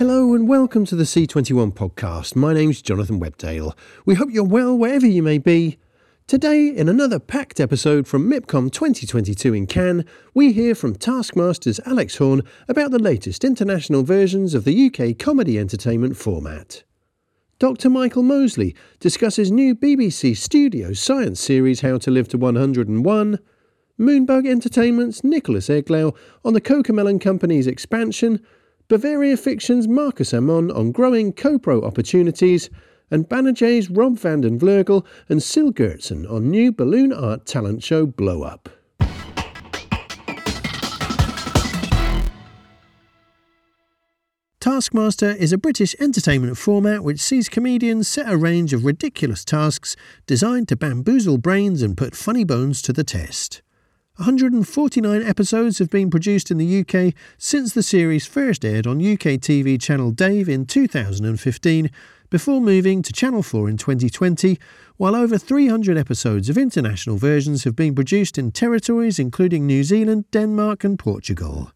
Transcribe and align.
Hello 0.00 0.32
and 0.32 0.48
welcome 0.48 0.86
to 0.86 0.96
the 0.96 1.04
C21 1.04 1.74
podcast. 1.74 2.34
My 2.34 2.54
name's 2.54 2.80
Jonathan 2.80 3.20
Webdale. 3.20 3.76
We 4.06 4.14
hope 4.14 4.30
you're 4.32 4.44
well 4.44 4.74
wherever 4.74 5.06
you 5.06 5.22
may 5.22 5.36
be. 5.36 5.76
Today, 6.26 6.68
in 6.68 6.88
another 6.88 7.18
packed 7.18 7.60
episode 7.60 8.08
from 8.08 8.26
MIPCOM 8.26 8.72
2022 8.72 9.52
in 9.52 9.66
Cannes, 9.66 10.06
we 10.32 10.54
hear 10.54 10.74
from 10.74 10.94
Taskmaster's 10.94 11.80
Alex 11.84 12.16
Horne 12.16 12.40
about 12.66 12.92
the 12.92 12.98
latest 12.98 13.44
international 13.44 14.02
versions 14.02 14.54
of 14.54 14.64
the 14.64 14.86
UK 14.86 15.18
comedy 15.18 15.58
entertainment 15.58 16.16
format. 16.16 16.82
Dr. 17.58 17.90
Michael 17.90 18.22
Mosley 18.22 18.74
discusses 19.00 19.50
new 19.50 19.74
BBC 19.74 20.34
Studio 20.34 20.94
science 20.94 21.40
series 21.40 21.82
How 21.82 21.98
to 21.98 22.10
Live 22.10 22.28
to 22.28 22.38
101. 22.38 23.38
Moonbug 23.98 24.48
Entertainment's 24.48 25.22
Nicholas 25.22 25.68
Eglau 25.68 26.16
on 26.42 26.54
the 26.54 26.60
Cocomelon 26.62 27.20
Company's 27.20 27.66
expansion. 27.66 28.42
Bavaria 28.90 29.36
Fiction's 29.36 29.86
Marcus 29.86 30.34
Ammon 30.34 30.68
on 30.72 30.90
growing 30.90 31.32
co-pro 31.32 31.80
opportunities. 31.82 32.68
And 33.12 33.28
Banijay's 33.28 33.88
Rob 33.88 34.18
van 34.18 34.40
den 34.40 34.58
Vleugel 34.58 35.06
and 35.28 35.40
Sil 35.46 35.70
Gertsen 35.70 36.28
on 36.28 36.50
new 36.50 36.72
balloon 36.72 37.12
art 37.12 37.46
talent 37.46 37.84
show 37.84 38.04
Blow 38.04 38.42
Up. 38.42 38.68
Taskmaster 44.58 45.30
is 45.30 45.52
a 45.52 45.58
British 45.58 45.94
entertainment 46.00 46.58
format 46.58 47.04
which 47.04 47.20
sees 47.20 47.48
comedians 47.48 48.08
set 48.08 48.28
a 48.28 48.36
range 48.36 48.72
of 48.72 48.84
ridiculous 48.84 49.44
tasks 49.44 49.94
designed 50.26 50.66
to 50.66 50.74
bamboozle 50.74 51.38
brains 51.38 51.80
and 51.80 51.96
put 51.96 52.16
funny 52.16 52.42
bones 52.42 52.82
to 52.82 52.92
the 52.92 53.04
test. 53.04 53.62
149 54.20 55.22
episodes 55.22 55.78
have 55.78 55.88
been 55.88 56.10
produced 56.10 56.50
in 56.50 56.58
the 56.58 56.80
UK 56.80 57.14
since 57.38 57.72
the 57.72 57.82
series 57.82 58.26
first 58.26 58.66
aired 58.66 58.86
on 58.86 58.98
UK 58.98 59.40
TV 59.40 59.80
channel 59.80 60.10
Dave 60.10 60.46
in 60.46 60.66
2015, 60.66 61.90
before 62.28 62.60
moving 62.60 63.00
to 63.00 63.14
Channel 63.14 63.42
4 63.42 63.70
in 63.70 63.78
2020, 63.78 64.58
while 64.98 65.16
over 65.16 65.38
300 65.38 65.96
episodes 65.96 66.50
of 66.50 66.58
international 66.58 67.16
versions 67.16 67.64
have 67.64 67.74
been 67.74 67.94
produced 67.94 68.36
in 68.36 68.52
territories 68.52 69.18
including 69.18 69.66
New 69.66 69.82
Zealand, 69.82 70.30
Denmark, 70.30 70.84
and 70.84 70.98
Portugal. 70.98 71.72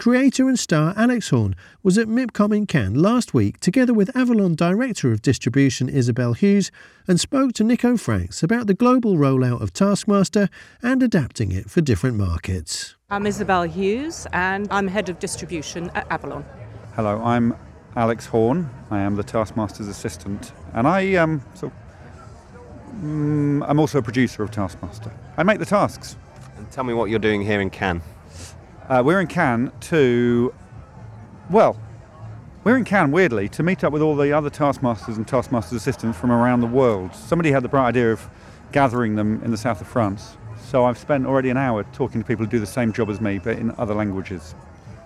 Creator 0.00 0.48
and 0.48 0.58
star 0.58 0.94
Alex 0.96 1.28
Horne 1.28 1.54
was 1.82 1.98
at 1.98 2.08
MIPCOM 2.08 2.56
in 2.56 2.64
Cannes 2.64 2.94
last 2.94 3.34
week 3.34 3.60
together 3.60 3.92
with 3.92 4.16
Avalon 4.16 4.54
Director 4.54 5.12
of 5.12 5.20
Distribution 5.20 5.90
Isabel 5.90 6.32
Hughes 6.32 6.70
and 7.06 7.20
spoke 7.20 7.52
to 7.52 7.64
Nico 7.64 7.98
Franks 7.98 8.42
about 8.42 8.66
the 8.66 8.72
global 8.72 9.16
rollout 9.16 9.60
of 9.60 9.74
Taskmaster 9.74 10.48
and 10.82 11.02
adapting 11.02 11.52
it 11.52 11.68
for 11.68 11.82
different 11.82 12.16
markets. 12.16 12.96
I'm 13.10 13.26
Isabel 13.26 13.64
Hughes 13.64 14.26
and 14.32 14.68
I'm 14.70 14.88
Head 14.88 15.10
of 15.10 15.18
Distribution 15.18 15.90
at 15.90 16.10
Avalon. 16.10 16.46
Hello, 16.94 17.22
I'm 17.22 17.54
Alex 17.94 18.24
Horne. 18.24 18.70
I 18.90 19.00
am 19.00 19.16
the 19.16 19.22
Taskmaster's 19.22 19.86
assistant 19.86 20.54
and 20.72 20.88
I 20.88 21.16
um, 21.16 21.42
so, 21.52 21.70
mm, 23.02 23.62
I'm 23.68 23.78
also 23.78 23.98
a 23.98 24.02
producer 24.02 24.42
of 24.42 24.50
Taskmaster. 24.50 25.12
I 25.36 25.42
make 25.42 25.58
the 25.58 25.66
tasks. 25.66 26.16
And 26.56 26.70
tell 26.70 26.84
me 26.84 26.94
what 26.94 27.10
you're 27.10 27.18
doing 27.18 27.42
here 27.42 27.60
in 27.60 27.68
Cannes. 27.68 28.00
Uh, 28.90 29.00
we're 29.04 29.20
in 29.20 29.28
Cannes 29.28 29.70
to, 29.78 30.52
well, 31.48 31.80
we're 32.64 32.76
in 32.76 32.84
Cannes, 32.84 33.12
weirdly, 33.12 33.48
to 33.50 33.62
meet 33.62 33.84
up 33.84 33.92
with 33.92 34.02
all 34.02 34.16
the 34.16 34.32
other 34.32 34.50
Taskmasters 34.50 35.16
and 35.16 35.28
Taskmasters 35.28 35.74
assistants 35.74 36.18
from 36.18 36.32
around 36.32 36.60
the 36.60 36.66
world. 36.66 37.14
Somebody 37.14 37.52
had 37.52 37.62
the 37.62 37.68
bright 37.68 37.86
idea 37.86 38.10
of 38.10 38.28
gathering 38.72 39.14
them 39.14 39.40
in 39.44 39.52
the 39.52 39.56
south 39.56 39.80
of 39.80 39.86
France. 39.86 40.36
So 40.60 40.86
I've 40.86 40.98
spent 40.98 41.24
already 41.24 41.50
an 41.50 41.56
hour 41.56 41.84
talking 41.92 42.20
to 42.20 42.26
people 42.26 42.44
who 42.44 42.50
do 42.50 42.58
the 42.58 42.66
same 42.66 42.92
job 42.92 43.10
as 43.10 43.20
me, 43.20 43.38
but 43.38 43.58
in 43.58 43.70
other 43.78 43.94
languages. 43.94 44.56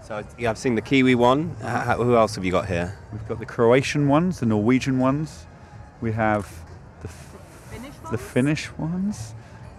So 0.02 0.24
yeah, 0.38 0.48
I've 0.48 0.56
seen 0.56 0.76
the 0.76 0.82
Kiwi 0.82 1.14
one. 1.14 1.54
Uh, 1.60 1.94
who 1.96 2.16
else 2.16 2.36
have 2.36 2.44
you 2.46 2.52
got 2.52 2.66
here? 2.66 2.98
We've 3.12 3.28
got 3.28 3.38
the 3.38 3.44
Croatian 3.44 4.08
ones, 4.08 4.40
the 4.40 4.46
Norwegian 4.46 4.98
ones. 4.98 5.44
We 6.00 6.12
have 6.12 6.50
the, 7.02 7.08
Finnish 7.08 7.92
the 8.10 8.16
Finnish 8.16 8.72
ones. 8.78 9.34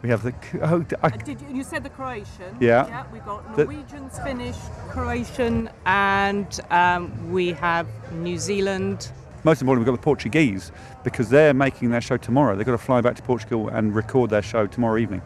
We 0.06 0.12
have 0.12 0.22
the. 0.22 0.36
Oh, 0.62 0.86
I, 1.02 1.10
Did 1.10 1.42
you, 1.42 1.48
you 1.52 1.64
said 1.64 1.84
the 1.84 1.90
Croatian? 1.90 2.56
Yeah. 2.60 2.86
Yeah, 2.86 3.06
we've 3.12 3.26
got 3.26 3.56
The- 3.56 3.64
Norwegians, 3.64 4.20
Finnish, 4.20 4.56
Croatian, 4.88 5.68
and 5.88 6.60
um, 6.70 7.32
we 7.32 7.54
have 7.54 7.88
New 8.14 8.38
Zealand. 8.38 9.10
most 9.44 9.62
importantly, 9.62 9.80
we've 9.80 9.98
got 9.98 10.00
the 10.00 10.06
Portuguese 10.06 10.72
because 11.04 11.30
they're 11.30 11.56
making 11.56 11.90
their 11.90 12.02
show 12.02 12.18
tomorrow. 12.18 12.56
They've 12.56 12.68
got 12.68 12.74
to 12.74 12.78
fly 12.78 13.02
back 13.02 13.16
to 13.16 13.24
Portugal 13.24 13.70
and 13.70 13.96
record 13.96 14.30
their 14.30 14.44
show 14.44 14.68
tomorrow 14.68 14.98
evening. 15.00 15.24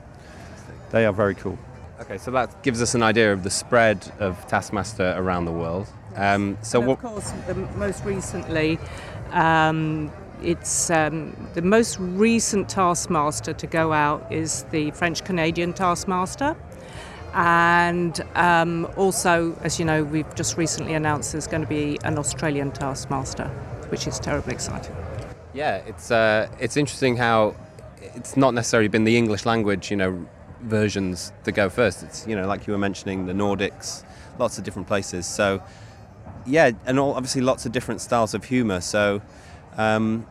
They 0.92 1.06
are 1.06 1.12
very 1.12 1.36
cool. 1.36 1.60
Okay, 2.00 2.18
so 2.18 2.32
that 2.32 2.64
gives 2.64 2.82
us 2.82 2.96
an 2.96 3.04
idea 3.04 3.34
of 3.34 3.44
the 3.44 3.50
spread 3.50 4.10
of 4.20 4.48
Taskmaster 4.48 5.14
around 5.18 5.44
the 5.44 5.52
world. 5.52 5.90
Um, 6.16 6.58
so 6.62 6.80
and 6.80 6.88
what? 6.88 7.04
of 7.04 7.04
course, 7.04 7.32
the, 7.48 7.56
most 7.56 8.06
recently, 8.06 8.80
um, 9.32 10.10
it's 10.44 10.90
um, 10.90 11.36
the 11.54 11.62
most 11.62 11.98
recent 12.00 12.70
Taskmaster 12.70 13.54
to 13.54 13.68
go 13.68 13.94
out 13.94 14.32
is 14.32 14.64
the 14.72 14.92
French 14.92 15.24
Canadian 15.24 15.74
Taskmaster. 15.74 16.56
And 17.34 18.20
um, 18.36 18.88
also, 18.98 19.56
as 19.62 19.80
you 19.80 19.86
know, 19.86 20.04
we've 20.04 20.34
just 20.36 20.58
recently 20.58 20.94
announced 20.94 21.32
there's 21.32 21.48
going 21.48 21.62
to 21.62 21.68
be 21.68 22.00
an 22.04 22.18
Australian 22.18 22.72
Taskmaster, 22.72 23.48
which 23.90 24.08
is 24.08 24.20
terribly 24.20 24.54
exciting. 24.54 24.96
Yeah, 25.54 25.78
it's 25.86 26.12
uh, 26.12 26.48
it's 26.60 26.78
interesting 26.78 27.18
how 27.18 27.56
it's 28.02 28.36
not 28.36 28.54
necessarily 28.54 28.88
been 28.88 29.04
the 29.04 29.18
English 29.18 29.46
language, 29.46 29.92
you 29.92 29.98
know, 29.98 30.28
versions 30.62 31.32
that 31.44 31.52
go 31.52 31.70
first. 31.70 32.04
It's 32.04 32.26
you 32.26 32.36
know, 32.36 32.48
like 32.48 32.66
you 32.66 32.74
were 32.74 32.80
mentioning, 32.80 33.28
the 33.28 33.34
Nordics, 33.34 34.04
lots 34.40 34.58
of 34.58 34.64
different 34.64 34.88
places. 34.88 35.28
So 35.28 35.62
yeah, 36.46 36.72
and 36.86 37.00
all, 37.00 37.14
obviously 37.14 37.42
lots 37.42 37.66
of 37.66 37.72
different 37.72 38.02
styles 38.02 38.34
of 38.34 38.46
humour. 38.46 38.82
So 38.82 39.22
um, 39.78 40.26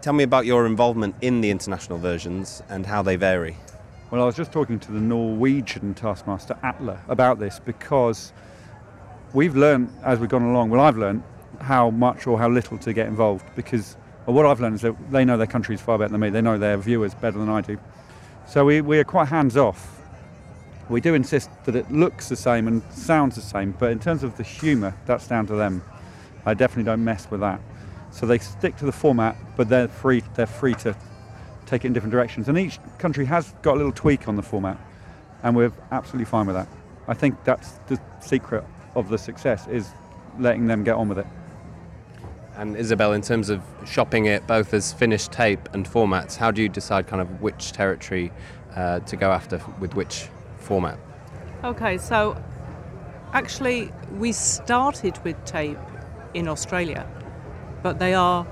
tell 0.00 0.12
me 0.12 0.24
about 0.24 0.46
your 0.46 0.66
involvement 0.66 1.14
in 1.20 1.40
the 1.40 1.50
international 1.50 1.98
versions 1.98 2.62
and 2.68 2.86
how 2.86 3.02
they 3.02 3.16
vary. 3.16 3.56
Well, 4.10 4.22
I 4.22 4.26
was 4.26 4.36
just 4.36 4.52
talking 4.52 4.78
to 4.80 4.92
the 4.92 5.00
Norwegian 5.00 5.94
Taskmaster 5.94 6.56
Atle 6.62 6.98
about 7.08 7.38
this 7.38 7.58
because 7.58 8.32
we've 9.32 9.56
learned 9.56 9.90
as 10.02 10.18
we've 10.20 10.28
gone 10.28 10.42
along. 10.42 10.70
Well, 10.70 10.80
I've 10.80 10.96
learned 10.96 11.22
how 11.60 11.90
much 11.90 12.26
or 12.26 12.38
how 12.38 12.48
little 12.48 12.78
to 12.78 12.92
get 12.92 13.06
involved 13.06 13.44
because 13.56 13.96
well, 14.26 14.36
what 14.36 14.46
I've 14.46 14.60
learned 14.60 14.76
is 14.76 14.82
that 14.82 15.10
they 15.10 15.24
know 15.24 15.36
their 15.36 15.46
countries 15.46 15.80
far 15.80 15.98
better 15.98 16.10
than 16.10 16.20
me. 16.20 16.30
They 16.30 16.40
know 16.40 16.58
their 16.58 16.76
viewers 16.76 17.14
better 17.14 17.38
than 17.38 17.48
I 17.48 17.60
do. 17.60 17.78
So 18.46 18.64
we, 18.64 18.80
we 18.80 18.98
are 18.98 19.04
quite 19.04 19.28
hands 19.28 19.56
off. 19.56 20.00
We 20.88 21.00
do 21.00 21.14
insist 21.14 21.50
that 21.64 21.74
it 21.76 21.90
looks 21.90 22.28
the 22.28 22.36
same 22.36 22.68
and 22.68 22.82
sounds 22.90 23.36
the 23.36 23.42
same, 23.42 23.72
but 23.78 23.90
in 23.90 23.98
terms 23.98 24.22
of 24.22 24.36
the 24.36 24.42
humour, 24.42 24.94
that's 25.06 25.26
down 25.26 25.46
to 25.46 25.54
them. 25.54 25.82
I 26.46 26.54
definitely 26.54 26.84
don't 26.84 27.04
mess 27.04 27.30
with 27.30 27.40
that. 27.40 27.60
So 28.14 28.26
they 28.26 28.38
stick 28.38 28.76
to 28.76 28.84
the 28.84 28.92
format, 28.92 29.36
but 29.56 29.68
they're 29.68 29.88
free. 29.88 30.22
They're 30.34 30.46
free 30.46 30.74
to 30.74 30.96
take 31.66 31.84
it 31.84 31.88
in 31.88 31.92
different 31.92 32.12
directions. 32.12 32.48
And 32.48 32.56
each 32.56 32.78
country 32.98 33.24
has 33.24 33.52
got 33.62 33.74
a 33.74 33.76
little 33.76 33.92
tweak 33.92 34.28
on 34.28 34.36
the 34.36 34.42
format, 34.42 34.78
and 35.42 35.56
we're 35.56 35.72
absolutely 35.90 36.26
fine 36.26 36.46
with 36.46 36.54
that. 36.54 36.68
I 37.08 37.14
think 37.14 37.42
that's 37.42 37.72
the 37.88 38.00
secret 38.20 38.64
of 38.94 39.08
the 39.08 39.18
success 39.18 39.66
is 39.66 39.90
letting 40.38 40.68
them 40.68 40.84
get 40.84 40.94
on 40.94 41.08
with 41.08 41.18
it. 41.18 41.26
And 42.56 42.76
Isabel, 42.76 43.14
in 43.14 43.20
terms 43.20 43.50
of 43.50 43.60
shopping 43.84 44.26
it 44.26 44.46
both 44.46 44.72
as 44.74 44.92
finished 44.92 45.32
tape 45.32 45.68
and 45.72 45.84
formats, 45.84 46.36
how 46.36 46.52
do 46.52 46.62
you 46.62 46.68
decide 46.68 47.08
kind 47.08 47.20
of 47.20 47.42
which 47.42 47.72
territory 47.72 48.30
uh, 48.76 49.00
to 49.00 49.16
go 49.16 49.32
after 49.32 49.60
with 49.80 49.96
which 49.96 50.28
format? 50.58 51.00
Okay, 51.64 51.98
so 51.98 52.40
actually, 53.32 53.90
we 54.12 54.30
started 54.30 55.18
with 55.24 55.44
tape 55.44 55.78
in 56.34 56.46
Australia, 56.46 57.08
but 57.84 57.98
they 57.98 58.14
are 58.14 58.46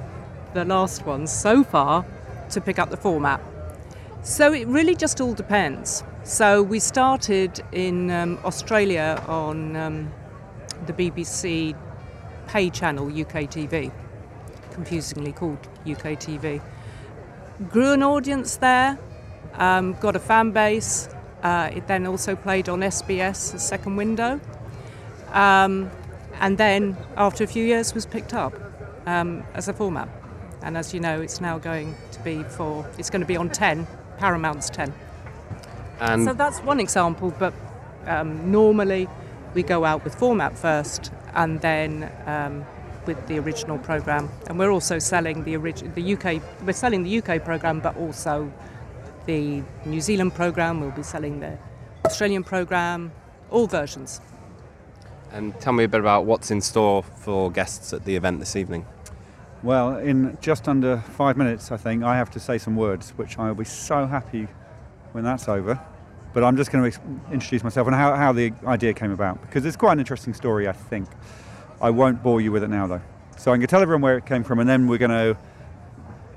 the 0.52 0.62
last 0.66 1.06
ones 1.06 1.32
so 1.32 1.64
far 1.64 2.04
to 2.50 2.60
pick 2.60 2.78
up 2.78 2.90
the 2.90 2.98
format. 2.98 3.40
So 4.22 4.52
it 4.52 4.68
really 4.68 4.94
just 4.94 5.22
all 5.22 5.32
depends. 5.32 6.04
So 6.22 6.62
we 6.62 6.78
started 6.78 7.64
in 7.72 8.10
um, 8.10 8.38
Australia 8.44 9.24
on 9.26 9.74
um, 9.74 10.12
the 10.84 10.92
BBC 10.92 11.74
pay 12.46 12.68
channel 12.68 13.06
UK 13.06 13.48
TV, 13.48 13.90
confusingly 14.72 15.32
called 15.32 15.58
UK 15.86 16.20
TV. 16.20 16.60
Grew 17.70 17.92
an 17.92 18.02
audience 18.02 18.56
there, 18.56 18.98
um, 19.54 19.94
got 19.94 20.14
a 20.14 20.20
fan 20.20 20.50
base. 20.50 21.08
Uh, 21.42 21.70
it 21.72 21.86
then 21.86 22.06
also 22.06 22.36
played 22.36 22.68
on 22.68 22.80
SBS, 22.80 23.58
second 23.58 23.96
window. 23.96 24.38
Um, 25.32 25.90
and 26.38 26.58
then 26.58 26.98
after 27.16 27.44
a 27.44 27.46
few 27.46 27.64
years 27.64 27.94
was 27.94 28.04
picked 28.04 28.34
up 28.34 28.61
um, 29.06 29.44
as 29.54 29.68
a 29.68 29.72
format. 29.72 30.08
And 30.62 30.76
as 30.76 30.94
you 30.94 31.00
know, 31.00 31.20
it's 31.20 31.40
now 31.40 31.58
going 31.58 31.94
to 32.12 32.20
be 32.20 32.42
for, 32.44 32.88
it's 32.98 33.10
going 33.10 33.20
to 33.20 33.26
be 33.26 33.36
on 33.36 33.50
10, 33.50 33.86
Paramount's 34.18 34.70
10. 34.70 34.92
And 36.00 36.24
So 36.24 36.32
that's 36.34 36.60
one 36.60 36.80
example, 36.80 37.34
but 37.38 37.52
um, 38.06 38.50
normally 38.50 39.08
we 39.54 39.62
go 39.62 39.84
out 39.84 40.04
with 40.04 40.14
format 40.14 40.56
first 40.56 41.12
and 41.34 41.60
then 41.60 42.10
um, 42.26 42.64
with 43.06 43.26
the 43.26 43.38
original 43.38 43.78
program. 43.78 44.28
And 44.46 44.58
we're 44.58 44.70
also 44.70 44.98
selling 44.98 45.44
the, 45.44 45.56
orig- 45.56 45.94
the 45.94 46.14
UK, 46.14 46.42
we're 46.64 46.72
selling 46.72 47.02
the 47.02 47.18
UK 47.18 47.44
program, 47.44 47.80
but 47.80 47.96
also 47.96 48.52
the 49.26 49.62
New 49.84 50.00
Zealand 50.00 50.34
program, 50.34 50.80
we'll 50.80 50.90
be 50.90 51.02
selling 51.02 51.40
the 51.40 51.58
Australian 52.04 52.44
program, 52.44 53.12
all 53.50 53.66
versions. 53.66 54.20
And 55.32 55.58
tell 55.60 55.72
me 55.72 55.84
a 55.84 55.88
bit 55.88 56.00
about 56.00 56.26
what's 56.26 56.50
in 56.50 56.60
store 56.60 57.02
for 57.02 57.50
guests 57.50 57.92
at 57.92 58.04
the 58.04 58.16
event 58.16 58.40
this 58.40 58.56
evening. 58.56 58.84
Well, 59.62 59.98
in 59.98 60.36
just 60.40 60.66
under 60.66 60.96
five 60.98 61.36
minutes, 61.36 61.70
I 61.70 61.76
think, 61.76 62.02
I 62.02 62.16
have 62.16 62.30
to 62.30 62.40
say 62.40 62.58
some 62.58 62.74
words, 62.74 63.10
which 63.10 63.38
I'll 63.38 63.54
be 63.54 63.64
so 63.64 64.06
happy 64.06 64.48
when 65.12 65.22
that's 65.22 65.48
over. 65.48 65.80
But 66.32 66.42
I'm 66.42 66.56
just 66.56 66.72
going 66.72 66.90
to 66.90 66.98
introduce 67.30 67.62
myself 67.62 67.86
and 67.86 67.94
how, 67.94 68.16
how 68.16 68.32
the 68.32 68.52
idea 68.66 68.92
came 68.92 69.12
about, 69.12 69.40
because 69.40 69.64
it's 69.64 69.76
quite 69.76 69.92
an 69.92 70.00
interesting 70.00 70.34
story, 70.34 70.66
I 70.66 70.72
think. 70.72 71.08
I 71.80 71.90
won't 71.90 72.24
bore 72.24 72.40
you 72.40 72.50
with 72.50 72.64
it 72.64 72.70
now, 72.70 72.88
though. 72.88 73.02
So 73.36 73.52
I'm 73.52 73.58
going 73.58 73.60
to 73.60 73.66
tell 73.68 73.82
everyone 73.82 74.02
where 74.02 74.16
it 74.16 74.26
came 74.26 74.42
from, 74.42 74.58
and 74.58 74.68
then 74.68 74.88
we're 74.88 74.98
going 74.98 75.10
to 75.12 75.38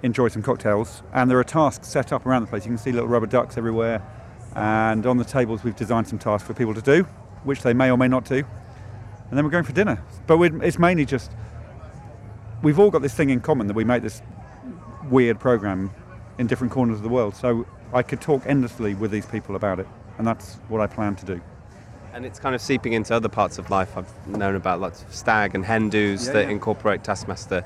enjoy 0.03 0.27
some 0.27 0.43
cocktails. 0.43 1.01
And 1.11 1.31
there 1.31 1.39
are 1.39 1.43
tasks 1.43 1.87
set 1.87 2.13
up 2.13 2.27
around 2.27 2.43
the 2.43 2.47
place. 2.47 2.63
You 2.63 2.69
can 2.69 2.77
see 2.77 2.91
little 2.91 3.09
rubber 3.09 3.25
ducks 3.25 3.57
everywhere. 3.57 4.03
And 4.55 5.07
on 5.07 5.17
the 5.17 5.25
tables, 5.25 5.63
we've 5.63 5.75
designed 5.75 6.07
some 6.07 6.19
tasks 6.19 6.45
for 6.45 6.53
people 6.53 6.75
to 6.75 6.81
do, 6.81 7.03
which 7.43 7.63
they 7.63 7.73
may 7.73 7.89
or 7.89 7.97
may 7.97 8.07
not 8.07 8.25
do. 8.25 8.43
And 9.29 9.37
then 9.37 9.43
we're 9.43 9.51
going 9.51 9.63
for 9.63 9.73
dinner. 9.73 10.03
But 10.27 10.39
it's 10.63 10.77
mainly 10.77 11.05
just 11.05 11.31
we've 12.65 12.79
all 12.79 12.89
got 12.89 13.03
this 13.03 13.13
thing 13.13 13.29
in 13.29 13.39
common 13.39 13.67
that 13.67 13.75
we 13.75 13.83
make 13.83 14.01
this 14.01 14.23
weird 15.11 15.39
program 15.39 15.91
in 16.39 16.47
different 16.47 16.73
corners 16.73 16.97
of 16.97 17.03
the 17.03 17.09
world. 17.09 17.35
So 17.35 17.63
I 17.93 18.01
could 18.01 18.19
talk 18.19 18.41
endlessly 18.47 18.95
with 18.95 19.11
these 19.11 19.27
people 19.27 19.55
about 19.55 19.79
it, 19.79 19.87
and 20.17 20.25
that's 20.25 20.55
what 20.67 20.81
I 20.81 20.87
plan 20.87 21.15
to 21.17 21.25
do. 21.27 21.39
And 22.11 22.25
it's 22.25 22.39
kind 22.39 22.55
of 22.55 22.61
seeping 22.61 22.93
into 22.93 23.13
other 23.13 23.29
parts 23.29 23.59
of 23.59 23.69
life. 23.69 23.95
I've 23.95 24.27
known 24.27 24.55
about 24.55 24.81
lots 24.81 25.03
of 25.03 25.13
stag 25.13 25.53
and 25.53 25.63
hen 25.63 25.91
Yeah, 25.93 26.15
that 26.15 26.45
yeah. 26.45 26.49
incorporate 26.49 27.03
Taskmaster. 27.03 27.63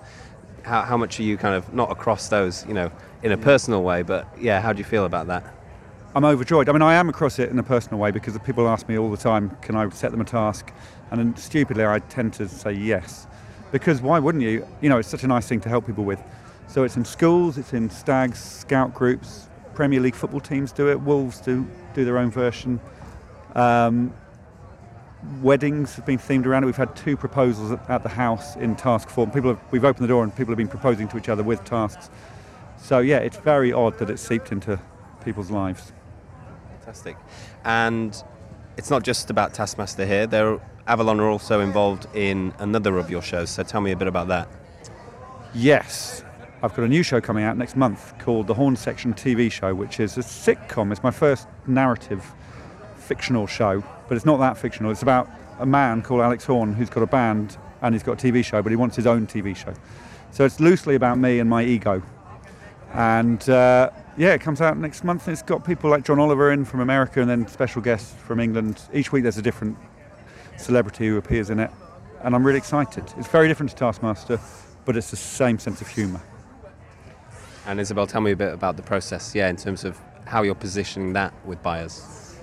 How, 0.64 0.82
how 0.82 0.98
much 0.98 1.18
are 1.22 1.24
you 1.24 1.38
kind 1.38 1.56
of 1.56 1.74
not 1.74 1.90
across 1.90 2.28
those, 2.28 2.66
you 2.68 2.74
know, 2.74 2.92
in 3.24 3.32
a 3.32 3.38
personal 3.38 3.84
way, 3.84 4.02
but 4.02 4.28
yeah, 4.38 4.60
how 4.60 4.74
do 4.74 4.80
you 4.80 4.84
feel 4.86 5.06
about 5.06 5.28
that? 5.28 5.46
I'm 6.14 6.26
overjoyed. 6.26 6.68
I 6.68 6.74
mean, 6.74 6.82
I 6.82 6.96
am 6.96 7.08
across 7.08 7.40
it 7.40 7.50
in 7.50 7.58
a 7.58 7.64
personal 7.64 8.00
way 8.00 8.12
because 8.12 8.34
the 8.34 8.40
people 8.42 8.68
ask 8.68 8.90
me 8.90 8.98
all 8.98 9.10
the 9.10 9.18
time, 9.18 9.56
can 9.62 9.78
I 9.78 9.88
set 9.92 10.12
them 10.12 10.20
a 10.20 10.26
task? 10.26 10.74
And 11.10 11.20
then 11.22 11.38
stupidly, 11.38 11.86
I 11.86 12.00
tend 12.00 12.34
to 12.34 12.50
say 12.50 12.74
yes. 12.74 13.28
Because 13.72 14.02
why 14.02 14.20
wouldn't 14.20 14.44
you? 14.44 14.68
You 14.82 14.90
know, 14.90 14.98
it's 14.98 15.10
such 15.10 15.24
a 15.24 15.28
nice 15.28 15.48
thing 15.48 15.62
to 15.62 15.70
help 15.70 15.86
people 15.86 16.04
with. 16.04 16.22
So 16.68 16.84
it's 16.84 16.98
in 16.98 17.06
schools, 17.06 17.58
it's 17.58 17.74
in 17.74 17.90
stags, 17.90 18.40
scout 18.40 18.94
groups, 18.94 19.50
Premier 19.74 20.00
League 20.00 20.16
football 20.16 20.40
teams 20.40 20.72
do 20.72 20.90
it, 20.90 21.00
Wolves 21.00 21.42
do, 21.42 21.66
do 21.94 22.06
their 22.06 22.18
own 22.18 22.30
version. 22.30 22.80
Um, 23.56 24.14
weddings 25.42 25.96
have 25.96 26.06
been 26.06 26.20
themed 26.20 26.46
around 26.46 26.64
it. 26.64 26.68
We've 26.68 26.76
had 26.76 26.96
two 26.96 27.18
proposals 27.18 27.72
at, 27.72 27.90
at 27.90 28.04
the 28.04 28.10
house 28.10 28.56
in 28.56 28.76
task 28.76 29.10
form. 29.10 29.32
People 29.32 29.56
have, 29.56 29.72
we've 29.72 29.86
opened 29.86 30.04
the 30.04 30.08
door 30.08 30.24
and 30.24 30.36
people 30.36 30.52
have 30.52 30.58
been 30.58 30.68
proposing 30.68 31.08
to 31.08 31.18
each 31.18 31.30
other 31.30 31.44
with 31.44 31.64
tasks. 31.64 32.10
So 32.78 33.00
yeah, 33.00 33.18
it's 33.18 33.38
very 33.38 33.74
odd 33.74 33.98
that 34.00 34.10
it's 34.10 34.22
seeped 34.22 34.52
into 34.52 34.80
people's 35.24 35.50
lives. 35.50 35.92
Fantastic. 36.80 37.18
And 37.66 38.22
it's 38.78 38.90
not 38.90 39.04
just 39.04 39.30
about 39.30 39.54
Taskmaster 39.54 40.06
here. 40.06 40.28
There, 40.28 40.60
Avalon 40.90 41.20
are 41.20 41.30
also 41.30 41.60
involved 41.60 42.08
in 42.16 42.52
another 42.58 42.98
of 42.98 43.12
your 43.12 43.22
shows. 43.22 43.52
So 43.52 43.62
tell 43.62 43.80
me 43.80 43.92
a 43.92 43.96
bit 43.96 44.08
about 44.08 44.28
that. 44.30 44.50
Yes, 45.54 46.24
I've 46.64 46.76
got 46.76 46.84
a 46.84 46.88
new 46.88 47.04
show 47.04 47.22
coming 47.22 47.44
out 47.44 47.58
next 47.58 47.76
month 47.76 48.18
called 48.18 48.48
the 48.48 48.56
Horne 48.56 48.76
Section 48.76 49.14
TV 49.14 49.52
Show, 49.52 49.76
which 49.76 50.00
is 50.00 50.18
a 50.18 50.22
sitcom. 50.22 50.92
It's 50.92 51.04
my 51.04 51.12
first 51.12 51.48
narrative 51.68 52.26
fictional 52.96 53.46
show, 53.46 53.84
but 54.08 54.18
it's 54.18 54.26
not 54.26 54.38
that 54.38 54.58
fictional. 54.58 54.90
It's 54.90 55.04
about 55.04 55.30
a 55.60 55.66
man 55.66 56.02
called 56.02 56.22
Alex 56.22 56.44
Horne 56.44 56.74
who's 56.74 56.90
got 56.90 57.04
a 57.04 57.08
band 57.08 57.56
and 57.84 57.94
he's 57.94 58.04
got 58.04 58.24
a 58.24 58.28
TV 58.28 58.44
show, 58.44 58.64
but 58.64 58.72
he 58.72 58.76
wants 58.76 58.96
his 58.96 59.06
own 59.06 59.28
TV 59.28 59.56
show. 59.56 59.74
So 60.32 60.44
it's 60.44 60.60
loosely 60.60 60.96
about 60.96 61.20
me 61.20 61.38
and 61.38 61.48
my 61.48 61.64
ego. 61.64 62.02
And 62.94 63.48
uh, 63.48 63.92
yeah, 64.18 64.34
it 64.34 64.42
comes 64.42 64.60
out 64.60 64.76
next 64.78 65.04
month. 65.04 65.28
It's 65.28 65.44
got 65.44 65.64
people 65.64 65.92
like 65.92 66.04
John 66.04 66.18
Oliver 66.18 66.52
in 66.52 66.66
from 66.66 66.80
America 66.80 67.22
and 67.22 67.30
then 67.30 67.48
special 67.48 67.80
guests 67.80 68.16
from 68.24 68.40
England. 68.40 68.82
Each 68.92 69.12
week 69.12 69.22
there's 69.22 69.38
a 69.38 69.44
different 69.44 69.78
celebrity 70.60 71.08
who 71.08 71.18
appears 71.18 71.50
in 71.50 71.60
it. 71.60 71.72
And 72.24 72.36
I'm 72.36 72.46
really 72.46 72.58
excited. 72.58 73.06
It's 73.18 73.28
very 73.28 73.48
different 73.48 73.72
to 73.72 73.76
Taskmaster, 73.78 74.40
but 74.86 74.98
it's 74.98 75.10
the 75.10 75.18
same 75.18 75.58
sense 75.58 75.82
of 75.82 75.88
humour. 75.88 76.22
And 77.66 77.80
Isabel, 77.80 78.08
tell 78.08 78.22
me 78.22 78.32
a 78.32 78.36
bit 78.36 78.54
about 78.54 78.78
the 78.78 78.84
process, 78.84 79.34
yeah, 79.36 79.50
in 79.50 79.56
terms 79.56 79.84
of 79.86 79.98
how 80.26 80.44
you're 80.44 80.56
positioning 80.56 81.14
that 81.14 81.34
with 81.46 81.62
buyers. 81.64 82.36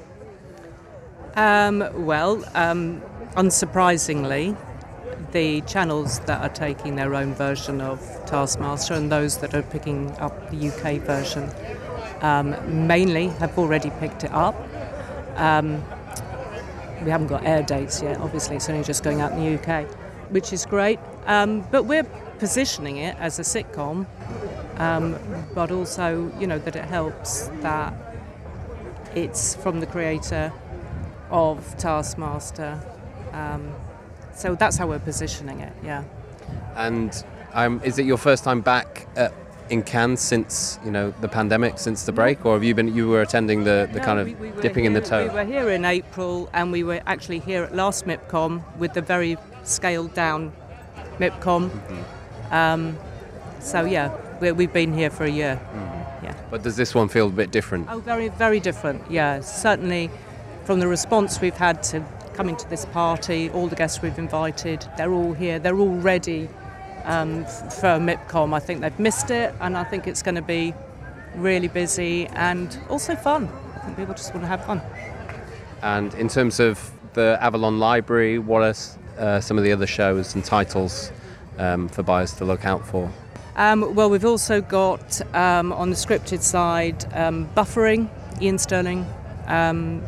Um, 1.35 1.85
well, 2.07 2.45
um, 2.55 3.03
unsurprisingly, 3.35 4.57
the 5.33 5.61
channels 5.63 6.21
that 6.21 6.41
are 6.41 6.49
taking 6.49 6.97
their 6.97 7.15
own 7.15 7.35
version 7.35 7.81
of 7.81 8.01
Taskmaster 8.27 8.95
and 8.95 9.11
those 9.13 9.39
that 9.39 9.55
are 9.55 9.63
picking 9.63 10.11
up 10.13 10.51
the 10.51 10.69
UK 10.69 11.03
version 11.03 11.51
um, 12.23 12.87
mainly 12.87 13.29
have 13.29 13.59
already 13.59 13.91
picked 13.99 14.25
it 14.25 14.33
up. 14.33 14.57
Um, 15.37 15.85
we 17.05 17.11
haven't 17.11 17.29
got 17.29 17.45
air 17.45 17.63
dates 17.63 18.03
yet, 18.03 18.19
obviously, 18.19 18.57
it's 18.57 18.69
only 18.69 18.85
just 18.85 19.03
going 19.03 19.21
out 19.21 19.33
in 19.33 19.39
the 19.41 19.61
UK, 19.61 19.87
which 20.31 20.53
is 20.53 20.67
great. 20.67 20.99
Um, 21.27 21.67
but 21.71 21.85
we're 21.85 22.05
positioning 22.39 22.99
it 22.99 23.17
as 23.19 23.39
a 23.39 23.43
sitcom, 23.43 24.07
um, 24.79 25.19
but 25.55 25.71
also, 25.71 26.33
you 26.39 26.47
know, 26.47 26.59
that 26.61 26.77
it 26.77 26.85
helps 26.85 27.49
that 27.61 27.95
it's 29.15 29.55
from 29.57 29.81
the 29.81 29.87
creator 29.87 30.53
of 31.31 31.77
Taskmaster. 31.79 32.81
Um, 33.33 33.75
so 34.35 34.55
that's 34.55 34.77
how 34.77 34.87
we're 34.87 34.99
positioning 34.99 35.61
it, 35.61 35.73
yeah. 35.83 36.05
And 36.75 37.25
um, 37.53 37.81
is 37.85 37.99
it 37.99 38.07
your 38.07 38.19
first 38.19 38.45
time 38.45 38.61
back 38.61 39.07
at, 39.17 39.33
in 39.71 39.83
Cannes 39.83 40.19
since 40.19 40.79
you 40.85 40.91
know 40.91 41.13
the 41.21 41.29
pandemic, 41.29 41.79
since 41.79 42.05
the 42.05 42.13
break, 42.13 42.45
or 42.47 42.55
have 42.55 42.65
you 42.65 42.75
been? 42.75 42.95
You 42.95 43.09
were 43.09 43.23
attending 43.23 43.65
the, 43.65 43.89
the 43.93 43.99
No, 43.99 44.05
kind 44.05 44.19
of 44.21 44.27
we- 44.27 44.51
we 44.51 44.63
dipping 44.63 44.85
in 44.85 44.93
the 44.93 45.01
toe. 45.01 45.25
We 45.29 45.35
were 45.35 45.45
here 45.45 45.71
in 45.71 45.85
April 45.85 46.49
and 46.53 46.73
we 46.73 46.83
were 46.83 47.01
actually 47.07 47.41
here 47.41 47.65
at 47.65 47.75
last 47.75 48.07
MIPCOM 48.07 48.63
with 48.79 48.95
the 48.95 49.03
very 49.03 49.37
scaled 49.65 50.15
down 50.15 50.53
MIPCOM. 51.19 51.71
Mm-hmm. 51.71 52.55
Um, 52.55 52.97
so, 53.61 53.85
yeah, 53.85 54.15
we 54.41 54.53
we've 54.53 54.73
been 54.73 54.93
here 54.93 55.11
for 55.11 55.25
a 55.25 55.31
year. 55.31 55.57
Mm-hmm. 55.57 56.25
Yeah. 56.25 56.35
But 56.51 56.63
does 56.63 56.77
this 56.77 56.95
one 56.95 57.09
feel 57.09 57.27
a 57.27 57.31
bit 57.31 57.51
different? 57.51 57.89
Oh, 57.91 57.99
very, 57.99 58.29
very 58.29 58.61
different. 58.61 59.11
Yeah, 59.11 59.41
certainly 59.41 60.11
from 60.65 60.81
the 60.81 60.89
response 60.89 61.41
we've 61.41 61.57
had 61.57 61.83
to 61.85 62.05
coming 62.35 62.57
to 62.57 62.69
this 62.69 62.85
party, 62.87 63.49
all 63.51 63.67
the 63.67 63.77
guests 63.77 64.03
we've 64.03 64.19
invited, 64.19 64.87
they're 64.97 65.13
all 65.13 65.33
here. 65.33 65.59
They're 65.59 65.79
all 65.79 65.97
ready 65.97 66.49
um, 67.07 67.45
for 67.45 67.99
MIPCOM. 67.99 68.55
I 68.55 68.59
think 68.59 68.81
they've 68.83 68.99
missed 68.99 69.31
it, 69.31 69.55
and 69.61 69.77
I 69.77 69.85
think 69.85 70.07
it's 70.07 70.23
going 70.23 70.35
to 70.35 70.43
be 70.43 70.75
really 71.35 71.69
busy 71.69 72.27
and 72.29 72.79
also 72.89 73.15
fun. 73.15 73.49
I 73.75 73.79
think 73.81 73.97
people 73.97 74.15
just 74.15 74.35
want 74.35 74.45
to 74.45 74.49
have 74.49 74.65
fun. 74.65 74.83
And 75.83 76.13
in 76.15 76.29
terms 76.29 76.61
of 76.61 76.93
the 77.15 77.39
Avalon 77.41 77.79
Library, 77.79 78.39
what 78.39 78.63
are 78.63 78.75
uh, 79.19 79.41
some 79.41 79.57
of 79.57 79.65
the 79.65 79.73
other 79.73 79.87
shows 79.87 80.35
and 80.35 80.45
titles 80.45 81.11
um, 81.59 81.89
for 81.89 82.03
buyers 82.03 82.35
to 82.35 82.45
look 82.45 82.65
out 82.65 82.87
for? 82.87 83.11
Um, 83.57 83.95
well, 83.95 84.11
we've 84.11 84.25
also 84.25 84.61
got 84.61 85.21
um, 85.35 85.73
on 85.73 85.89
the 85.89 85.97
scripted 85.97 86.43
side 86.43 87.07
um, 87.15 87.49
Buffering, 87.57 88.11
Iain 88.41 88.59
Stirling 88.59 89.07
um, 89.47 90.03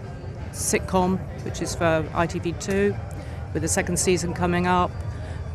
sitcom, 0.52 1.18
which 1.44 1.62
is 1.62 1.74
for 1.74 2.06
ITV2, 2.12 2.98
with 3.54 3.62
the 3.62 3.68
second 3.68 3.98
season 3.98 4.34
coming 4.34 4.66
up. 4.66 4.90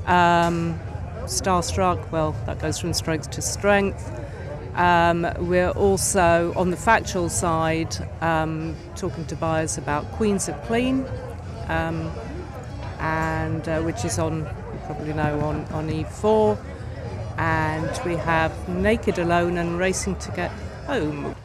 Um, 0.08 0.80
Starstruck, 1.26 2.12
well, 2.12 2.36
that 2.46 2.60
goes 2.60 2.80
from 2.80 2.94
strength 2.94 3.32
to 3.32 3.42
strength. 3.42 4.12
Um, 4.76 5.28
we're 5.40 5.70
also 5.72 6.54
on 6.56 6.72
the 6.72 6.78
factual 6.78 7.30
side 7.30 7.96
um, 8.22 8.76
talking 8.96 9.26
to 9.26 9.36
buyers 9.36 9.78
about 9.78 10.12
Queens 10.14 10.50
of 10.50 10.62
Clean, 10.64 11.06
um, 11.68 12.12
and 13.00 13.68
uh, 13.68 13.82
which 13.82 14.04
is 14.04 14.18
on, 14.20 14.40
you 14.40 14.80
probably 14.86 15.14
know, 15.14 15.40
on, 15.42 15.66
on 15.66 15.90
E4 15.90 16.58
and 17.38 18.00
we 18.06 18.16
have 18.16 18.70
Naked 18.70 19.18
Alone 19.18 19.58
and 19.58 19.78
Racing 19.78 20.16
to 20.18 20.32
Get 20.32 20.52
Home. 20.86 21.36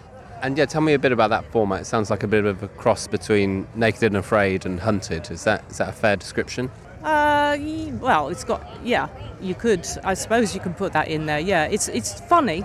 And 0.42 0.56
yeah, 0.56 0.66
tell 0.66 0.80
me 0.80 0.94
a 0.94 0.98
bit 0.98 1.12
about 1.12 1.30
that 1.30 1.44
format. 1.50 1.82
It 1.82 1.84
sounds 1.86 2.10
like 2.10 2.22
a 2.22 2.28
bit 2.28 2.44
of 2.44 2.62
a 2.62 2.68
cross 2.68 3.06
between 3.06 3.66
Naked 3.74 4.04
and 4.04 4.16
Afraid 4.16 4.66
and 4.66 4.80
Hunted. 4.80 5.30
Is 5.30 5.44
that 5.44 5.64
is 5.70 5.78
that 5.78 5.88
a 5.88 5.92
fair 5.92 6.16
description? 6.16 6.70
Uh, 7.08 7.56
well, 8.00 8.28
it's 8.28 8.44
got 8.44 8.62
yeah. 8.84 9.08
You 9.40 9.54
could, 9.54 9.86
I 10.04 10.12
suppose, 10.14 10.54
you 10.54 10.60
can 10.60 10.74
put 10.74 10.92
that 10.92 11.08
in 11.08 11.24
there. 11.24 11.38
Yeah, 11.38 11.64
it's 11.64 11.88
it's 11.88 12.20
funny. 12.20 12.64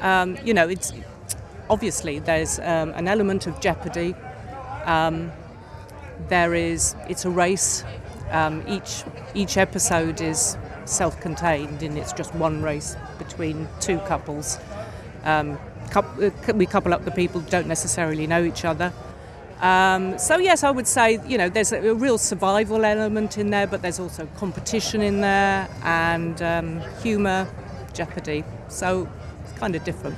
Um, 0.00 0.38
you 0.44 0.54
know, 0.54 0.68
it's 0.68 0.92
obviously 1.68 2.20
there's 2.20 2.60
um, 2.60 2.90
an 2.94 3.08
element 3.08 3.48
of 3.48 3.60
jeopardy. 3.60 4.14
Um, 4.84 5.32
there 6.28 6.54
is 6.54 6.94
it's 7.08 7.24
a 7.24 7.30
race. 7.30 7.82
Um, 8.30 8.62
each 8.68 9.02
each 9.34 9.56
episode 9.56 10.20
is 10.20 10.56
self-contained, 10.84 11.82
and 11.82 11.98
it's 11.98 12.12
just 12.12 12.32
one 12.36 12.62
race 12.62 12.96
between 13.18 13.66
two 13.80 13.98
couples. 14.10 14.60
Um, 15.24 15.58
coup- 15.90 16.30
uh, 16.48 16.52
we 16.54 16.66
couple 16.66 16.94
up 16.94 17.04
the 17.04 17.10
people 17.10 17.40
who 17.40 17.50
don't 17.50 17.66
necessarily 17.66 18.28
know 18.28 18.44
each 18.44 18.64
other. 18.64 18.92
Um, 19.60 20.18
so 20.18 20.38
yes, 20.38 20.64
I 20.64 20.70
would 20.70 20.86
say 20.86 21.20
you 21.26 21.36
know 21.36 21.48
there's 21.48 21.72
a, 21.72 21.90
a 21.90 21.94
real 21.94 22.18
survival 22.18 22.84
element 22.84 23.36
in 23.36 23.50
there, 23.50 23.66
but 23.66 23.82
there's 23.82 24.00
also 24.00 24.26
competition 24.36 25.02
in 25.02 25.20
there 25.20 25.68
and 25.82 26.40
um, 26.40 26.80
humour, 27.02 27.46
jeopardy. 27.92 28.44
So 28.68 29.08
it's 29.44 29.52
kind 29.58 29.74
of 29.76 29.84
different. 29.84 30.16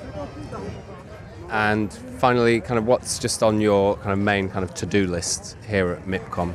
And 1.50 1.92
finally, 2.18 2.60
kind 2.60 2.78
of 2.78 2.86
what's 2.86 3.18
just 3.18 3.42
on 3.42 3.60
your 3.60 3.96
kind 3.96 4.12
of 4.12 4.18
main 4.18 4.48
kind 4.48 4.64
of 4.64 4.74
to-do 4.74 5.06
list 5.06 5.56
here 5.68 5.90
at 5.90 6.06
MIPCOM? 6.06 6.54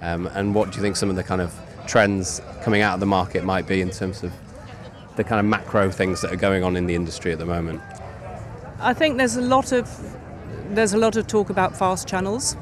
Um, 0.00 0.26
and 0.28 0.54
what 0.54 0.70
do 0.70 0.76
you 0.76 0.82
think 0.82 0.96
some 0.96 1.10
of 1.10 1.16
the 1.16 1.24
kind 1.24 1.40
of 1.40 1.52
trends 1.88 2.40
coming 2.62 2.82
out 2.82 2.94
of 2.94 3.00
the 3.00 3.06
market 3.06 3.42
might 3.42 3.66
be 3.66 3.80
in 3.80 3.90
terms 3.90 4.22
of 4.22 4.32
the 5.16 5.24
kind 5.24 5.40
of 5.40 5.46
macro 5.46 5.90
things 5.90 6.20
that 6.20 6.32
are 6.32 6.36
going 6.36 6.62
on 6.62 6.76
in 6.76 6.86
the 6.86 6.94
industry 6.94 7.32
at 7.32 7.38
the 7.38 7.46
moment? 7.46 7.80
I 8.78 8.94
think 8.94 9.16
there's 9.16 9.34
a 9.34 9.42
lot 9.42 9.72
of 9.72 9.88
there's 10.70 10.92
a 10.92 10.98
lot 10.98 11.16
of 11.16 11.26
talk 11.26 11.50
about 11.50 11.76
fast 11.76 12.06
channels, 12.06 12.56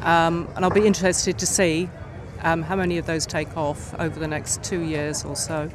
um, 0.00 0.48
and 0.54 0.64
I'll 0.64 0.70
be 0.70 0.86
interested 0.86 1.38
to 1.38 1.46
see 1.46 1.88
um, 2.42 2.62
how 2.62 2.76
many 2.76 2.98
of 2.98 3.06
those 3.06 3.26
take 3.26 3.56
off 3.56 3.94
over 3.98 4.18
the 4.18 4.28
next 4.28 4.62
two 4.62 4.80
years 4.80 5.24
or 5.24 5.36
so. 5.36 5.70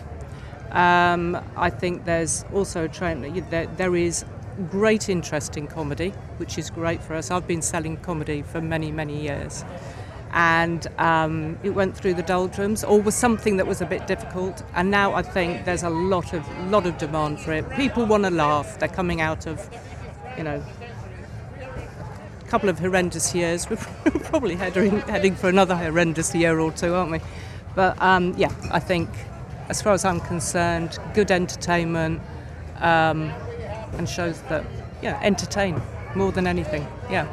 Um, 0.72 1.42
I 1.56 1.70
think 1.70 2.06
there's 2.06 2.44
also 2.54 2.86
a 2.86 2.88
trend 2.88 3.24
there, 3.50 3.68
there 3.78 3.96
is 3.96 4.26
great 4.70 5.10
interest 5.10 5.58
in 5.58 5.68
comedy, 5.68 6.10
which 6.38 6.58
is 6.58 6.70
great 6.70 7.02
for 7.02 7.16
us. 7.16 7.32
I've 7.32 7.48
been 7.48 7.62
selling 7.62 7.98
comedy 7.98 8.42
for 8.42 8.62
many, 8.62 8.92
many 8.92 9.22
years. 9.22 9.64
And 10.32 10.86
um, 10.98 11.58
it 11.64 11.70
went 11.70 11.96
through 11.96 12.16
the 12.16 12.24
doldrums, 12.24 12.84
or 12.84 13.02
was 13.02 13.16
something 13.16 13.56
that 13.56 13.68
was 13.68 13.80
a 13.80 13.86
bit 13.86 14.06
difficult. 14.06 14.64
And 14.74 14.92
now 14.92 15.14
I 15.14 15.22
think 15.22 15.64
there's 15.64 15.84
a 15.84 15.90
lot 15.90 16.34
of 16.34 16.46
lot 16.70 16.86
of 16.86 16.98
demand 16.98 17.40
for 17.40 17.54
it. 17.54 17.70
People 17.72 18.06
want 18.06 18.26
to 18.26 18.30
laugh. 18.30 18.78
They're 18.78 18.90
coming 18.90 19.22
out 19.22 19.48
of, 19.48 19.70
you 20.38 20.44
know, 20.44 20.62
couple 22.48 22.70
of 22.70 22.80
horrendous 22.80 23.34
years. 23.36 23.70
We're 23.70 23.78
probably 23.78 24.56
heading 24.56 25.00
heading 25.02 25.36
for 25.36 25.50
another 25.50 25.76
horrendous 25.76 26.34
year 26.34 26.60
or 26.60 26.72
two, 26.72 26.94
aren't 26.94 27.12
we? 27.12 27.20
But 27.76 28.02
um, 28.02 28.34
yeah, 28.38 28.52
I 28.72 28.80
think, 28.80 29.10
as 29.70 29.82
far 29.82 29.94
as 29.94 30.06
I'm 30.06 30.20
concerned, 30.20 30.98
good 31.14 31.32
entertainment. 31.32 32.22
Um, 32.80 33.32
and 33.98 34.08
shows 34.08 34.42
that 34.44 34.66
yeah 35.02 35.20
entertain 35.24 35.82
more 36.16 36.32
than 36.32 36.48
anything 36.48 36.88
yeah 37.10 37.28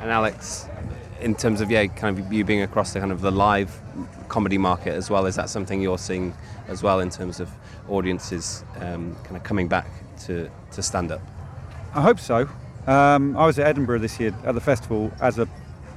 and 0.00 0.10
alex 0.10 0.66
in 1.20 1.34
terms 1.34 1.60
of 1.60 1.70
yeah 1.70 1.86
kind 1.86 2.18
of 2.18 2.32
you 2.32 2.44
being 2.44 2.62
across 2.62 2.92
the 2.92 3.00
kind 3.00 3.12
of 3.12 3.20
the 3.20 3.30
live 3.30 3.80
comedy 4.28 4.58
market 4.58 4.94
as 4.94 5.10
well 5.10 5.26
is 5.26 5.36
that 5.36 5.48
something 5.50 5.80
you're 5.80 5.98
seeing 5.98 6.34
as 6.68 6.82
well 6.82 7.00
in 7.00 7.10
terms 7.10 7.40
of 7.40 7.50
audiences 7.88 8.64
um, 8.76 9.16
kind 9.24 9.36
of 9.36 9.42
coming 9.42 9.68
back 9.68 9.86
to, 10.18 10.50
to 10.70 10.82
stand 10.82 11.10
up 11.10 11.20
i 11.94 12.00
hope 12.00 12.20
so 12.20 12.48
um, 12.86 13.36
i 13.36 13.46
was 13.46 13.58
at 13.58 13.66
edinburgh 13.66 13.98
this 13.98 14.18
year 14.20 14.34
at 14.44 14.54
the 14.54 14.60
festival 14.60 15.10
as 15.20 15.38
a 15.38 15.48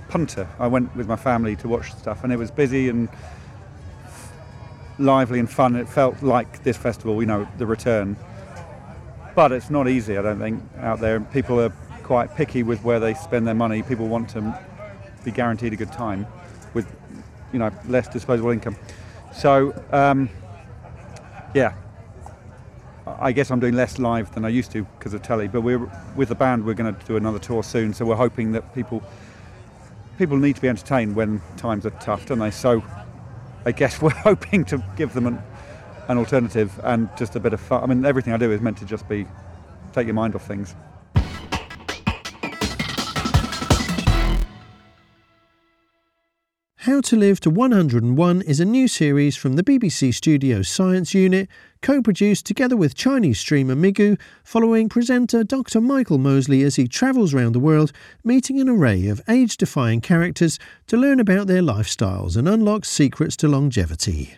punter 0.10 0.48
i 0.60 0.68
went 0.68 0.94
with 0.96 1.08
my 1.08 1.16
family 1.16 1.56
to 1.56 1.68
watch 1.68 1.92
stuff 1.94 2.24
and 2.24 2.32
it 2.34 2.38
was 2.38 2.52
busy 2.52 2.90
and 2.90 3.10
lively 5.00 5.40
and 5.40 5.50
fun 5.50 5.76
it 5.76 5.90
felt 5.90 6.22
like 6.22 6.64
this 6.64 6.78
festival 6.78 7.20
you 7.20 7.26
know 7.26 7.48
the 7.58 7.66
return 7.66 8.16
but 9.36 9.52
it's 9.52 9.70
not 9.70 9.88
easy, 9.88 10.18
I 10.18 10.22
don't 10.22 10.40
think, 10.40 10.62
out 10.80 11.00
there. 11.00 11.20
People 11.20 11.60
are 11.60 11.72
quite 12.04 12.36
picky 12.36 12.64
with 12.64 12.84
where 12.84 13.00
they 13.00 13.14
spend 13.14 13.48
their 13.48 13.56
money. 13.56 13.82
People 13.82 14.08
want 14.08 14.30
to 14.30 14.60
be 15.24 15.32
guaranteed 15.32 15.74
a 15.74 15.76
good 15.76 15.92
time 15.92 16.28
with, 16.74 16.88
you 17.52 17.60
know, 17.60 17.72
less 17.88 18.08
disposable 18.08 18.52
income. 18.52 18.76
So, 19.34 19.74
um, 19.92 20.30
yeah, 21.56 21.74
I 23.06 23.32
guess 23.32 23.52
I'm 23.52 23.60
doing 23.60 23.76
less 23.76 24.00
live 24.00 24.34
than 24.34 24.46
I 24.46 24.50
used 24.50 24.72
to 24.72 24.84
because 24.98 25.14
of 25.14 25.22
telly. 25.22 25.48
But 25.48 25.62
we're 25.62 25.90
with 26.16 26.30
the 26.30 26.36
band. 26.36 26.66
We're 26.66 26.74
going 26.74 26.94
to 26.94 27.06
do 27.06 27.18
another 27.18 27.40
tour 27.40 27.64
soon, 27.64 27.94
so 27.94 28.06
we're 28.06 28.16
hoping 28.16 28.54
that 28.54 28.74
people 28.74 29.04
people 30.18 30.38
need 30.38 30.56
to 30.56 30.62
be 30.62 30.70
entertained 30.70 31.16
when 31.16 31.42
times 31.58 31.86
are 31.86 31.92
tough, 31.92 32.28
don't 32.28 32.40
they? 32.40 32.52
So, 32.52 32.84
I 33.66 33.72
guess 33.72 34.02
we're 34.02 34.12
hoping 34.12 34.66
to 34.66 34.84
give 34.96 35.14
them 35.14 35.28
an 35.28 35.44
an 36.08 36.18
alternative 36.18 36.80
and 36.84 37.10
just 37.18 37.36
a 37.36 37.40
bit 37.40 37.54
of 37.54 37.62
fun. 37.62 37.84
I 37.84 37.86
mean, 37.88 38.06
everything 38.06 38.34
I 38.34 38.38
do 38.38 38.52
is 38.52 38.62
meant 38.62 38.78
to 38.80 38.86
just 38.86 39.08
be 39.08 39.26
take 39.94 40.08
your 40.08 40.16
mind 40.16 40.36
off 40.36 40.46
things. 40.46 40.76
How 46.84 47.00
to 47.00 47.16
Live 47.16 47.40
to 47.40 47.50
101 47.50 48.42
is 48.42 48.60
a 48.60 48.66
new 48.66 48.90
series 48.90 49.38
from 49.38 49.56
the 49.56 49.64
BBC 49.64 50.14
Studios 50.14 50.68
Science 50.68 51.14
Unit, 51.14 51.48
co 51.82 52.02
produced 52.02 52.46
together 52.46 52.76
with 52.76 52.94
Chinese 52.94 53.40
streamer 53.40 53.74
Migu, 53.74 54.20
following 54.44 54.90
presenter 54.90 55.46
Dr. 55.46 55.80
Michael 55.80 56.18
Mosley 56.18 56.62
as 56.62 56.76
he 56.76 56.90
travels 56.90 57.34
around 57.34 57.54
the 57.54 57.62
world, 57.62 57.94
meeting 58.26 58.60
an 58.60 58.68
array 58.68 59.08
of 59.08 59.22
age 59.30 59.56
defying 59.56 60.02
characters 60.02 60.60
to 60.88 60.98
learn 60.98 61.22
about 61.22 61.48
their 61.48 61.62
lifestyles 61.62 62.36
and 62.36 62.50
unlock 62.50 62.84
secrets 62.84 63.38
to 63.38 63.48
longevity. 63.48 64.34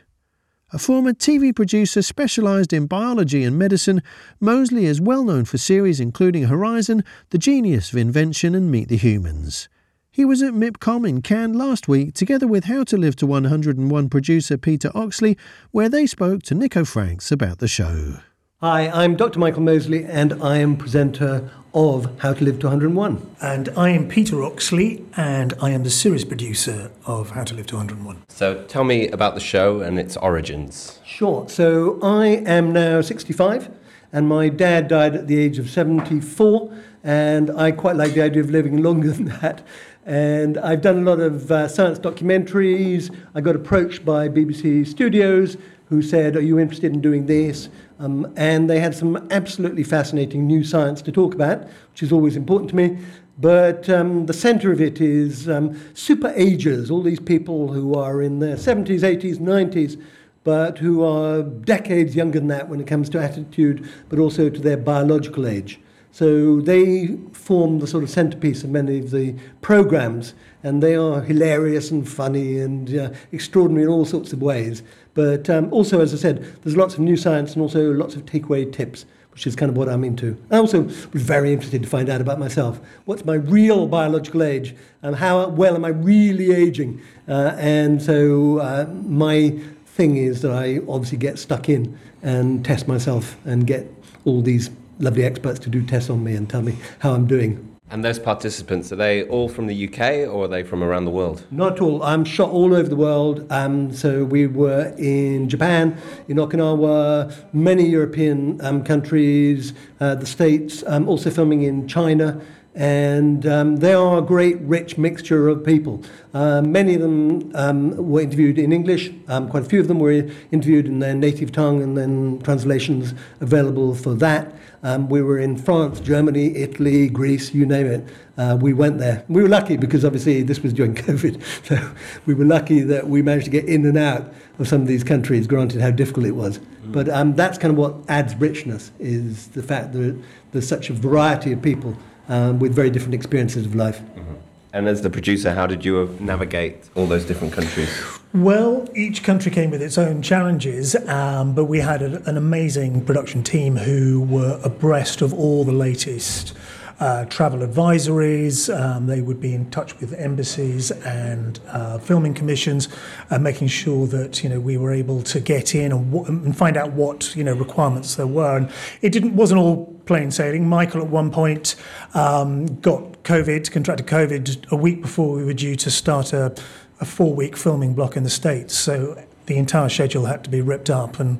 A 0.71 0.77
former 0.77 1.13
TV 1.13 1.51
producer 1.55 2.03
specialised 2.03 2.73
in 2.73 2.85
biology 2.85 3.43
and 3.43 3.57
medicine, 3.57 4.03
Mosley 4.39 4.85
is 4.85 5.01
well 5.01 5.23
known 5.23 5.45
for 5.45 5.57
series 5.57 5.99
including 5.99 6.43
Horizon, 6.43 7.03
The 7.31 7.39
Genius 7.39 7.91
of 7.91 7.97
Invention, 7.97 8.53
and 8.53 8.69
Meet 8.69 8.89
the 8.89 8.97
Humans. 8.97 9.67
He 10.15 10.24
was 10.24 10.41
at 10.41 10.53
MIPCOM 10.53 11.05
in 11.05 11.22
Cannes 11.22 11.57
last 11.57 11.89
week 11.89 12.13
together 12.13 12.48
with 12.48 12.63
How 12.63 12.86
to 12.86 12.95
Live 12.95 13.17
to 13.17 13.25
101 13.25 14.07
producer 14.07 14.57
Peter 14.57 14.89
Oxley, 14.95 15.38
where 15.72 15.89
they 15.89 16.05
spoke 16.05 16.41
to 16.43 16.55
Nico 16.55 16.86
Franks 16.86 17.34
about 17.34 17.57
the 17.57 17.67
show. 17.67 18.19
Hi, 18.62 18.88
I'm 18.88 19.17
Dr. 19.17 19.39
Michael 19.39 19.63
Mosley, 19.63 20.05
and 20.05 20.41
I 20.41 20.60
am 20.60 20.77
presenter 20.77 21.50
of 21.74 22.17
How 22.22 22.31
to 22.31 22.45
Live 22.45 22.60
to 22.60 22.67
101. 22.67 23.36
And 23.41 23.67
I 23.75 23.89
am 23.89 24.07
Peter 24.07 24.41
Oxley, 24.41 25.03
and 25.17 25.53
I 25.62 25.72
am 25.72 25.84
the 25.84 25.89
series 25.89 26.24
producer 26.24 26.91
of 27.05 27.31
How 27.31 27.43
to 27.43 27.53
Live 27.53 27.67
to 27.67 27.75
101. 27.75 28.24
So 28.29 28.63
tell 28.69 28.86
me 28.86 29.10
about 29.10 29.34
the 29.34 29.41
show 29.41 29.81
and 29.81 30.00
its 30.00 30.15
origins. 30.15 31.01
Sure. 31.05 31.50
So 31.50 32.00
I 32.01 32.41
am 32.45 32.72
now 32.72 33.01
65, 33.01 33.69
and 34.13 34.29
my 34.29 34.48
dad 34.48 34.88
died 34.88 35.13
at 35.13 35.27
the 35.27 35.38
age 35.38 35.60
of 35.60 35.69
74, 35.69 36.74
and 37.03 37.51
I 37.51 37.72
quite 37.72 37.98
like 37.98 38.13
the 38.13 38.22
idea 38.24 38.41
of 38.41 38.50
living 38.50 38.81
longer 38.81 39.12
than 39.12 39.25
that. 39.25 39.62
And 40.05 40.59
I've 40.59 40.81
done 40.81 41.00
a 41.00 41.01
lot 41.01 41.19
of 41.19 41.51
uh, 41.51 41.67
science 41.67 41.97
documentaries. 41.97 43.15
I 43.33 43.41
got 43.41 43.55
approached 43.55 44.05
by 44.05 44.29
BBC 44.29 44.85
Studios 44.88 45.57
who 45.89 46.01
said, 46.01 46.35
Are 46.35 46.41
you 46.41 46.59
interested 46.59 46.93
in 46.93 47.01
doing 47.01 47.25
this? 47.25 47.69
Um, 48.00 48.31
and 48.35 48.69
they 48.69 48.79
had 48.79 48.93
some 48.93 49.27
absolutely 49.31 49.83
fascinating 49.83 50.45
new 50.45 50.63
science 50.63 51.01
to 51.03 51.12
talk 51.12 51.33
about, 51.33 51.63
which 51.91 52.03
is 52.03 52.12
always 52.12 52.35
important 52.35 52.69
to 52.69 52.75
me. 52.75 52.97
But 53.39 53.89
um, 53.89 54.27
the 54.27 54.33
center 54.33 54.71
of 54.71 54.79
it 54.79 55.01
is 55.01 55.50
um, 55.50 55.79
super 55.93 56.31
agers, 56.35 56.91
all 56.91 57.01
these 57.01 57.19
people 57.19 57.74
who 57.74 57.95
are 57.95 58.21
in 58.21 58.39
their 58.39 58.55
70s, 58.55 59.01
80s, 59.01 59.38
90s, 59.38 60.01
but 60.43 60.77
who 60.77 61.03
are 61.03 61.41
decades 61.41 62.15
younger 62.15 62.39
than 62.39 62.47
that 62.50 62.69
when 62.69 62.79
it 62.79 62.88
comes 62.88 63.09
to 63.09 63.19
attitude, 63.19 63.89
but 64.09 64.19
also 64.19 64.50
to 64.50 64.59
their 64.59 64.77
biological 64.77 65.47
age. 65.47 65.79
So 66.12 66.62
they 66.62 67.17
form 67.45 67.77
the 67.77 67.85
sort 67.85 68.03
of 68.03 68.09
centerpiece 68.09 68.63
of 68.63 68.71
many 68.71 68.97
of 68.97 69.11
the 69.11 69.35
programs, 69.61 70.33
and 70.63 70.81
they 70.81 70.95
are 70.95 71.21
hilarious 71.21 71.91
and 71.91 72.09
funny 72.09 72.59
and 72.59 72.97
uh, 72.97 73.11
extraordinary 73.31 73.83
in 73.83 73.89
all 73.89 74.03
sorts 74.03 74.33
of 74.33 74.41
ways. 74.41 74.81
But 75.13 75.47
um, 75.47 75.71
also, 75.71 76.01
as 76.01 76.11
I 76.11 76.17
said, 76.17 76.43
there's 76.63 76.75
lots 76.75 76.95
of 76.95 77.01
new 77.01 77.15
science 77.15 77.53
and 77.53 77.61
also 77.61 77.91
lots 77.93 78.15
of 78.15 78.25
takeaway 78.25 78.73
tips, 78.73 79.05
which 79.29 79.45
is 79.45 79.55
kind 79.55 79.69
of 79.69 79.77
what 79.77 79.87
I'm 79.87 80.03
into. 80.03 80.35
I 80.49 80.57
also 80.57 80.81
was 80.81 81.21
very 81.21 81.53
interested 81.53 81.83
to 81.83 81.87
find 81.87 82.09
out 82.09 82.19
about 82.19 82.39
myself. 82.39 82.79
What's 83.05 83.23
my 83.25 83.35
real 83.35 83.85
biological 83.85 84.41
age? 84.41 84.75
And 85.03 85.15
how 85.15 85.47
well 85.49 85.75
am 85.75 85.85
I 85.85 85.89
really 85.89 86.51
aging? 86.51 86.99
Uh, 87.27 87.55
and 87.59 88.01
so 88.01 88.57
uh, 88.57 88.87
my 89.03 89.51
thing 89.85 90.17
is 90.17 90.41
that 90.41 90.51
I 90.51 90.79
obviously 90.89 91.19
get 91.19 91.37
stuck 91.37 91.69
in 91.69 91.95
and 92.23 92.65
test 92.65 92.87
myself 92.87 93.37
and 93.45 93.67
get 93.67 93.85
all 94.25 94.41
these 94.41 94.71
lovely 94.99 95.23
experts 95.23 95.59
to 95.59 95.69
do 95.69 95.85
tests 95.85 96.09
on 96.09 96.23
me 96.23 96.35
and 96.35 96.49
tell 96.49 96.61
me 96.61 96.77
how 96.99 97.13
I'm 97.13 97.27
doing. 97.27 97.75
And 97.91 98.03
those 98.03 98.17
participants, 98.17 98.91
are 98.91 98.95
they 98.95 99.27
all 99.27 99.47
from 99.47 99.67
the 99.67 99.87
UK 99.87 100.27
or 100.27 100.45
are 100.45 100.47
they 100.47 100.63
from 100.63 100.83
around 100.83 101.05
the 101.05 101.11
world? 101.11 101.45
Not 101.51 101.73
at 101.73 101.81
all. 101.81 102.01
I'm 102.01 102.25
shot 102.25 102.49
all 102.49 102.73
over 102.73 102.89
the 102.89 102.95
world. 102.95 103.45
Um, 103.51 103.93
so 103.93 104.25
we 104.25 104.47
were 104.47 104.95
in 104.97 105.47
Japan, 105.49 105.95
in 106.27 106.37
Okinawa, 106.37 107.53
many 107.53 107.87
European 107.87 108.59
um, 108.65 108.83
countries, 108.83 109.73
uh, 109.99 110.15
the 110.15 110.25
States, 110.25 110.83
um, 110.87 111.07
also 111.07 111.29
filming 111.29 111.61
in 111.61 111.87
China. 111.87 112.41
And 112.75 113.46
um, 113.48 113.77
they 113.77 113.94
are 113.94 114.17
a 114.17 114.22
great, 114.22 114.60
rich 114.60 114.98
mixture 114.98 115.48
of 115.48 115.63
people. 115.63 116.03
Uh, 116.34 116.62
many 116.62 116.96
of 116.96 117.01
them 117.01 117.51
um, 117.55 117.96
were 117.96 118.20
interviewed 118.20 118.60
in 118.60 118.74
English. 118.74 119.12
Um, 119.29 119.48
quite 119.48 119.63
a 119.63 119.65
few 119.65 119.79
of 119.79 119.88
them 119.88 120.00
were 120.00 120.29
interviewed 120.51 120.86
in 120.86 121.00
their 121.00 121.15
native 121.15 121.53
tongue, 121.53 121.82
and 121.82 121.98
then 121.98 122.41
translations 122.44 123.13
available 123.39 123.96
for 123.96 124.13
that. 124.15 124.53
Um, 124.84 125.08
we 125.08 125.22
were 125.22 125.39
in 125.39 125.58
France, 125.58 126.01
Germany, 126.01 126.58
Italy, 126.58 127.08
Greece, 127.08 127.53
you 127.53 127.65
name 127.65 127.88
it. 127.88 128.08
Uh, 128.38 128.58
we 128.60 128.74
went 128.74 129.00
there. 129.00 129.24
We 129.29 129.41
were 129.41 129.48
lucky 129.48 129.77
because 129.77 130.03
obviously 130.03 130.44
this 130.44 130.60
was 130.60 130.74
during 130.74 130.96
COVID. 130.96 131.41
So 131.65 131.91
we 132.25 132.34
were 132.34 132.46
lucky 132.46 132.82
that 132.82 133.08
we 133.08 133.22
managed 133.22 133.46
to 133.46 133.51
get 133.51 133.65
in 133.65 133.86
and 133.86 133.98
out 133.98 134.34
of 134.60 134.67
some 134.67 134.82
of 134.82 134.88
these 134.88 135.03
countries, 135.03 135.48
granted 135.48 135.79
how 135.79 135.91
difficult 135.91 136.25
it 136.25 136.36
was. 136.36 136.60
Mm. 136.60 136.91
But 136.91 137.10
um, 137.10 137.36
that's 137.36 137.58
kind 137.58 137.72
of 137.72 137.77
what 137.77 137.96
adds 138.10 138.36
richness, 138.36 138.91
is 139.00 139.48
the 139.48 139.63
fact 139.63 139.94
that 139.94 140.22
there's 140.51 140.67
such 140.67 140.89
a 140.89 140.94
variety 140.94 141.53
of 141.53 141.62
people 141.62 141.96
um, 142.29 142.60
with 142.60 142.74
very 142.74 142.89
different 142.89 143.13
experiences 143.13 143.65
of 143.65 143.75
life. 143.75 144.00
Mm-hmm. 144.00 144.34
And 144.74 144.89
as 144.89 145.01
the 145.01 145.10
producer, 145.10 145.53
how 145.53 145.67
did 145.67 145.86
you 145.86 146.17
navigate 146.20 146.89
all 146.96 147.08
those 147.08 147.24
different 147.24 147.53
countries? 147.53 147.89
Well, 148.34 148.89
each 148.94 149.24
country 149.24 149.50
came 149.50 149.72
with 149.72 149.82
its 149.82 149.98
own 149.98 150.22
challenges, 150.22 150.96
um, 151.08 151.55
but 151.55 151.65
we 151.65 151.79
had 151.79 152.01
a, 152.01 152.22
an 152.29 152.36
amazing 152.36 153.05
production 153.05 153.41
team 153.44 153.77
who 153.77 154.22
were 154.24 154.60
abreast 154.65 155.22
of 155.22 155.34
all 155.34 155.63
the 155.63 155.72
latest 155.72 156.53
uh, 156.99 157.25
travel 157.25 157.59
advisories. 157.59 158.73
Um, 158.73 159.07
they 159.07 159.21
would 159.21 159.39
be 159.39 159.53
in 159.53 159.69
touch 159.69 159.99
with 159.99 160.13
embassies 160.13 160.91
and 160.91 161.59
uh, 161.67 161.97
filming 161.97 162.33
commissions, 162.33 162.87
uh, 163.29 163.39
making 163.39 163.67
sure 163.67 164.07
that 164.07 164.43
you 164.43 164.49
know 164.49 164.59
we 164.59 164.77
were 164.77 164.93
able 164.93 165.21
to 165.23 165.39
get 165.39 165.75
in 165.75 165.91
and, 165.91 166.11
w- 166.11 166.25
and 166.25 166.57
find 166.57 166.77
out 166.77 166.93
what 166.93 167.35
you 167.35 167.43
know 167.43 167.53
requirements 167.53 168.15
there 168.15 168.27
were. 168.27 168.57
And 168.57 168.71
it 169.01 169.11
didn't 169.11 169.35
wasn't 169.35 169.59
all 169.59 169.93
plain 170.05 170.31
sailing. 170.31 170.67
Michael 170.67 171.01
at 171.01 171.07
one 171.07 171.31
point 171.31 171.75
um, 172.13 172.79
got 172.79 173.23
COVID, 173.23 173.71
contracted 173.71 174.07
COVID 174.07 174.71
a 174.71 174.75
week 174.75 175.01
before 175.01 175.35
we 175.35 175.43
were 175.43 175.53
due 175.53 175.75
to 175.75 175.91
start 175.91 176.31
a, 176.31 176.55
a 176.99 177.05
four 177.05 177.33
week 177.33 177.57
filming 177.57 177.93
block 177.93 178.15
in 178.15 178.23
the 178.23 178.29
States. 178.29 178.77
So 178.77 179.21
the 179.45 179.57
entire 179.57 179.89
schedule 179.89 180.25
had 180.25 180.43
to 180.43 180.49
be 180.49 180.61
ripped 180.61 180.89
up 180.89 181.19
and 181.19 181.39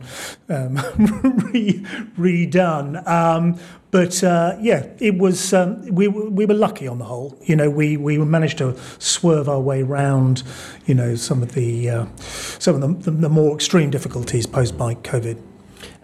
um, 0.50 0.76
re- 1.54 1.86
redone. 2.18 3.08
Um, 3.08 3.60
but 3.96 4.22
uh, 4.26 4.58
yeah, 4.60 4.88
it 5.00 5.18
was 5.18 5.54
um, 5.54 5.82
we 5.86 6.10
we 6.10 6.46
were 6.46 6.54
lucky 6.54 6.86
on 6.86 6.98
the 6.98 7.06
whole. 7.06 7.38
You 7.44 7.56
know, 7.56 7.70
we 7.70 7.96
we 7.96 8.18
managed 8.18 8.58
to 8.58 8.78
swerve 9.00 9.48
our 9.48 9.62
way 9.62 9.84
round. 9.84 10.44
You 10.86 10.96
know, 10.96 11.16
some 11.16 11.42
of 11.42 11.54
the 11.54 11.90
uh, 11.90 12.06
some 12.18 12.76
of 12.76 12.82
the, 12.82 13.10
the, 13.10 13.18
the 13.18 13.30
more 13.30 13.56
extreme 13.56 13.92
difficulties 13.92 14.48
posed 14.48 14.78
by 14.78 14.96
COVID. 14.96 15.42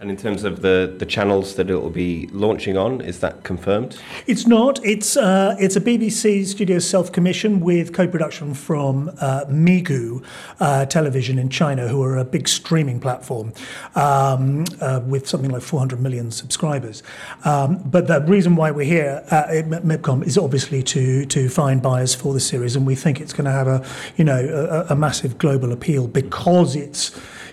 And 0.00 0.10
in 0.10 0.16
terms 0.16 0.44
of 0.44 0.62
the, 0.62 0.94
the 0.98 1.06
channels 1.06 1.54
that 1.54 1.70
it 1.70 1.76
will 1.76 1.90
be 1.90 2.26
launching 2.32 2.76
on, 2.76 3.00
is 3.00 3.20
that 3.20 3.44
confirmed? 3.44 3.98
It's 4.26 4.46
not. 4.46 4.84
It's 4.84 5.16
uh, 5.16 5.56
it's 5.58 5.76
a 5.76 5.80
BBC 5.80 6.46
studio 6.46 6.78
self 6.78 7.12
commission 7.12 7.60
with 7.60 7.92
co 7.92 8.08
production 8.08 8.54
from 8.54 9.10
uh, 9.20 9.44
Migu 9.48 10.24
uh, 10.60 10.86
Television 10.86 11.38
in 11.38 11.48
China, 11.48 11.88
who 11.88 12.02
are 12.02 12.16
a 12.16 12.24
big 12.24 12.48
streaming 12.48 13.00
platform 13.00 13.52
um, 13.94 14.64
uh, 14.80 15.00
with 15.06 15.28
something 15.28 15.50
like 15.50 15.62
400 15.62 16.00
million 16.00 16.30
subscribers. 16.30 17.02
Um, 17.44 17.78
but 17.84 18.08
the 18.08 18.20
reason 18.22 18.56
why 18.56 18.70
we're 18.70 18.84
here 18.84 19.24
at 19.30 19.66
MIPCOM 19.66 20.26
is 20.26 20.36
obviously 20.36 20.82
to 20.82 21.26
to 21.26 21.48
find 21.48 21.80
buyers 21.80 22.14
for 22.14 22.32
the 22.34 22.40
series, 22.40 22.76
and 22.76 22.86
we 22.86 22.94
think 22.94 23.20
it's 23.20 23.32
going 23.32 23.44
to 23.44 23.52
have 23.52 23.68
a 23.68 23.84
you 24.16 24.24
know 24.24 24.86
a, 24.88 24.92
a 24.92 24.96
massive 24.96 25.38
global 25.38 25.72
appeal 25.72 26.06
because 26.06 26.74
it's 26.76 27.10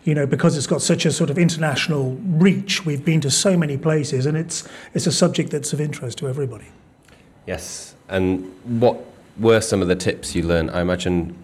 you 0.09 0.15
know, 0.15 0.25
because 0.25 0.57
it's 0.57 0.65
got 0.65 0.81
such 0.81 1.05
a 1.05 1.11
sort 1.11 1.29
of 1.29 1.37
international 1.37 2.17
reach. 2.25 2.83
We've 2.83 3.05
been 3.05 3.21
to 3.21 3.29
so 3.29 3.55
many 3.55 3.77
places, 3.77 4.25
and 4.25 4.35
it's 4.35 4.67
it's 4.95 5.05
a 5.05 5.11
subject 5.11 5.51
that's 5.51 5.71
of 5.71 5.79
interest 5.79 6.17
to 6.17 6.27
everybody. 6.27 6.65
Yes. 7.45 7.93
And 8.09 8.51
what 8.81 8.97
were 9.39 9.61
some 9.61 9.83
of 9.83 9.87
the 9.87 9.95
tips 9.95 10.35
you 10.35 10.41
learned? 10.41 10.71
I 10.71 10.81
imagine 10.81 11.37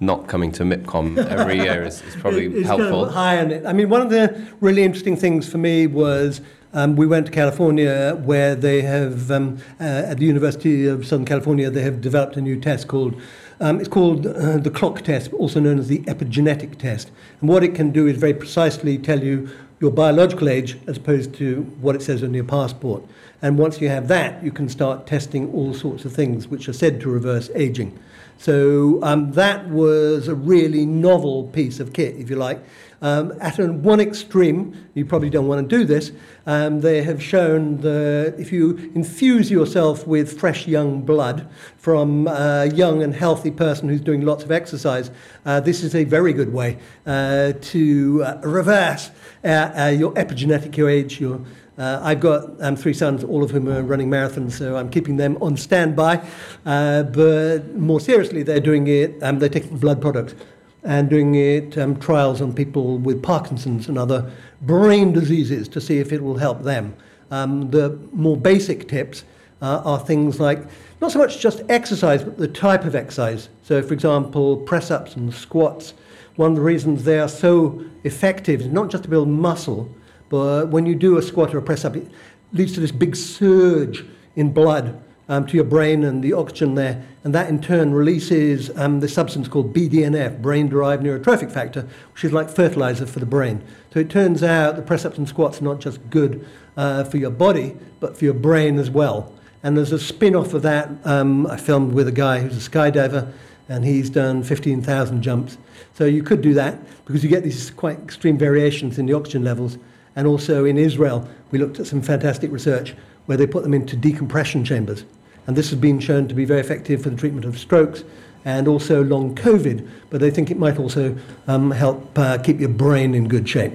not 0.00 0.28
coming 0.28 0.52
to 0.52 0.64
MIPCOM 0.64 1.16
every 1.28 1.56
year 1.64 1.82
is, 1.82 2.02
is 2.02 2.16
probably 2.16 2.46
it's 2.46 2.66
helpful. 2.66 3.06
Kind 3.06 3.08
of 3.08 3.14
high 3.14 3.38
on 3.38 3.50
it. 3.52 3.64
I 3.64 3.72
mean, 3.72 3.88
one 3.88 4.02
of 4.02 4.10
the 4.10 4.46
really 4.60 4.82
interesting 4.82 5.16
things 5.16 5.48
for 5.48 5.56
me 5.56 5.86
was 5.86 6.42
um, 6.74 6.96
we 6.96 7.06
went 7.06 7.24
to 7.26 7.32
California 7.32 8.20
where 8.22 8.54
they 8.54 8.82
have, 8.82 9.30
um, 9.30 9.58
uh, 9.80 9.84
at 10.10 10.18
the 10.18 10.26
University 10.26 10.86
of 10.86 11.06
Southern 11.06 11.24
California, 11.24 11.70
they 11.70 11.82
have 11.82 12.02
developed 12.02 12.36
a 12.36 12.42
new 12.42 12.60
test 12.60 12.86
called 12.86 13.18
um, 13.60 13.78
it's 13.78 13.88
called 13.88 14.26
uh, 14.26 14.56
the 14.56 14.70
clock 14.70 15.02
test, 15.02 15.32
also 15.34 15.60
known 15.60 15.78
as 15.78 15.88
the 15.88 15.98
epigenetic 16.00 16.78
test. 16.78 17.10
And 17.40 17.48
what 17.48 17.62
it 17.62 17.74
can 17.74 17.90
do 17.90 18.06
is 18.06 18.16
very 18.16 18.34
precisely 18.34 18.96
tell 18.98 19.22
you 19.22 19.50
your 19.80 19.90
biological 19.90 20.48
age 20.48 20.78
as 20.86 20.96
opposed 20.96 21.34
to 21.34 21.62
what 21.80 21.94
it 21.94 22.02
says 22.02 22.22
on 22.22 22.34
your 22.34 22.44
passport. 22.44 23.02
And 23.42 23.58
once 23.58 23.80
you 23.80 23.88
have 23.88 24.08
that, 24.08 24.42
you 24.42 24.50
can 24.50 24.68
start 24.68 25.06
testing 25.06 25.52
all 25.52 25.72
sorts 25.72 26.04
of 26.04 26.12
things 26.12 26.48
which 26.48 26.68
are 26.68 26.72
said 26.74 27.00
to 27.00 27.10
reverse 27.10 27.50
aging. 27.54 27.98
So 28.36 29.02
um, 29.02 29.32
that 29.32 29.68
was 29.68 30.28
a 30.28 30.34
really 30.34 30.86
novel 30.86 31.44
piece 31.44 31.80
of 31.80 31.92
kit, 31.92 32.16
if 32.16 32.30
you 32.30 32.36
like. 32.36 32.62
Um, 33.02 33.32
at 33.40 33.58
one 33.58 33.98
extreme, 33.98 34.88
you 34.92 35.06
probably 35.06 35.30
don't 35.30 35.46
want 35.46 35.68
to 35.68 35.78
do 35.78 35.84
this, 35.84 36.12
um, 36.44 36.82
they 36.82 37.02
have 37.02 37.22
shown 37.22 37.78
that 37.78 38.34
if 38.38 38.52
you 38.52 38.90
infuse 38.94 39.50
yourself 39.50 40.06
with 40.06 40.38
fresh 40.38 40.66
young 40.66 41.00
blood 41.00 41.48
from 41.78 42.28
a 42.28 42.66
young 42.66 43.02
and 43.02 43.14
healthy 43.14 43.50
person 43.50 43.88
who's 43.88 44.02
doing 44.02 44.20
lots 44.20 44.44
of 44.44 44.50
exercise, 44.50 45.10
uh, 45.46 45.60
this 45.60 45.82
is 45.82 45.94
a 45.94 46.04
very 46.04 46.34
good 46.34 46.52
way 46.52 46.78
uh, 47.06 47.54
to 47.62 48.22
uh, 48.22 48.38
reverse 48.42 49.10
uh, 49.44 49.48
uh, 49.76 49.86
your 49.86 50.12
epigenetic 50.12 50.86
age, 50.86 51.20
your 51.20 51.40
uh, 51.78 51.98
I've 52.02 52.20
got 52.20 52.62
um, 52.62 52.76
three 52.76 52.92
sons, 52.92 53.24
all 53.24 53.42
of 53.42 53.52
whom 53.52 53.66
are 53.66 53.82
running 53.82 54.10
marathons, 54.10 54.52
so 54.52 54.76
I'm 54.76 54.90
keeping 54.90 55.16
them 55.16 55.38
on 55.40 55.56
standby. 55.56 56.22
Uh, 56.66 57.04
but 57.04 57.74
more 57.74 58.00
seriously, 58.00 58.42
they're 58.42 58.60
doing 58.60 58.86
it, 58.86 59.22
um, 59.22 59.38
they're 59.38 59.48
taking 59.48 59.78
blood 59.78 60.02
products 60.02 60.34
and 60.82 61.10
doing 61.10 61.34
it 61.34 61.76
um, 61.76 61.98
trials 61.98 62.40
on 62.40 62.52
people 62.52 62.98
with 62.98 63.22
Parkinson's 63.22 63.88
and 63.88 63.98
other 63.98 64.30
brain 64.62 65.12
diseases 65.12 65.68
to 65.68 65.80
see 65.80 65.98
if 65.98 66.12
it 66.12 66.22
will 66.22 66.38
help 66.38 66.62
them. 66.62 66.94
Um, 67.30 67.70
the 67.70 67.98
more 68.12 68.36
basic 68.36 68.88
tips 68.88 69.24
uh, 69.62 69.82
are 69.84 69.98
things 69.98 70.40
like 70.40 70.62
not 71.00 71.12
so 71.12 71.18
much 71.18 71.38
just 71.38 71.62
exercise, 71.68 72.22
but 72.24 72.36
the 72.36 72.48
type 72.48 72.84
of 72.84 72.94
exercise. 72.94 73.48
So, 73.62 73.82
for 73.82 73.94
example, 73.94 74.56
press 74.58 74.90
ups 74.90 75.16
and 75.16 75.32
squats. 75.32 75.94
One 76.36 76.52
of 76.52 76.56
the 76.56 76.62
reasons 76.62 77.04
they 77.04 77.18
are 77.18 77.28
so 77.28 77.84
effective 78.04 78.60
is 78.60 78.66
not 78.68 78.90
just 78.90 79.04
to 79.04 79.10
build 79.10 79.28
muscle, 79.28 79.94
but 80.28 80.68
when 80.68 80.86
you 80.86 80.94
do 80.94 81.18
a 81.18 81.22
squat 81.22 81.54
or 81.54 81.58
a 81.58 81.62
press 81.62 81.84
up, 81.84 81.96
it 81.96 82.06
leads 82.52 82.72
to 82.74 82.80
this 82.80 82.92
big 82.92 83.16
surge 83.16 84.04
in 84.36 84.52
blood 84.52 85.00
um, 85.30 85.46
to 85.46 85.54
your 85.54 85.64
brain 85.64 86.02
and 86.02 86.24
the 86.24 86.32
oxygen 86.32 86.74
there, 86.74 87.02
and 87.22 87.32
that 87.32 87.48
in 87.48 87.62
turn 87.62 87.94
releases 87.94 88.76
um, 88.76 88.98
the 88.98 89.08
substance 89.08 89.46
called 89.46 89.72
BDNF, 89.72 90.42
brain 90.42 90.68
derived 90.68 91.04
neurotrophic 91.04 91.52
factor, 91.52 91.86
which 92.12 92.24
is 92.24 92.32
like 92.32 92.50
fertilizer 92.50 93.06
for 93.06 93.20
the 93.20 93.26
brain. 93.26 93.62
So 93.94 94.00
it 94.00 94.10
turns 94.10 94.42
out 94.42 94.74
the 94.74 94.82
press 94.82 95.04
ups 95.04 95.18
and 95.18 95.28
squats 95.28 95.60
are 95.60 95.64
not 95.64 95.78
just 95.80 96.10
good 96.10 96.46
uh, 96.76 97.04
for 97.04 97.16
your 97.16 97.30
body, 97.30 97.76
but 98.00 98.18
for 98.18 98.24
your 98.24 98.34
brain 98.34 98.76
as 98.80 98.90
well. 98.90 99.32
And 99.62 99.76
there's 99.76 99.92
a 99.92 100.00
spin 100.00 100.34
off 100.34 100.52
of 100.52 100.62
that 100.62 100.90
um, 101.04 101.46
I 101.46 101.56
filmed 101.56 101.92
with 101.92 102.08
a 102.08 102.12
guy 102.12 102.40
who's 102.40 102.66
a 102.66 102.70
skydiver, 102.70 103.32
and 103.68 103.84
he's 103.84 104.10
done 104.10 104.42
15,000 104.42 105.22
jumps. 105.22 105.58
So 105.94 106.06
you 106.06 106.24
could 106.24 106.42
do 106.42 106.54
that 106.54 106.76
because 107.04 107.22
you 107.22 107.30
get 107.30 107.44
these 107.44 107.70
quite 107.70 108.00
extreme 108.00 108.36
variations 108.36 108.98
in 108.98 109.06
the 109.06 109.12
oxygen 109.12 109.44
levels. 109.44 109.78
And 110.16 110.26
also 110.26 110.64
in 110.64 110.76
Israel, 110.76 111.28
we 111.52 111.60
looked 111.60 111.78
at 111.78 111.86
some 111.86 112.02
fantastic 112.02 112.50
research 112.50 112.96
where 113.26 113.36
they 113.36 113.46
put 113.46 113.62
them 113.62 113.74
into 113.74 113.94
decompression 113.94 114.64
chambers. 114.64 115.04
And 115.46 115.56
this 115.56 115.70
has 115.70 115.78
been 115.78 116.00
shown 116.00 116.28
to 116.28 116.34
be 116.34 116.44
very 116.44 116.60
effective 116.60 117.02
for 117.02 117.10
the 117.10 117.16
treatment 117.16 117.44
of 117.44 117.58
strokes 117.58 118.04
and 118.44 118.68
also 118.68 119.02
long 119.04 119.34
COVID, 119.34 119.86
but 120.08 120.20
they 120.20 120.30
think 120.30 120.50
it 120.50 120.58
might 120.58 120.78
also 120.78 121.16
um, 121.46 121.70
help 121.70 122.18
uh, 122.18 122.38
keep 122.38 122.60
your 122.60 122.68
brain 122.68 123.14
in 123.14 123.28
good 123.28 123.48
shape. 123.48 123.72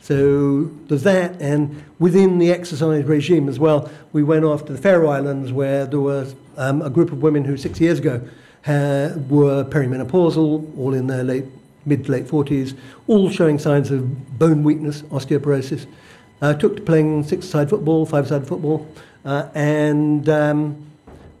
So 0.00 0.64
there's 0.86 1.02
that, 1.02 1.40
and 1.40 1.84
within 1.98 2.38
the 2.38 2.50
exercise 2.50 3.04
regime 3.04 3.48
as 3.48 3.58
well, 3.58 3.90
we 4.12 4.22
went 4.22 4.44
off 4.44 4.64
to 4.66 4.72
the 4.72 4.78
Faroe 4.78 5.08
Islands 5.08 5.52
where 5.52 5.86
there 5.86 6.00
was 6.00 6.34
um, 6.56 6.82
a 6.82 6.90
group 6.90 7.12
of 7.12 7.22
women 7.22 7.44
who 7.44 7.56
six 7.56 7.80
years 7.80 7.98
ago 7.98 8.26
were 8.66 9.64
perimenopausal, 9.64 10.78
all 10.78 10.94
in 10.94 11.06
their 11.06 11.24
late 11.24 11.44
mid 11.84 12.04
to 12.04 12.12
late 12.12 12.26
40s, 12.26 12.76
all 13.06 13.30
showing 13.30 13.58
signs 13.58 13.90
of 13.90 14.38
bone 14.38 14.62
weakness, 14.62 15.02
osteoporosis. 15.02 15.86
Uh, 16.40 16.54
took 16.54 16.76
to 16.76 16.82
playing 16.82 17.24
six-side 17.24 17.68
football, 17.68 18.06
five-side 18.06 18.46
football, 18.46 18.86
uh, 19.24 19.48
and 19.54 20.28
um, 20.28 20.87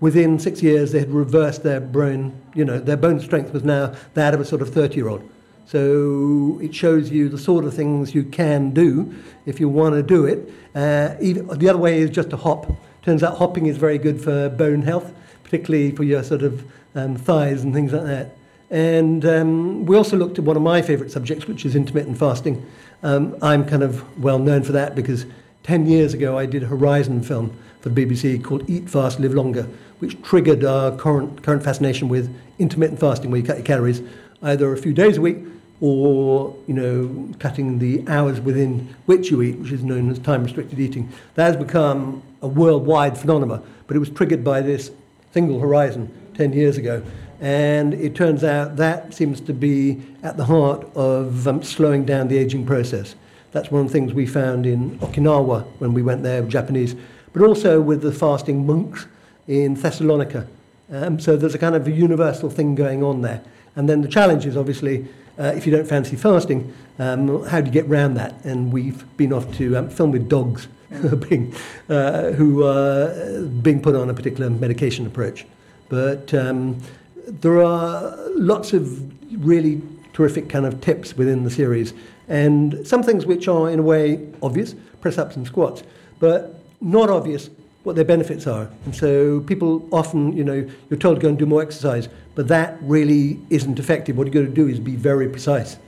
within 0.00 0.38
six 0.38 0.62
years 0.62 0.92
they 0.92 1.00
had 1.00 1.10
reversed 1.10 1.62
their 1.62 1.80
bone, 1.80 2.32
you 2.54 2.64
know, 2.64 2.78
their 2.78 2.96
bone 2.96 3.20
strength 3.20 3.52
was 3.52 3.64
now 3.64 3.94
that 4.14 4.34
of 4.34 4.40
a 4.40 4.44
sort 4.44 4.62
of 4.62 4.70
30-year-old. 4.70 5.28
So 5.66 6.58
it 6.62 6.74
shows 6.74 7.10
you 7.10 7.28
the 7.28 7.38
sort 7.38 7.64
of 7.64 7.74
things 7.74 8.14
you 8.14 8.24
can 8.24 8.70
do 8.70 9.14
if 9.44 9.60
you 9.60 9.68
want 9.68 9.94
to 9.96 10.02
do 10.02 10.24
it. 10.24 10.50
Uh, 10.74 11.14
even, 11.20 11.46
the 11.58 11.68
other 11.68 11.78
way 11.78 12.00
is 12.00 12.10
just 12.10 12.30
to 12.30 12.36
hop. 12.36 12.74
Turns 13.02 13.22
out 13.22 13.36
hopping 13.36 13.66
is 13.66 13.76
very 13.76 13.98
good 13.98 14.20
for 14.22 14.48
bone 14.48 14.82
health, 14.82 15.12
particularly 15.42 15.90
for 15.90 16.04
your 16.04 16.22
sort 16.22 16.42
of 16.42 16.64
um, 16.94 17.16
thighs 17.16 17.62
and 17.62 17.74
things 17.74 17.92
like 17.92 18.04
that. 18.04 18.36
And 18.70 19.24
um, 19.24 19.86
we 19.86 19.96
also 19.96 20.16
looked 20.16 20.38
at 20.38 20.44
one 20.44 20.56
of 20.56 20.62
my 20.62 20.82
favourite 20.82 21.10
subjects, 21.10 21.46
which 21.46 21.64
is 21.64 21.74
intermittent 21.74 22.18
fasting. 22.18 22.64
Um, 23.02 23.36
I'm 23.42 23.64
kind 23.66 23.82
of 23.82 24.18
well 24.22 24.38
known 24.38 24.62
for 24.62 24.72
that 24.72 24.94
because 24.94 25.26
10 25.62 25.86
years 25.86 26.14
ago 26.14 26.38
I 26.38 26.46
did 26.46 26.62
a 26.62 26.66
Horizon 26.66 27.22
film 27.22 27.56
for 27.80 27.90
the 27.90 28.06
BBC 28.06 28.42
called 28.42 28.68
Eat 28.68 28.88
Fast, 28.88 29.20
Live 29.20 29.34
Longer, 29.34 29.68
which 29.98 30.20
triggered 30.22 30.64
our 30.64 30.96
current, 30.96 31.42
current 31.42 31.62
fascination 31.62 32.08
with 32.08 32.34
intermittent 32.58 33.00
fasting, 33.00 33.30
where 33.30 33.40
you 33.40 33.46
cut 33.46 33.56
your 33.56 33.66
calories 33.66 34.02
either 34.42 34.72
a 34.72 34.76
few 34.76 34.92
days 34.92 35.16
a 35.16 35.20
week 35.20 35.38
or 35.80 36.56
you 36.66 36.74
know 36.74 37.32
cutting 37.38 37.78
the 37.78 38.04
hours 38.08 38.40
within 38.40 38.94
which 39.06 39.30
you 39.30 39.42
eat, 39.42 39.56
which 39.58 39.72
is 39.72 39.84
known 39.84 40.10
as 40.10 40.18
time-restricted 40.18 40.78
eating. 40.78 41.08
That 41.34 41.46
has 41.46 41.56
become 41.56 42.22
a 42.42 42.48
worldwide 42.48 43.16
phenomenon, 43.16 43.62
but 43.86 43.96
it 43.96 44.00
was 44.00 44.10
triggered 44.10 44.42
by 44.42 44.60
this 44.60 44.90
single 45.32 45.60
horizon 45.60 46.12
10 46.34 46.52
years 46.52 46.76
ago. 46.78 47.02
And 47.40 47.94
it 47.94 48.16
turns 48.16 48.42
out 48.42 48.76
that 48.76 49.14
seems 49.14 49.40
to 49.42 49.52
be 49.52 50.02
at 50.24 50.36
the 50.36 50.44
heart 50.44 50.84
of 50.96 51.46
um, 51.46 51.62
slowing 51.62 52.04
down 52.04 52.26
the 52.26 52.36
aging 52.36 52.66
process. 52.66 53.14
That's 53.52 53.70
one 53.70 53.82
of 53.82 53.88
the 53.88 53.92
things 53.92 54.12
we 54.12 54.26
found 54.26 54.66
in 54.66 54.98
Okinawa 54.98 55.64
when 55.78 55.94
we 55.94 56.02
went 56.02 56.22
there, 56.22 56.42
Japanese, 56.42 56.96
but 57.32 57.42
also 57.42 57.80
with 57.80 58.02
the 58.02 58.12
fasting 58.12 58.66
monks 58.66 59.06
in 59.48 59.74
Thessalonica. 59.74 60.46
Um, 60.92 61.18
so 61.18 61.36
there's 61.36 61.54
a 61.54 61.58
kind 61.58 61.74
of 61.74 61.86
a 61.86 61.90
universal 61.90 62.48
thing 62.50 62.74
going 62.74 63.02
on 63.02 63.22
there. 63.22 63.42
And 63.74 63.88
then 63.88 64.02
the 64.02 64.08
challenge 64.08 64.46
is 64.46 64.56
obviously, 64.56 65.06
uh, 65.38 65.52
if 65.56 65.66
you 65.66 65.72
don't 65.72 65.86
fancy 65.86 66.16
fasting, 66.16 66.72
um, 66.98 67.44
how 67.44 67.60
do 67.60 67.66
you 67.66 67.72
get 67.72 67.86
around 67.86 68.14
that? 68.14 68.44
And 68.44 68.72
we've 68.72 69.04
been 69.16 69.32
off 69.32 69.52
to 69.56 69.76
um, 69.76 69.90
film 69.90 70.12
with 70.12 70.28
dogs 70.28 70.68
being, 71.28 71.54
uh, 71.88 72.32
who 72.32 72.64
are 72.64 73.42
being 73.42 73.80
put 73.80 73.94
on 73.94 74.10
a 74.10 74.14
particular 74.14 74.50
medication 74.50 75.06
approach. 75.06 75.46
But 75.88 76.32
um, 76.34 76.80
there 77.26 77.62
are 77.62 78.16
lots 78.34 78.72
of 78.72 79.12
really 79.44 79.82
terrific 80.12 80.48
kind 80.48 80.66
of 80.66 80.80
tips 80.80 81.16
within 81.16 81.44
the 81.44 81.50
series, 81.50 81.94
and 82.28 82.86
some 82.86 83.02
things 83.02 83.24
which 83.24 83.48
are 83.48 83.70
in 83.70 83.78
a 83.78 83.82
way 83.82 84.26
obvious, 84.42 84.74
press 85.00 85.16
ups 85.16 85.36
and 85.36 85.46
squats, 85.46 85.82
but 86.18 86.60
not 86.80 87.08
obvious 87.08 87.48
what 87.88 87.96
their 87.96 88.04
benefits 88.04 88.46
are. 88.46 88.70
And 88.84 88.94
so 88.94 89.40
people 89.40 89.88
often, 89.90 90.36
you 90.36 90.44
know, 90.44 90.68
you're 90.90 90.98
told 90.98 91.16
to 91.16 91.22
go 91.22 91.30
and 91.30 91.38
do 91.38 91.46
more 91.46 91.62
exercise, 91.62 92.10
but 92.34 92.46
that 92.48 92.76
really 92.82 93.40
isn't 93.48 93.78
effective. 93.78 94.16
What 94.18 94.26
you've 94.26 94.34
got 94.34 94.40
to 94.40 94.46
do 94.62 94.68
is 94.68 94.78
be 94.78 94.94
very 94.94 95.26
precise. 95.26 95.78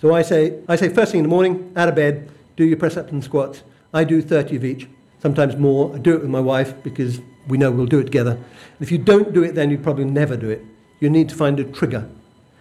So 0.00 0.14
I 0.14 0.22
say, 0.22 0.58
I 0.68 0.76
say 0.76 0.88
first 0.88 1.12
thing 1.12 1.18
in 1.18 1.24
the 1.24 1.28
morning, 1.28 1.70
out 1.76 1.90
of 1.90 1.94
bed, 1.94 2.30
do 2.56 2.64
your 2.64 2.78
press 2.78 2.96
ups 2.96 3.12
and 3.12 3.22
squats. 3.22 3.62
I 3.92 4.04
do 4.04 4.22
30 4.22 4.56
of 4.56 4.64
each, 4.64 4.88
sometimes 5.18 5.54
more. 5.56 5.94
I 5.94 5.98
do 5.98 6.14
it 6.14 6.22
with 6.22 6.30
my 6.30 6.40
wife 6.40 6.82
because 6.82 7.20
we 7.46 7.58
know 7.58 7.70
we'll 7.70 7.84
do 7.84 7.98
it 7.98 8.04
together. 8.04 8.38
If 8.80 8.90
you 8.90 8.96
don't 8.96 9.34
do 9.34 9.42
it, 9.42 9.54
then 9.54 9.70
you 9.70 9.76
probably 9.76 10.06
never 10.06 10.38
do 10.38 10.48
it. 10.48 10.64
You 11.00 11.10
need 11.10 11.28
to 11.28 11.34
find 11.34 11.60
a 11.60 11.64
trigger. 11.64 12.08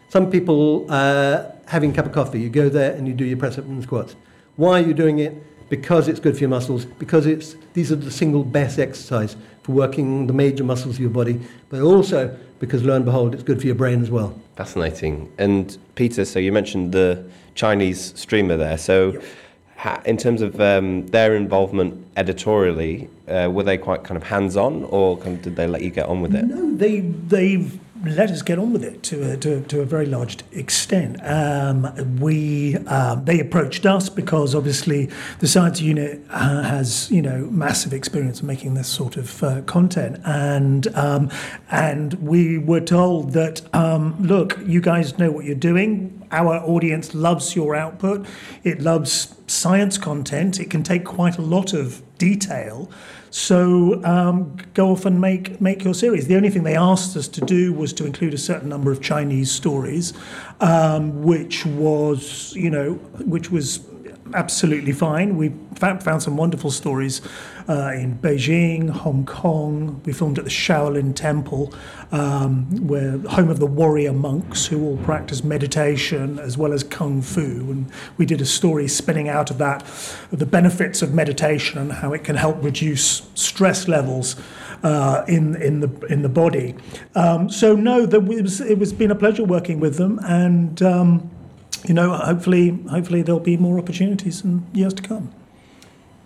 Some 0.09 0.29
people 0.29 0.85
uh, 0.91 1.45
having 1.67 1.91
a 1.91 1.93
cup 1.93 2.05
of 2.05 2.11
coffee, 2.11 2.41
you 2.41 2.49
go 2.49 2.67
there 2.67 2.93
and 2.95 3.07
you 3.07 3.13
do 3.13 3.23
your 3.23 3.37
press 3.37 3.57
ups 3.57 3.67
and 3.69 3.81
squats. 3.81 4.17
Why 4.57 4.81
are 4.81 4.85
you 4.85 4.93
doing 4.93 5.19
it? 5.19 5.41
Because 5.69 6.07
it's 6.07 6.19
good 6.19 6.35
for 6.35 6.41
your 6.41 6.49
muscles, 6.49 6.85
because 6.85 7.25
it's, 7.25 7.55
these 7.73 7.91
are 7.91 7.95
the 7.95 8.11
single 8.11 8.43
best 8.43 8.79
exercise 8.79 9.35
for 9.63 9.71
working 9.73 10.27
the 10.27 10.33
major 10.33 10.63
muscles 10.63 10.95
of 10.95 11.01
your 11.01 11.11
body, 11.11 11.39
but 11.69 11.81
also 11.81 12.35
because 12.59 12.83
lo 12.83 12.95
and 12.95 13.05
behold, 13.05 13.33
it's 13.33 13.43
good 13.43 13.59
for 13.61 13.67
your 13.67 13.75
brain 13.75 14.01
as 14.01 14.09
well. 14.09 14.39
Fascinating. 14.55 15.31
And 15.37 15.77
Peter, 15.95 16.25
so 16.25 16.39
you 16.39 16.51
mentioned 16.51 16.91
the 16.91 17.23
Chinese 17.55 18.13
streamer 18.19 18.57
there. 18.57 18.77
So, 18.77 19.13
yep. 19.13 19.23
ha- 19.77 20.01
in 20.05 20.17
terms 20.17 20.41
of 20.41 20.59
um, 20.59 21.07
their 21.07 21.35
involvement 21.35 22.05
editorially, 22.17 23.09
uh, 23.27 23.49
were 23.51 23.63
they 23.63 23.77
quite 23.77 24.03
kind 24.03 24.17
of 24.17 24.23
hands 24.23 24.57
on, 24.57 24.83
or 24.85 25.17
kind 25.17 25.37
of 25.37 25.41
did 25.41 25.55
they 25.55 25.67
let 25.67 25.81
you 25.81 25.89
get 25.91 26.07
on 26.07 26.21
with 26.21 26.35
it? 26.35 26.45
No, 26.45 26.75
they 26.75 26.99
they've 26.99 27.79
let 28.05 28.31
us 28.31 28.41
get 28.41 28.57
on 28.57 28.71
with 28.71 28.83
it 28.83 29.03
to 29.03 29.31
a, 29.31 29.37
to, 29.37 29.61
to 29.61 29.81
a 29.81 29.85
very 29.85 30.05
large 30.05 30.37
extent. 30.51 31.17
Um, 31.23 32.17
we 32.19 32.77
um, 32.77 33.25
they 33.25 33.39
approached 33.39 33.85
us 33.85 34.09
because 34.09 34.55
obviously 34.55 35.09
the 35.39 35.47
science 35.47 35.81
unit 35.81 36.21
uh, 36.29 36.63
has 36.63 37.11
you 37.11 37.21
know 37.21 37.47
massive 37.51 37.93
experience 37.93 38.41
in 38.41 38.47
making 38.47 38.73
this 38.75 38.87
sort 38.87 39.17
of 39.17 39.43
uh, 39.43 39.61
content, 39.63 40.21
and 40.25 40.87
um, 40.95 41.29
and 41.69 42.13
we 42.15 42.57
were 42.57 42.81
told 42.81 43.33
that 43.33 43.61
um, 43.75 44.15
look, 44.19 44.57
you 44.65 44.81
guys 44.81 45.17
know 45.17 45.31
what 45.31 45.45
you're 45.45 45.55
doing. 45.55 46.15
Our 46.31 46.57
audience 46.57 47.13
loves 47.13 47.55
your 47.55 47.75
output. 47.75 48.25
It 48.63 48.81
loves 48.81 49.35
science 49.47 49.97
content. 49.97 50.59
It 50.59 50.69
can 50.69 50.83
take 50.83 51.05
quite 51.05 51.37
a 51.37 51.41
lot 51.41 51.73
of 51.73 52.01
detail. 52.17 52.89
So 53.31 54.03
um, 54.03 54.57
go 54.73 54.91
off 54.91 55.05
and 55.05 55.21
make 55.21 55.61
make 55.61 55.83
your 55.83 55.93
series. 55.93 56.27
The 56.27 56.35
only 56.35 56.49
thing 56.49 56.63
they 56.63 56.75
asked 56.75 57.15
us 57.15 57.27
to 57.29 57.41
do 57.41 57.73
was 57.73 57.93
to 57.93 58.05
include 58.05 58.33
a 58.33 58.37
certain 58.37 58.69
number 58.69 58.91
of 58.91 59.01
Chinese 59.01 59.51
stories, 59.51 60.13
um, 60.59 61.23
which 61.23 61.65
was 61.65 62.53
you 62.55 62.69
know 62.69 62.93
which 63.25 63.51
was 63.51 63.81
absolutely 64.33 64.91
fine. 64.91 65.37
We 65.37 65.53
found, 65.75 66.21
some 66.21 66.37
wonderful 66.37 66.71
stories 66.71 67.21
uh, 67.69 67.91
in 67.93 68.17
Beijing, 68.17 68.89
Hong 68.89 69.25
Kong. 69.25 70.01
We 70.03 70.11
filmed 70.11 70.39
at 70.39 70.43
the 70.43 70.49
Shaolin 70.49 71.15
Temple, 71.15 71.71
um, 72.11 72.87
where 72.87 73.19
home 73.19 73.49
of 73.49 73.59
the 73.59 73.67
warrior 73.67 74.11
monks 74.11 74.65
who 74.65 74.83
all 74.83 74.97
practice 74.97 75.43
meditation 75.43 76.39
as 76.39 76.57
well 76.57 76.73
as 76.73 76.83
kung 76.83 77.21
fu. 77.21 77.41
And 77.41 77.85
we 78.17 78.25
did 78.25 78.41
a 78.41 78.45
story 78.45 78.87
spinning 78.87 79.29
out 79.29 79.51
of 79.51 79.59
that, 79.59 79.85
the 80.31 80.47
benefits 80.47 81.03
of 81.03 81.13
meditation 81.13 81.77
and 81.77 81.91
how 81.91 82.11
it 82.13 82.23
can 82.23 82.35
help 82.35 82.61
reduce 82.63 83.29
stress 83.35 83.87
levels. 83.87 84.35
Uh, 84.81 85.25
in 85.27 85.61
in 85.61 85.81
the 85.81 85.89
in 86.05 86.21
the 86.21 86.29
body, 86.29 86.73
um, 87.13 87.49
so 87.49 87.75
no, 87.75 88.03
it 88.03 88.23
was 88.23 88.61
it 88.61 88.79
was 88.79 88.93
been 88.93 89.11
a 89.11 89.15
pleasure 89.15 89.43
working 89.43 89.81
with 89.81 89.97
them, 89.97 90.17
and 90.23 90.81
um, 90.81 91.29
you 91.85 91.93
know, 91.93 92.13
hopefully, 92.13 92.79
hopefully 92.89 93.21
there'll 93.21 93.41
be 93.41 93.57
more 93.57 93.77
opportunities 93.77 94.43
in 94.43 94.65
years 94.73 94.93
to 94.93 95.03
come. 95.03 95.33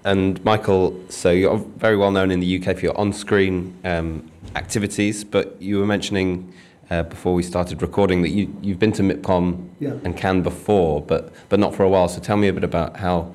And 0.06 0.44
Michael, 0.44 1.00
so 1.10 1.32
you're 1.32 1.58
very 1.58 1.96
well 1.96 2.12
known 2.12 2.30
in 2.30 2.40
the 2.42 2.60
UK 2.60 2.76
for 2.76 2.82
your 2.82 2.98
on-screen 2.98 3.74
um, 3.86 4.30
activities, 4.56 5.24
but 5.24 5.62
you 5.62 5.80
were 5.80 5.86
mentioning 5.86 6.54
uh, 6.90 7.04
before 7.04 7.34
we 7.34 7.42
started 7.42 7.82
recording 7.82 8.22
that 8.22 8.30
you, 8.30 8.54
you've 8.62 8.80
been 8.80 8.92
to 8.92 9.02
MIPCOM 9.02 9.70
yeah. 9.80 9.92
and 10.04 10.18
Cannes 10.18 10.44
before, 10.44 11.02
but 11.02 11.34
but 11.48 11.60
not 11.60 11.74
for 11.74 11.84
a 11.84 11.90
while. 11.90 12.10
So 12.10 12.20
tell 12.20 12.38
me 12.38 12.50
a 12.50 12.54
bit 12.54 12.64
about 12.66 12.98
how 12.98 13.34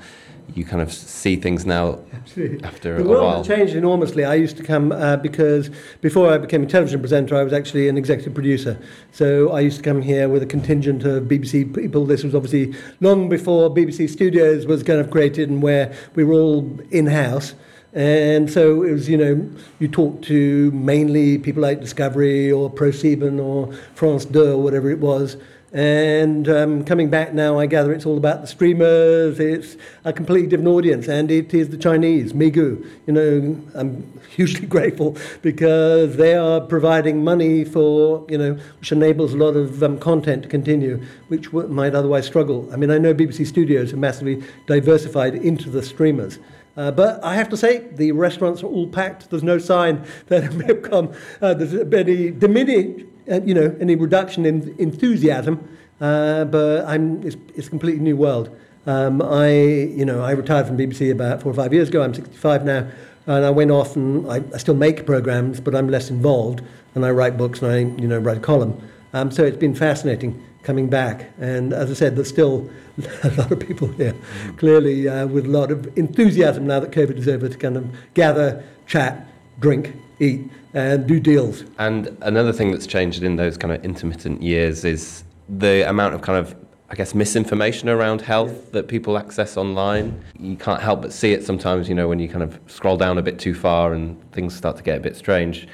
you 0.55 0.65
kind 0.65 0.83
of 0.83 0.93
see 0.93 1.37
things 1.37 1.67
now 1.67 1.99
Absolutely. 2.13 2.65
after 2.65 2.97
the 2.97 3.05
a 3.05 3.07
world 3.07 3.25
while. 3.25 3.39
has 3.39 3.47
changed 3.47 3.75
enormously. 3.75 4.25
I 4.25 4.35
used 4.35 4.57
to 4.57 4.63
come 4.63 4.93
uh, 4.93 5.17
because 5.17 5.71
before 6.01 6.33
I 6.33 6.39
became 6.39 6.63
a 6.63 6.67
television 6.67 7.01
presenter, 7.01 7.37
I 7.37 7.43
was 7.45 7.53
actually 7.53 7.89
an 7.89 7.97
executive 7.97 8.35
producer. 8.35 8.79
So 9.13 9.51
I 9.51 9.61
used 9.61 9.79
to 9.79 9.83
come 9.83 10.03
here 10.03 10.29
with 10.29 10.43
a 10.43 10.47
contingent 10.47 11.05
of 11.05 11.25
BBC 11.25 11.75
people. 11.75 12.07
This 12.07 12.25
was 12.25 12.35
obviously 12.35 12.75
long 13.01 13.29
before 13.29 13.71
BBC 13.71 14.09
Studios 14.09 14.67
was 14.67 14.83
kind 14.83 15.01
of 15.01 15.11
created 15.11 15.49
and 15.51 15.63
where 15.63 15.95
we 16.15 16.25
were 16.25 16.35
all 16.35 16.81
in-house. 16.91 17.55
And 17.95 18.51
so 18.51 18.83
it 18.83 18.93
was, 18.93 19.09
you 19.09 19.17
know, 19.17 19.51
you 19.79 19.89
talk 19.89 20.23
to 20.23 20.71
mainly 20.73 21.39
people 21.39 21.63
like 21.63 21.81
Discovery 21.81 22.53
or 22.53 22.71
ProSieben 22.71 23.43
or 23.43 23.73
France 23.95 24.27
2 24.27 24.53
or 24.53 24.63
whatever 24.63 24.91
it 24.91 24.99
was. 24.99 25.37
And 25.73 26.49
um, 26.49 26.85
coming 26.85 27.11
back 27.11 27.35
now, 27.35 27.59
I 27.59 27.67
gather 27.67 27.93
it's 27.93 28.07
all 28.07 28.17
about 28.17 28.41
the 28.41 28.47
streamers. 28.47 29.39
It's 29.39 29.77
a 30.03 30.15
completely 30.15 30.49
different 30.49 30.69
audience, 30.69 31.09
and 31.09 31.31
it 31.31 31.53
is 31.53 31.69
the 31.69 31.77
Chinese, 31.77 32.33
Migu. 32.33 32.89
You 33.07 33.13
know, 33.13 33.61
I'm 33.75 34.21
hugely 34.31 34.67
grateful 34.67 35.19
because 35.43 36.17
they 36.17 36.35
are 36.35 36.63
providing 36.63 37.23
money 37.23 37.65
for, 37.65 38.25
you 38.31 38.39
know, 38.39 38.55
which 38.81 38.93
enables 38.93 39.35
a 39.35 39.37
lot 39.37 39.57
of 39.57 39.83
um, 39.83 39.99
content 39.99 40.45
to 40.45 40.49
continue, 40.49 41.03
which 41.29 41.45
w- 41.45 41.69
might 41.69 41.95
otherwise 41.95 42.25
struggle. 42.25 42.67
I 42.73 42.77
mean, 42.77 42.91
I 42.91 42.97
know 42.97 43.13
BBC 43.13 43.47
Studios 43.47 43.91
have 43.91 44.01
massively 44.01 44.43
diversified 44.67 45.35
into 45.35 45.69
the 45.69 45.83
streamers. 45.83 46.39
Uh, 46.79 46.93
but 46.93 47.23
I 47.25 47.35
have 47.35 47.49
to 47.51 47.57
say, 47.57 47.89
the 47.93 48.13
restaurants 48.13 48.63
are 48.63 48.69
all 48.69 48.87
packed. 48.87 49.29
There's 49.29 49.43
no 49.43 49.59
sign 49.59 50.07
that 50.29 50.45
MIPCOM 50.45 51.15
uh, 51.43 51.53
there's 51.53 51.75
any 51.75 52.31
diminish, 52.31 53.05
uh, 53.31 53.41
you 53.43 53.55
know, 53.55 53.77
any 53.81 53.95
reduction 53.95 54.45
in 54.47 54.75
enthusiasm. 54.79 55.69
Uh, 56.01 56.45
but 56.45 56.85
I'm, 56.87 57.23
it's, 57.27 57.37
it's 57.55 57.67
a 57.67 57.71
completely 57.71 58.01
new 58.01 58.17
world. 58.17 58.57
Um, 58.87 59.21
I, 59.21 59.51
you 59.51 60.05
know, 60.05 60.23
I 60.23 60.31
retired 60.31 60.67
from 60.67 60.79
BBC 60.79 61.11
about 61.11 61.43
four 61.43 61.53
or 61.53 61.55
five 61.55 61.73
years 61.73 61.89
ago. 61.89 62.03
I'm 62.03 62.15
65 62.15 62.65
now, 62.65 62.89
and 63.27 63.45
I 63.45 63.51
went 63.51 63.71
off 63.71 63.97
and 63.97 64.31
I, 64.31 64.43
I 64.55 64.59
still 64.59 64.75
make 64.75 65.05
programs, 65.05 65.61
but 65.61 65.75
I'm 65.75 65.89
less 65.89 66.09
involved, 66.09 66.63
and 66.95 67.05
I 67.05 67.11
write 67.11 67.37
books 67.37 67.61
and 67.61 67.71
I, 67.71 68.01
you 68.01 68.09
know, 68.09 68.19
write 68.19 68.39
a 68.39 68.41
column. 68.41 68.81
Um, 69.13 69.31
so 69.31 69.45
it's 69.45 69.57
been 69.57 69.75
fascinating 69.75 70.43
coming 70.63 70.89
back. 70.89 71.31
And 71.39 71.73
as 71.73 71.91
I 71.91 71.95
said, 71.95 72.17
there's 72.17 72.29
still 72.29 72.71
a 73.25 73.31
lot 73.31 73.51
of 73.51 73.61
people 73.61 73.89
here, 73.89 74.15
clearly 74.57 75.09
uh, 75.09 75.27
with 75.27 75.47
a 75.47 75.51
lot 75.51 75.71
of 75.71 75.97
enthusiasm 75.99 76.67
now 76.67 76.81
that 76.81 76.91
COVID 76.91 77.17
is 77.17 77.29
over 77.29 77.49
to 77.49 77.59
kind 77.59 77.77
of 77.77 77.95
gather, 78.15 78.65
chat, 78.87 79.27
drink, 79.61 79.95
eat, 80.21 80.49
and 80.79 81.07
do 81.07 81.21
deals. 81.21 81.65
And 81.79 82.17
another 82.23 82.53
thing 82.53 82.71
that's 82.71 82.87
changed 82.87 83.23
in 83.23 83.37
those 83.37 83.57
kind 83.57 83.73
of 83.75 83.85
intermittent 83.85 84.43
years 84.43 84.85
is 84.85 85.25
the 85.49 85.89
amount 85.89 86.15
of 86.15 86.21
kind 86.23 86.39
of 86.39 86.55
I 86.91 86.95
guess 86.95 87.15
misinformation 87.15 87.91
around 87.91 88.23
health 88.23 88.51
Yeah. 88.51 88.71
that 88.73 88.89
people 88.89 89.19
access 89.19 89.59
online. 89.59 90.25
You 90.39 90.57
can't 90.57 90.81
help 90.81 91.03
but 91.03 91.13
see 91.13 91.33
it 91.33 91.45
sometimes, 91.45 91.87
you 91.87 91.95
know, 91.95 92.09
when 92.09 92.19
you 92.19 92.31
kind 92.31 92.43
of 92.43 92.59
scroll 92.67 92.97
down 92.97 93.19
a 93.19 93.23
bit 93.23 93.39
too 93.39 93.53
far 93.53 93.93
and 93.93 94.17
things 94.33 94.55
start 94.57 94.79
to 94.79 94.83
get 94.83 94.97
a 94.97 95.01
bit 95.01 95.15
strange. 95.15 95.69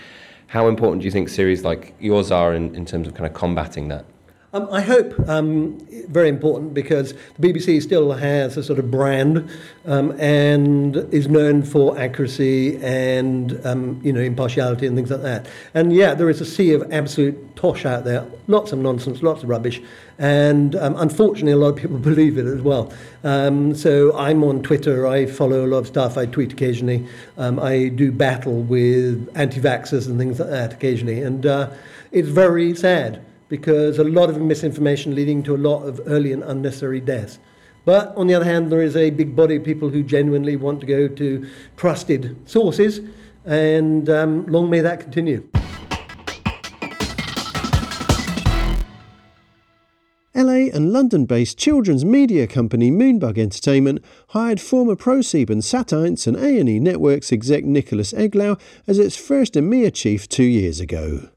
How 0.48 0.66
important 0.66 1.02
do 1.02 1.04
you 1.04 1.12
think 1.12 1.28
series 1.28 1.62
like 1.62 1.94
yours 2.00 2.32
are 2.32 2.52
in, 2.52 2.74
in 2.74 2.84
terms 2.84 3.06
of 3.06 3.14
kind 3.14 3.26
of 3.26 3.32
combating 3.32 3.86
that? 3.88 4.04
Um, 4.54 4.68
I 4.70 4.82
hope 4.82 5.18
um, 5.28 5.76
very 6.06 6.28
important 6.28 6.74
because 6.74 7.12
the 7.36 7.52
BBC 7.52 7.82
still 7.82 8.12
has 8.12 8.56
a 8.56 8.62
sort 8.62 8.78
of 8.78 8.88
brand 8.88 9.50
um, 9.84 10.12
and 10.20 10.94
is 11.12 11.26
known 11.26 11.64
for 11.64 11.98
accuracy 11.98 12.76
and 12.80 13.60
um, 13.66 14.00
you 14.04 14.12
know 14.12 14.20
impartiality 14.20 14.86
and 14.86 14.94
things 14.94 15.10
like 15.10 15.22
that. 15.22 15.48
And 15.74 15.92
yeah, 15.92 16.14
there 16.14 16.30
is 16.30 16.40
a 16.40 16.44
sea 16.44 16.72
of 16.72 16.92
absolute 16.92 17.56
tosh 17.56 17.84
out 17.84 18.04
there, 18.04 18.24
lots 18.46 18.70
of 18.70 18.78
nonsense, 18.78 19.24
lots 19.24 19.42
of 19.42 19.48
rubbish, 19.48 19.82
and 20.20 20.76
um, 20.76 20.94
unfortunately, 20.98 21.50
a 21.50 21.56
lot 21.56 21.70
of 21.70 21.76
people 21.76 21.98
believe 22.12 22.38
it 22.38 22.46
as 22.46 22.62
well. 22.62 22.92
Um, 23.24 23.74
so 23.74 24.16
I'm 24.16 24.44
on 24.44 24.62
Twitter. 24.62 25.08
I 25.08 25.26
follow 25.26 25.64
a 25.64 25.66
lot 25.66 25.78
of 25.78 25.88
stuff. 25.88 26.16
I 26.16 26.26
tweet 26.26 26.52
occasionally. 26.52 27.04
I 27.36 27.88
do 27.88 28.12
battle 28.12 28.62
with 28.62 29.28
anti-vaxxers 29.34 30.06
and 30.06 30.16
things 30.16 30.38
like 30.38 30.50
that 30.50 30.74
occasionally, 30.74 31.22
and 31.22 31.44
uh, 31.44 31.70
it's 32.12 32.28
very 32.28 32.72
sad 32.76 33.20
because 33.54 34.00
a 34.00 34.02
lot 34.02 34.28
of 34.28 34.40
misinformation 34.40 35.14
leading 35.14 35.40
to 35.40 35.54
a 35.54 35.56
lot 35.56 35.84
of 35.84 36.00
early 36.06 36.32
and 36.32 36.42
unnecessary 36.42 36.98
deaths. 36.98 37.38
But 37.84 38.12
on 38.16 38.26
the 38.26 38.34
other 38.34 38.44
hand, 38.44 38.72
there 38.72 38.82
is 38.82 38.96
a 38.96 39.10
big 39.10 39.36
body 39.36 39.54
of 39.54 39.62
people 39.62 39.90
who 39.90 40.02
genuinely 40.02 40.56
want 40.56 40.80
to 40.80 40.86
go 40.86 41.06
to 41.06 41.48
trusted 41.76 42.36
sources, 42.46 43.00
and 43.44 44.10
um, 44.10 44.44
long 44.46 44.68
may 44.70 44.80
that 44.80 44.98
continue. 44.98 45.48
LA 50.34 50.66
and 50.74 50.92
London 50.92 51.26
based 51.26 51.56
children's 51.56 52.04
media 52.04 52.48
company 52.48 52.90
Moonbug 52.90 53.38
Entertainment 53.38 54.04
hired 54.30 54.60
former 54.60 54.96
ProSieben 54.96 55.62
Sat.1 55.62 56.26
and 56.26 56.36
A&E 56.36 56.80
Networks 56.80 57.30
exec 57.32 57.62
Nicholas 57.64 58.12
Eglau 58.12 58.60
as 58.88 58.98
its 58.98 59.16
first 59.16 59.54
EMEA 59.54 59.94
chief 59.94 60.28
two 60.28 60.42
years 60.42 60.80
ago. 60.80 61.28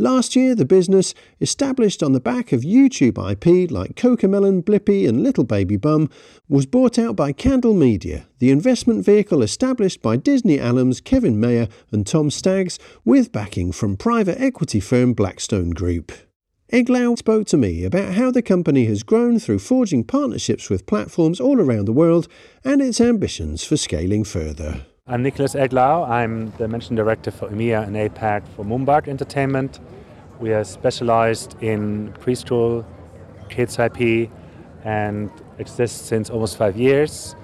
Last 0.00 0.36
year, 0.36 0.54
the 0.54 0.64
business, 0.64 1.12
established 1.40 2.04
on 2.04 2.12
the 2.12 2.20
back 2.20 2.52
of 2.52 2.60
YouTube 2.60 3.18
IP 3.18 3.68
like 3.68 3.96
Cocomelon, 3.96 4.62
Blippi, 4.62 5.08
and 5.08 5.24
Little 5.24 5.42
Baby 5.42 5.76
Bum, 5.76 6.08
was 6.48 6.66
bought 6.66 7.00
out 7.00 7.16
by 7.16 7.32
Candle 7.32 7.74
Media, 7.74 8.28
the 8.38 8.52
investment 8.52 9.04
vehicle 9.04 9.42
established 9.42 10.00
by 10.00 10.16
Disney 10.16 10.56
alums 10.58 11.02
Kevin 11.02 11.40
Mayer 11.40 11.66
and 11.90 12.06
Tom 12.06 12.30
Staggs, 12.30 12.78
with 13.04 13.32
backing 13.32 13.72
from 13.72 13.96
private 13.96 14.40
equity 14.40 14.78
firm 14.78 15.14
Blackstone 15.14 15.70
Group. 15.70 16.12
Eglau 16.72 17.18
spoke 17.18 17.48
to 17.48 17.56
me 17.56 17.82
about 17.82 18.14
how 18.14 18.30
the 18.30 18.40
company 18.40 18.84
has 18.84 19.02
grown 19.02 19.40
through 19.40 19.58
forging 19.58 20.04
partnerships 20.04 20.70
with 20.70 20.86
platforms 20.86 21.40
all 21.40 21.60
around 21.60 21.86
the 21.86 21.92
world 21.92 22.28
and 22.62 22.80
its 22.80 23.00
ambitions 23.00 23.64
for 23.64 23.76
scaling 23.76 24.22
further. 24.22 24.86
I'm 25.10 25.22
Nicholas 25.22 25.54
Eglau. 25.54 26.06
I'm 26.06 26.50
the 26.58 26.68
managing 26.68 26.94
director 26.94 27.30
for 27.30 27.48
EMEA 27.48 27.82
and 27.82 27.96
APAC 27.96 28.46
for 28.54 28.62
Moonbug 28.62 29.08
Entertainment. 29.08 29.80
We 30.38 30.52
are 30.52 30.64
specialized 30.64 31.56
in 31.62 32.12
preschool, 32.20 32.84
kids 33.48 33.78
IP, 33.78 34.30
and 34.84 35.30
exist 35.58 36.04
since 36.04 36.28
almost 36.28 36.58
five 36.58 36.76
years. 36.76 37.34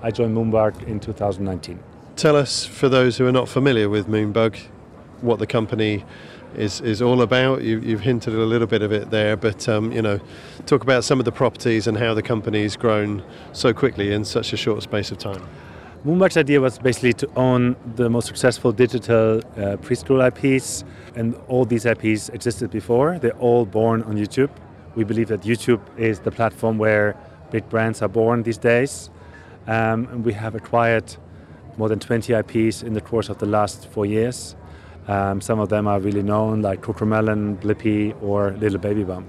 I 0.00 0.12
joined 0.12 0.36
Moonbug 0.36 0.86
in 0.86 1.00
2019. 1.00 1.80
Tell 2.14 2.36
us, 2.36 2.64
for 2.64 2.88
those 2.88 3.16
who 3.16 3.26
are 3.26 3.32
not 3.32 3.48
familiar 3.48 3.88
with 3.88 4.06
Moonbug, 4.06 4.56
what 5.20 5.40
the 5.40 5.46
company 5.48 6.04
is, 6.54 6.80
is 6.82 7.02
all 7.02 7.20
about. 7.20 7.62
You, 7.62 7.80
have 7.80 8.02
hinted 8.02 8.32
a 8.32 8.46
little 8.46 8.68
bit 8.68 8.82
of 8.82 8.92
it 8.92 9.10
there, 9.10 9.36
but 9.36 9.68
um, 9.68 9.90
you 9.90 10.02
know, 10.02 10.20
talk 10.66 10.84
about 10.84 11.02
some 11.02 11.18
of 11.18 11.24
the 11.24 11.32
properties 11.32 11.88
and 11.88 11.98
how 11.98 12.14
the 12.14 12.22
company's 12.22 12.76
grown 12.76 13.24
so 13.52 13.74
quickly 13.74 14.12
in 14.12 14.24
such 14.24 14.52
a 14.52 14.56
short 14.56 14.84
space 14.84 15.10
of 15.10 15.18
time. 15.18 15.42
Moonbug's 16.04 16.36
idea 16.36 16.60
was 16.60 16.78
basically 16.78 17.12
to 17.14 17.28
own 17.34 17.74
the 17.96 18.08
most 18.08 18.28
successful 18.28 18.70
digital 18.70 19.38
uh, 19.38 19.76
preschool 19.78 20.24
IPs, 20.24 20.84
and 21.16 21.34
all 21.48 21.64
these 21.64 21.86
IPs 21.86 22.28
existed 22.28 22.70
before. 22.70 23.18
They're 23.18 23.32
all 23.38 23.66
born 23.66 24.04
on 24.04 24.16
YouTube. 24.16 24.50
We 24.94 25.02
believe 25.02 25.26
that 25.28 25.40
YouTube 25.40 25.80
is 25.98 26.20
the 26.20 26.30
platform 26.30 26.78
where 26.78 27.16
big 27.50 27.68
brands 27.68 28.00
are 28.00 28.08
born 28.08 28.44
these 28.44 28.58
days. 28.58 29.10
Um, 29.66 30.06
and 30.12 30.24
we 30.24 30.32
have 30.34 30.54
acquired 30.54 31.16
more 31.76 31.88
than 31.88 31.98
20 31.98 32.32
IPs 32.32 32.84
in 32.84 32.94
the 32.94 33.00
course 33.00 33.28
of 33.28 33.38
the 33.38 33.46
last 33.46 33.88
four 33.88 34.06
years. 34.06 34.54
Um, 35.08 35.40
some 35.40 35.58
of 35.58 35.68
them 35.68 35.88
are 35.88 35.98
really 35.98 36.22
known, 36.22 36.62
like 36.62 36.80
Cocomelon, 36.80 37.60
Blippi, 37.60 38.14
or 38.22 38.52
Little 38.52 38.78
Baby 38.78 39.02
Bum. 39.02 39.26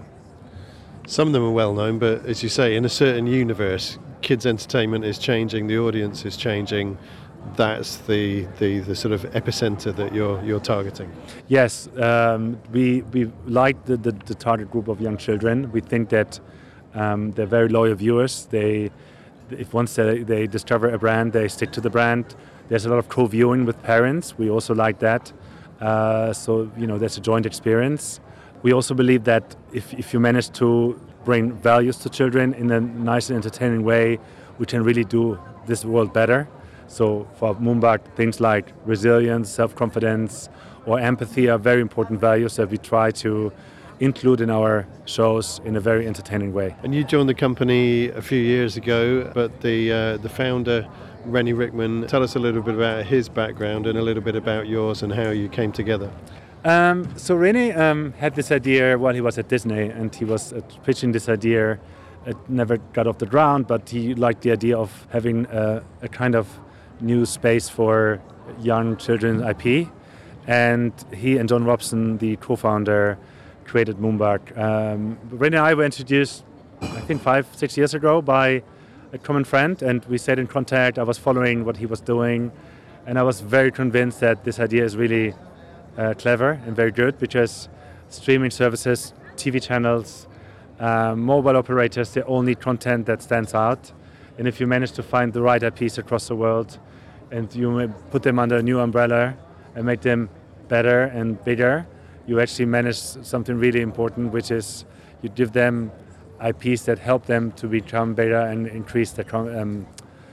Some 1.07 1.29
of 1.29 1.33
them 1.33 1.43
are 1.43 1.51
well 1.51 1.73
known, 1.73 1.97
but 1.97 2.25
as 2.27 2.43
you 2.43 2.49
say, 2.49 2.75
in 2.75 2.85
a 2.85 2.89
certain 2.89 3.25
universe, 3.25 3.97
kids' 4.21 4.45
entertainment 4.45 5.05
is 5.05 5.17
changing, 5.17 5.67
the 5.67 5.77
audience 5.77 6.25
is 6.25 6.37
changing. 6.37 6.97
That's 7.55 7.97
the, 7.97 8.45
the, 8.59 8.79
the 8.79 8.95
sort 8.95 9.13
of 9.13 9.21
epicenter 9.31 9.95
that 9.95 10.13
you're 10.13 10.43
you're 10.43 10.59
targeting. 10.59 11.09
Yes, 11.47 11.87
um, 11.97 12.59
we 12.71 13.01
we 13.13 13.31
like 13.45 13.85
the, 13.85 13.97
the, 13.97 14.11
the, 14.11 14.35
target 14.35 14.69
group 14.69 14.89
of 14.89 14.99
young 14.99 15.17
children. 15.17 15.71
We 15.71 15.79
think 15.79 16.09
that 16.09 16.39
um, 16.93 17.31
they're 17.31 17.45
very 17.45 17.69
loyal 17.69 17.95
viewers. 17.95 18.45
They 18.47 18.91
if 19.51 19.73
once 19.73 19.95
they, 19.95 20.23
they 20.23 20.47
discover 20.47 20.89
a 20.89 20.99
brand, 20.99 21.33
they 21.33 21.47
stick 21.47 21.71
to 21.71 21.81
the 21.81 21.89
brand. 21.89 22.35
There's 22.67 22.85
a 22.85 22.89
lot 22.89 22.99
of 22.99 23.09
co-viewing 23.09 23.65
with 23.65 23.81
parents. 23.83 24.37
We 24.37 24.49
also 24.49 24.75
like 24.75 24.99
that. 24.99 25.31
Uh, 25.79 26.33
so 26.33 26.69
you 26.77 26.87
know, 26.87 26.97
there's 26.97 27.17
a 27.17 27.21
joint 27.21 27.45
experience. 27.45 28.19
We 28.61 28.73
also 28.73 28.93
believe 28.93 29.23
that 29.23 29.55
if, 29.73 29.93
if 29.93 30.13
you 30.13 30.19
manage 30.19 30.51
to 30.59 30.99
bring 31.29 31.51
values 31.51 31.97
to 31.99 32.09
children 32.09 32.55
in 32.55 32.71
a 32.71 32.79
nice 32.79 33.29
and 33.29 33.37
entertaining 33.37 33.83
way, 33.83 34.17
we 34.57 34.65
can 34.65 34.83
really 34.83 35.03
do 35.03 35.37
this 35.67 35.85
world 35.85 36.11
better. 36.11 36.47
So 36.87 37.27
for 37.37 37.53
Moonbug, 37.55 37.99
things 38.15 38.39
like 38.39 38.65
resilience, 38.83 39.47
self-confidence, 39.47 40.49
or 40.87 40.99
empathy 40.99 41.47
are 41.47 41.59
very 41.59 41.81
important 41.81 42.19
values 42.19 42.55
that 42.55 42.71
we 42.71 42.79
try 42.79 43.11
to 43.23 43.53
include 43.99 44.41
in 44.41 44.49
our 44.49 44.87
shows 45.05 45.61
in 45.65 45.75
a 45.75 45.79
very 45.79 46.07
entertaining 46.07 46.51
way. 46.51 46.75
And 46.81 46.95
you 46.95 47.03
joined 47.03 47.29
the 47.29 47.39
company 47.47 48.09
a 48.09 48.23
few 48.23 48.41
years 48.41 48.75
ago, 48.75 49.29
but 49.35 49.61
the 49.61 49.77
uh, 49.91 50.17
the 50.25 50.29
founder 50.29 50.87
René 51.27 51.53
Rechtman. 51.53 52.07
Tell 52.07 52.23
us 52.23 52.35
a 52.35 52.39
little 52.39 52.63
bit 52.63 52.73
about 52.73 53.05
his 53.05 53.29
background 53.29 53.85
and 53.85 53.99
a 53.99 54.01
little 54.01 54.23
bit 54.23 54.35
about 54.35 54.67
yours 54.67 55.03
and 55.03 55.13
how 55.13 55.29
you 55.29 55.47
came 55.47 55.71
together. 55.71 56.09
Um, 56.65 57.17
so 57.17 57.37
René 57.37 57.77
um, 57.77 58.13
had 58.13 58.35
this 58.35 58.51
idea 58.51 58.97
while 58.97 59.13
he 59.13 59.21
was 59.21 59.37
at 59.37 59.47
Disney, 59.47 59.89
and 59.89 60.13
he 60.13 60.25
was 60.25 60.51
uh, 60.51 60.61
pitching 60.83 61.13
this 61.13 61.29
idea. 61.29 61.79
It 62.25 62.37
never 62.49 62.77
got 62.93 63.07
off 63.07 63.17
the 63.17 63.25
ground, 63.25 63.67
but 63.67 63.89
he 63.89 64.13
liked 64.13 64.41
the 64.41 64.51
idea 64.51 64.77
of 64.77 65.07
having 65.09 65.45
a, 65.45 65.81
a 66.01 66.09
kind 66.09 66.35
of 66.35 66.47
new 66.99 67.25
space 67.25 67.69
for 67.69 68.21
young 68.59 68.97
children's 68.97 69.41
IP. 69.41 69.87
And 70.47 70.91
he 71.15 71.37
and 71.37 71.47
John 71.47 71.63
Robson, 71.63 72.17
the 72.17 72.35
co-founder, 72.37 73.17
created 73.63 73.97
Moonbug. 73.97 74.57
Um, 74.57 75.17
René 75.29 75.47
and 75.47 75.57
I 75.57 75.73
were 75.75 75.85
introduced, 75.85 76.43
I 76.81 76.99
think, 77.01 77.21
five, 77.21 77.47
six 77.55 77.77
years 77.77 77.93
ago 77.93 78.21
by 78.21 78.63
a 79.13 79.17
common 79.17 79.45
friend, 79.45 79.81
and 79.81 80.03
we 80.05 80.17
stayed 80.17 80.39
in 80.39 80.47
contact. 80.47 80.99
I 80.99 81.03
was 81.03 81.17
following 81.17 81.63
what 81.63 81.77
he 81.77 81.85
was 81.85 82.01
doing, 82.01 82.51
and 83.05 83.17
I 83.17 83.23
was 83.23 83.39
very 83.39 83.71
convinced 83.71 84.19
that 84.19 84.43
this 84.43 84.59
idea 84.59 84.83
is 84.83 84.97
really 84.97 85.33
uh, 85.97 86.13
clever 86.17 86.59
and 86.65 86.75
very 86.75 86.91
good 86.91 87.17
because 87.19 87.69
streaming 88.09 88.51
services, 88.51 89.13
TV 89.35 89.61
channels, 89.61 90.27
uh, 90.79 91.15
mobile 91.15 91.57
operators, 91.57 92.13
they 92.13 92.21
all 92.21 92.41
need 92.41 92.59
content 92.59 93.05
that 93.05 93.21
stands 93.21 93.53
out. 93.53 93.91
And 94.37 94.47
if 94.47 94.59
you 94.59 94.67
manage 94.67 94.93
to 94.93 95.03
find 95.03 95.33
the 95.33 95.41
right 95.41 95.61
IPs 95.61 95.97
across 95.97 96.27
the 96.27 96.35
world, 96.35 96.79
and 97.31 97.53
you 97.53 97.93
put 98.11 98.23
them 98.23 98.39
under 98.39 98.57
a 98.57 98.63
new 98.63 98.79
umbrella 98.79 99.35
and 99.75 99.85
make 99.85 100.01
them 100.01 100.29
better 100.67 101.03
and 101.03 101.43
bigger, 101.43 101.85
you 102.25 102.39
actually 102.39 102.65
manage 102.65 102.97
something 102.97 103.57
really 103.57 103.81
important, 103.81 104.31
which 104.31 104.51
is 104.51 104.85
you 105.21 105.29
give 105.29 105.51
them 105.51 105.91
IPs 106.43 106.83
that 106.83 106.99
help 106.99 107.25
them 107.25 107.51
to 107.53 107.67
become 107.67 108.13
better 108.13 108.37
and 108.37 108.67
increase 108.67 109.11
their 109.11 109.25
um, 109.35 109.85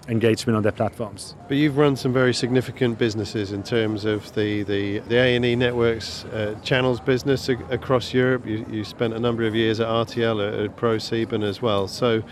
engagement 0.08 0.56
on 0.56 0.62
their 0.62 0.72
platforms. 0.72 1.34
But 1.48 1.56
you've 1.56 1.76
run 1.76 1.96
some 1.96 2.12
very 2.12 2.32
significant 2.32 2.98
businesses 2.98 3.52
in 3.52 3.62
terms 3.62 4.04
of 4.04 4.32
the, 4.34 4.62
the, 4.62 5.00
the 5.00 5.16
A&E 5.16 5.56
Networks 5.56 6.24
uh, 6.26 6.56
channels 6.62 7.00
business 7.00 7.48
a- 7.48 7.56
across 7.70 8.14
Europe. 8.14 8.46
You, 8.46 8.64
you 8.70 8.84
spent 8.84 9.14
a 9.14 9.18
number 9.18 9.44
of 9.44 9.54
years 9.54 9.80
at 9.80 9.88
RTL, 9.88 10.46
at, 10.46 10.54
at 10.54 10.76
ProSieben 10.76 11.42
as 11.42 11.60
well. 11.60 11.88
So 11.88 12.22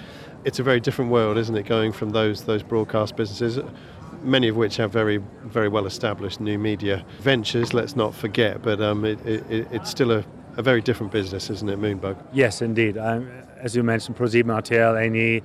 it's 0.44 0.58
a 0.58 0.62
very 0.62 0.80
different 0.80 1.10
world, 1.10 1.36
isn't 1.38 1.56
it, 1.56 1.66
going 1.66 1.92
from 1.92 2.10
those, 2.10 2.44
those 2.44 2.62
broadcast 2.62 3.16
businesses, 3.16 3.58
many 4.22 4.48
of 4.48 4.56
which 4.56 4.76
have 4.76 4.92
very, 4.92 5.18
very 5.44 5.68
well 5.68 5.86
established 5.86 6.40
new 6.40 6.58
media 6.58 7.04
ventures, 7.20 7.74
let's 7.74 7.96
not 7.96 8.14
forget, 8.14 8.62
but 8.62 8.80
um, 8.80 9.04
it, 9.04 9.24
it, 9.26 9.68
it's 9.70 9.90
still 9.90 10.12
a, 10.12 10.24
a 10.56 10.62
very 10.62 10.80
different 10.80 11.12
business, 11.12 11.50
isn't 11.50 11.68
it, 11.68 11.78
Moonbug? 11.78 12.16
Yes, 12.32 12.62
indeed. 12.62 12.98
Um, 12.98 13.30
as 13.58 13.74
you 13.74 13.82
mentioned, 13.82 14.16
ProSieben, 14.16 14.44
RTL, 14.44 15.00
A&E, 15.00 15.42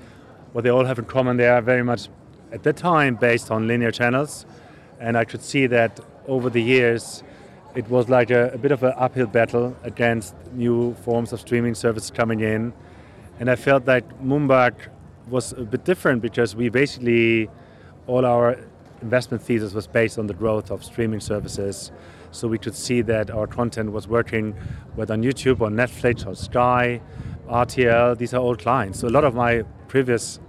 what 0.52 0.64
they 0.64 0.70
all 0.70 0.86
have 0.86 1.00
in 1.00 1.06
common, 1.06 1.38
they 1.38 1.48
are 1.48 1.62
very 1.62 1.84
much, 1.84 2.10
at 2.52 2.64
the 2.64 2.74
time, 2.74 3.16
based 3.16 3.52
on 3.52 3.68
linear 3.68 3.92
channels. 3.92 4.46
And 5.00 5.18
I 5.18 5.26
could 5.26 5.42
see 5.42 5.68
that 5.68 6.00
over 6.28 6.50
the 6.50 6.62
years, 6.62 7.24
it 7.76 7.90
was 7.90 8.10
like 8.10 8.32
a, 8.32 8.50
a 8.50 8.58
bit 8.58 8.72
of 8.72 8.84
an 8.84 8.94
uphill 8.98 9.28
battle 9.28 9.76
against 9.84 10.36
new 10.54 10.94
forms 10.96 11.32
of 11.34 11.40
streaming 11.40 11.76
services 11.76 12.12
coming 12.12 12.42
in. 12.42 12.74
And 13.40 13.50
I 13.50 13.56
felt 13.56 13.86
that 13.86 14.08
Moonbug 14.22 14.74
was 15.30 15.54
a 15.54 15.62
bit 15.62 15.86
different 15.86 16.22
because 16.22 16.56
we 16.56 16.70
basically, 16.70 17.50
all 18.08 18.26
our 18.26 18.58
investment 19.02 19.42
thesis 19.44 19.74
was 19.74 19.88
based 19.88 20.20
on 20.20 20.28
the 20.28 20.34
growth 20.34 20.72
of 20.72 20.84
streaming 20.84 21.20
services. 21.20 21.92
So 22.32 22.48
we 22.48 22.58
could 22.58 22.76
see 22.76 23.02
that 23.04 23.32
our 23.32 23.48
content 23.48 23.92
was 23.92 24.08
working 24.08 24.54
whether 24.96 25.14
on 25.14 25.24
YouTube 25.24 25.62
or 25.62 25.70
Netflix 25.70 26.28
or 26.28 26.36
Sky, 26.36 27.02
RTL, 27.48 28.18
these 28.18 28.34
are 28.34 28.42
all 28.42 28.56
clients. 28.56 29.00
So 29.00 29.08
a 29.08 29.10
lot 29.10 29.24
of 29.24 29.34
my 29.34 29.64
previous 29.88 30.40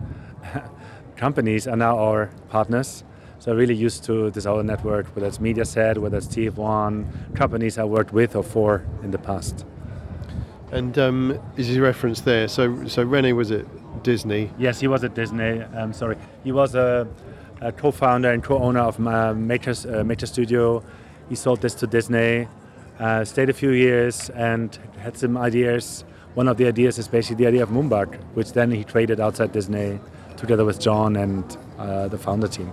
companies 1.21 1.69
are 1.69 1.77
now 1.77 1.99
our 1.99 2.31
partners. 2.49 3.05
So 3.41 3.55
really 3.55 3.75
used 3.75 4.05
to 4.05 4.31
this 4.31 4.47
our 4.47 4.63
network, 4.63 5.07
whether 5.15 5.29
it's 5.29 5.39
Mediaset, 5.39 5.99
whether 5.99 6.17
it's 6.17 6.27
TF1, 6.27 7.37
companies 7.37 7.79
I 7.79 7.85
worked 7.85 8.13
with 8.13 8.35
or 8.37 8.43
for 8.43 8.83
in 9.03 9.11
the 9.11 9.19
past. 9.19 9.67
And 10.73 10.99
um, 10.99 11.39
as 11.59 11.69
you 11.71 11.83
referenced 11.83 12.25
there, 12.25 12.49
so 12.49 12.63
so 12.87 13.05
René 13.05 13.33
was 13.35 13.51
at 13.51 13.67
Disney. 14.03 14.51
Yes, 14.59 14.81
he 14.81 14.89
was 14.89 15.05
at 15.05 15.15
Disney. 15.15 15.53
I'm 15.63 15.79
um, 15.79 15.93
sorry, 15.93 16.17
he 16.45 16.53
was 16.53 16.75
a, 16.75 17.07
a 17.61 17.73
co-founder 17.73 18.31
and 18.31 18.43
co-owner 18.43 18.81
of 18.81 18.95
uh, 19.07 19.35
Maker, 19.35 19.75
uh, 19.89 20.05
Maker 20.05 20.27
Studio. 20.27 20.83
He 21.29 21.35
sold 21.35 21.61
this 21.61 21.75
to 21.81 21.87
Disney, 21.87 22.49
uh, 22.99 23.25
stayed 23.25 23.51
a 23.51 23.53
few 23.63 23.73
years, 23.73 24.31
and 24.31 24.79
had 24.99 25.17
some 25.17 25.37
ideas. 25.37 26.05
One 26.35 26.49
of 26.49 26.57
the 26.57 26.67
ideas 26.67 26.99
is 26.99 27.09
basically 27.09 27.45
the 27.45 27.49
idea 27.49 27.63
of 27.63 27.71
Moonbug, 27.71 28.11
which 28.35 28.53
then 28.53 28.71
he 28.71 28.85
traded 28.85 29.19
outside 29.21 29.51
Disney 29.53 29.99
together 30.41 30.65
with 30.65 30.81
John 30.81 31.17
and 31.17 31.57
uh, 31.79 32.09
the 32.09 32.19
founder 32.19 32.49
team. 32.49 32.73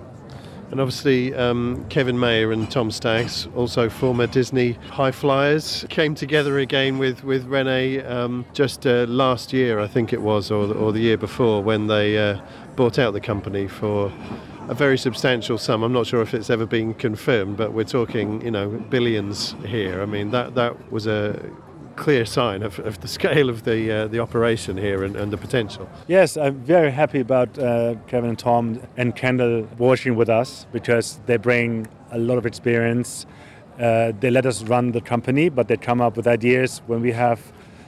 And 0.72 0.82
obviously, 0.82 1.34
um, 1.34 1.86
Kevin 1.88 2.20
Mayer 2.20 2.52
and 2.52 2.70
Tom 2.70 2.92
Staggs, 2.92 3.48
also 3.56 3.90
former 3.90 4.28
Disney 4.28 4.74
high 4.92 5.12
flyers, 5.12 5.86
came 5.90 6.14
together 6.14 6.60
again 6.60 6.98
with, 6.98 7.24
with 7.24 7.48
René 7.48 8.06
um, 8.10 8.46
just 8.52 8.86
uh, 8.86 9.06
last 9.08 9.54
year, 9.54 9.80
I 9.80 9.88
think 9.88 10.12
it 10.12 10.22
was, 10.22 10.52
or, 10.52 10.74
or 10.74 10.92
the 10.92 11.00
year 11.00 11.18
before, 11.18 11.64
when 11.64 11.88
they 11.88 12.18
uh, 12.18 12.42
bought 12.76 13.00
out 13.00 13.14
the 13.14 13.22
company 13.22 13.68
for 13.68 14.12
a 14.68 14.74
very 14.74 14.98
substantial 14.98 15.58
sum. 15.58 15.84
I'm 15.84 15.94
not 15.94 16.06
sure 16.06 16.22
if 16.22 16.34
it's 16.34 16.50
ever 16.50 16.66
been 16.66 16.94
confirmed, 16.94 17.56
but 17.56 17.72
we're 17.72 17.86
talking, 17.86 18.42
you 18.42 18.52
know, 18.52 18.68
billions 18.68 19.56
here. 19.66 20.02
I 20.02 20.06
mean, 20.06 20.32
that, 20.32 20.56
that 20.56 20.92
was 20.92 21.08
a 21.08 21.40
clear 21.98 22.26
sign 22.26 22.64
of, 22.64 22.80
of 22.80 23.02
the 23.02 23.08
scale 23.08 23.50
of 23.50 23.64
the 23.64 23.92
uh, 23.92 24.08
the 24.08 24.20
operation 24.20 24.78
here 24.78 25.04
and, 25.04 25.16
and, 25.16 25.34
the 25.34 25.38
potential. 25.38 25.90
Yes, 26.08 26.38
I'm 26.38 26.60
very 26.64 26.92
happy 26.92 27.20
about 27.20 27.58
uh, 27.60 27.96
Kevin 28.08 28.30
and 28.30 28.40
Tom 28.40 28.80
and 28.96 29.16
Candle 29.16 29.68
working 29.78 30.16
with 30.16 30.30
us 30.30 30.68
because 30.72 31.20
they 31.26 31.38
bring 31.38 31.88
a 32.12 32.18
lot 32.18 32.38
of 32.38 32.46
experience. 32.46 33.26
Uh, 33.80 34.12
they 34.20 34.32
let 34.32 34.46
us 34.46 34.64
run 34.64 34.92
the 34.92 35.02
company, 35.02 35.50
but 35.50 35.68
they 35.68 35.78
come 35.78 36.00
up 36.00 36.16
with 36.16 36.28
ideas 36.28 36.82
when 36.88 37.02
we 37.02 37.12
have 37.12 37.40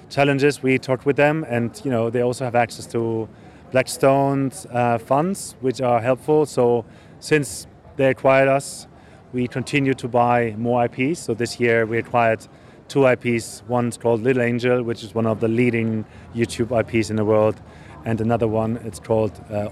challenges. 0.09 0.61
We 0.61 0.77
talk 0.77 1.05
with 1.05 1.15
them, 1.15 1.45
and 1.47 1.79
you 1.85 1.91
know 1.91 2.09
they 2.09 2.21
also 2.21 2.43
have 2.43 2.55
access 2.55 2.85
to 2.87 3.29
Blackstone's 3.71 4.65
uh, 4.71 4.97
funds, 4.97 5.55
which 5.61 5.81
are 5.81 6.01
helpful. 6.01 6.45
So 6.45 6.85
since 7.19 7.67
they 7.95 8.09
acquired 8.09 8.49
us, 8.49 8.87
we 9.33 9.47
continue 9.47 9.93
to 9.93 10.07
buy 10.07 10.55
more 10.57 10.85
IPs. 10.85 11.19
So 11.19 11.33
this 11.33 11.59
year 11.59 11.85
we 11.85 11.99
acquired 11.99 12.47
two 12.89 13.07
IPs. 13.07 13.63
One's 13.67 13.97
called 13.97 14.21
Little 14.21 14.41
Angel, 14.41 14.83
which 14.83 15.03
is 15.03 15.15
one 15.15 15.25
of 15.25 15.39
the 15.39 15.47
leading 15.47 16.03
YouTube 16.35 16.77
IPs 16.77 17.09
in 17.09 17.15
the 17.15 17.23
world, 17.23 17.61
and 18.03 18.19
another 18.19 18.47
one 18.47 18.77
it's 18.77 18.99
called 18.99 19.31
uh, 19.51 19.69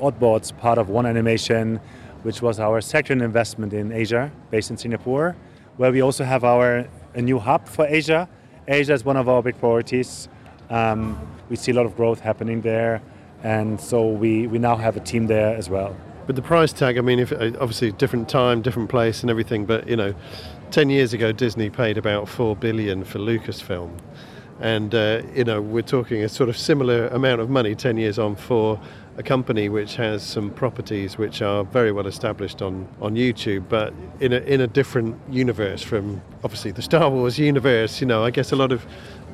part 0.60 0.78
of 0.78 0.90
One 0.90 1.06
Animation, 1.06 1.80
which 2.24 2.42
was 2.42 2.60
our 2.60 2.80
second 2.80 3.22
investment 3.22 3.74
in 3.74 3.92
Asia, 3.92 4.32
based 4.52 4.70
in 4.70 4.78
Singapore, 4.78 5.36
where 5.78 5.92
we 5.92 6.02
also 6.02 6.24
have 6.24 6.44
our 6.44 6.88
a 7.16 7.22
new 7.22 7.40
hub 7.40 7.68
for 7.68 7.86
Asia. 7.88 8.30
Asia 8.68 8.94
is 8.94 9.04
one 9.04 9.18
of 9.18 9.28
our 9.28 9.42
big 9.42 9.58
priorities. 9.60 10.30
Um, 10.70 11.18
we 11.50 11.56
see 11.56 11.72
a 11.72 11.74
lot 11.74 11.86
of 11.86 11.96
growth 11.96 12.20
happening 12.20 12.62
there, 12.62 13.02
and 13.44 13.80
so 13.82 14.08
we, 14.08 14.48
we 14.48 14.60
now 14.60 14.76
have 14.76 14.98
a 14.98 15.00
team 15.00 15.28
there 15.28 15.56
as 15.56 15.70
well. 15.70 15.96
But 16.28 16.36
the 16.36 16.42
price 16.42 16.74
tag, 16.74 16.98
I 16.98 17.02
mean, 17.02 17.20
if, 17.20 17.32
obviously 17.32 17.94
different 17.94 18.28
time, 18.28 18.62
different 18.62 18.90
place, 18.90 19.22
and 19.22 19.30
everything. 19.30 19.66
But 19.66 19.88
you 19.88 19.96
know, 19.96 20.14
10 20.72 20.90
years 20.90 21.14
ago, 21.14 21.32
Disney 21.32 21.70
paid 21.70 21.98
about 21.98 22.28
4 22.28 22.56
billion 22.56 23.04
for 23.04 23.20
Lucasfilm. 23.20 23.92
And, 24.60 24.94
uh, 24.94 25.22
you 25.36 25.44
know, 25.44 25.62
we're 25.62 25.84
talking 25.84 26.24
a 26.24 26.30
sort 26.30 26.50
of 26.50 26.58
similar 26.58 27.08
amount 27.08 27.42
of 27.42 27.50
money 27.50 27.76
10 27.76 27.98
years 27.98 28.18
on 28.18 28.36
for 28.36 28.80
a 29.18 29.24
company 29.24 29.70
which 29.70 29.96
has 29.96 30.24
some 30.24 30.50
properties 30.52 31.18
which 31.18 31.42
are 31.42 31.64
very 31.64 31.92
well 31.92 32.08
established 32.08 32.62
on, 32.62 32.88
on 33.02 33.16
YouTube, 33.16 33.70
but 33.70 33.94
in 34.20 34.34
a, 34.34 34.38
in 34.40 34.62
a 34.62 34.68
different 34.68 35.16
universe 35.30 35.82
from 35.82 36.22
obviously 36.44 36.72
the 36.72 36.82
Star 36.82 37.10
Wars 37.10 37.38
universe. 37.38 38.02
You 38.02 38.08
know, 38.08 38.24
I 38.24 38.32
guess 38.32 38.52
a 38.52 38.56
lot 38.56 38.72
of 38.72 38.86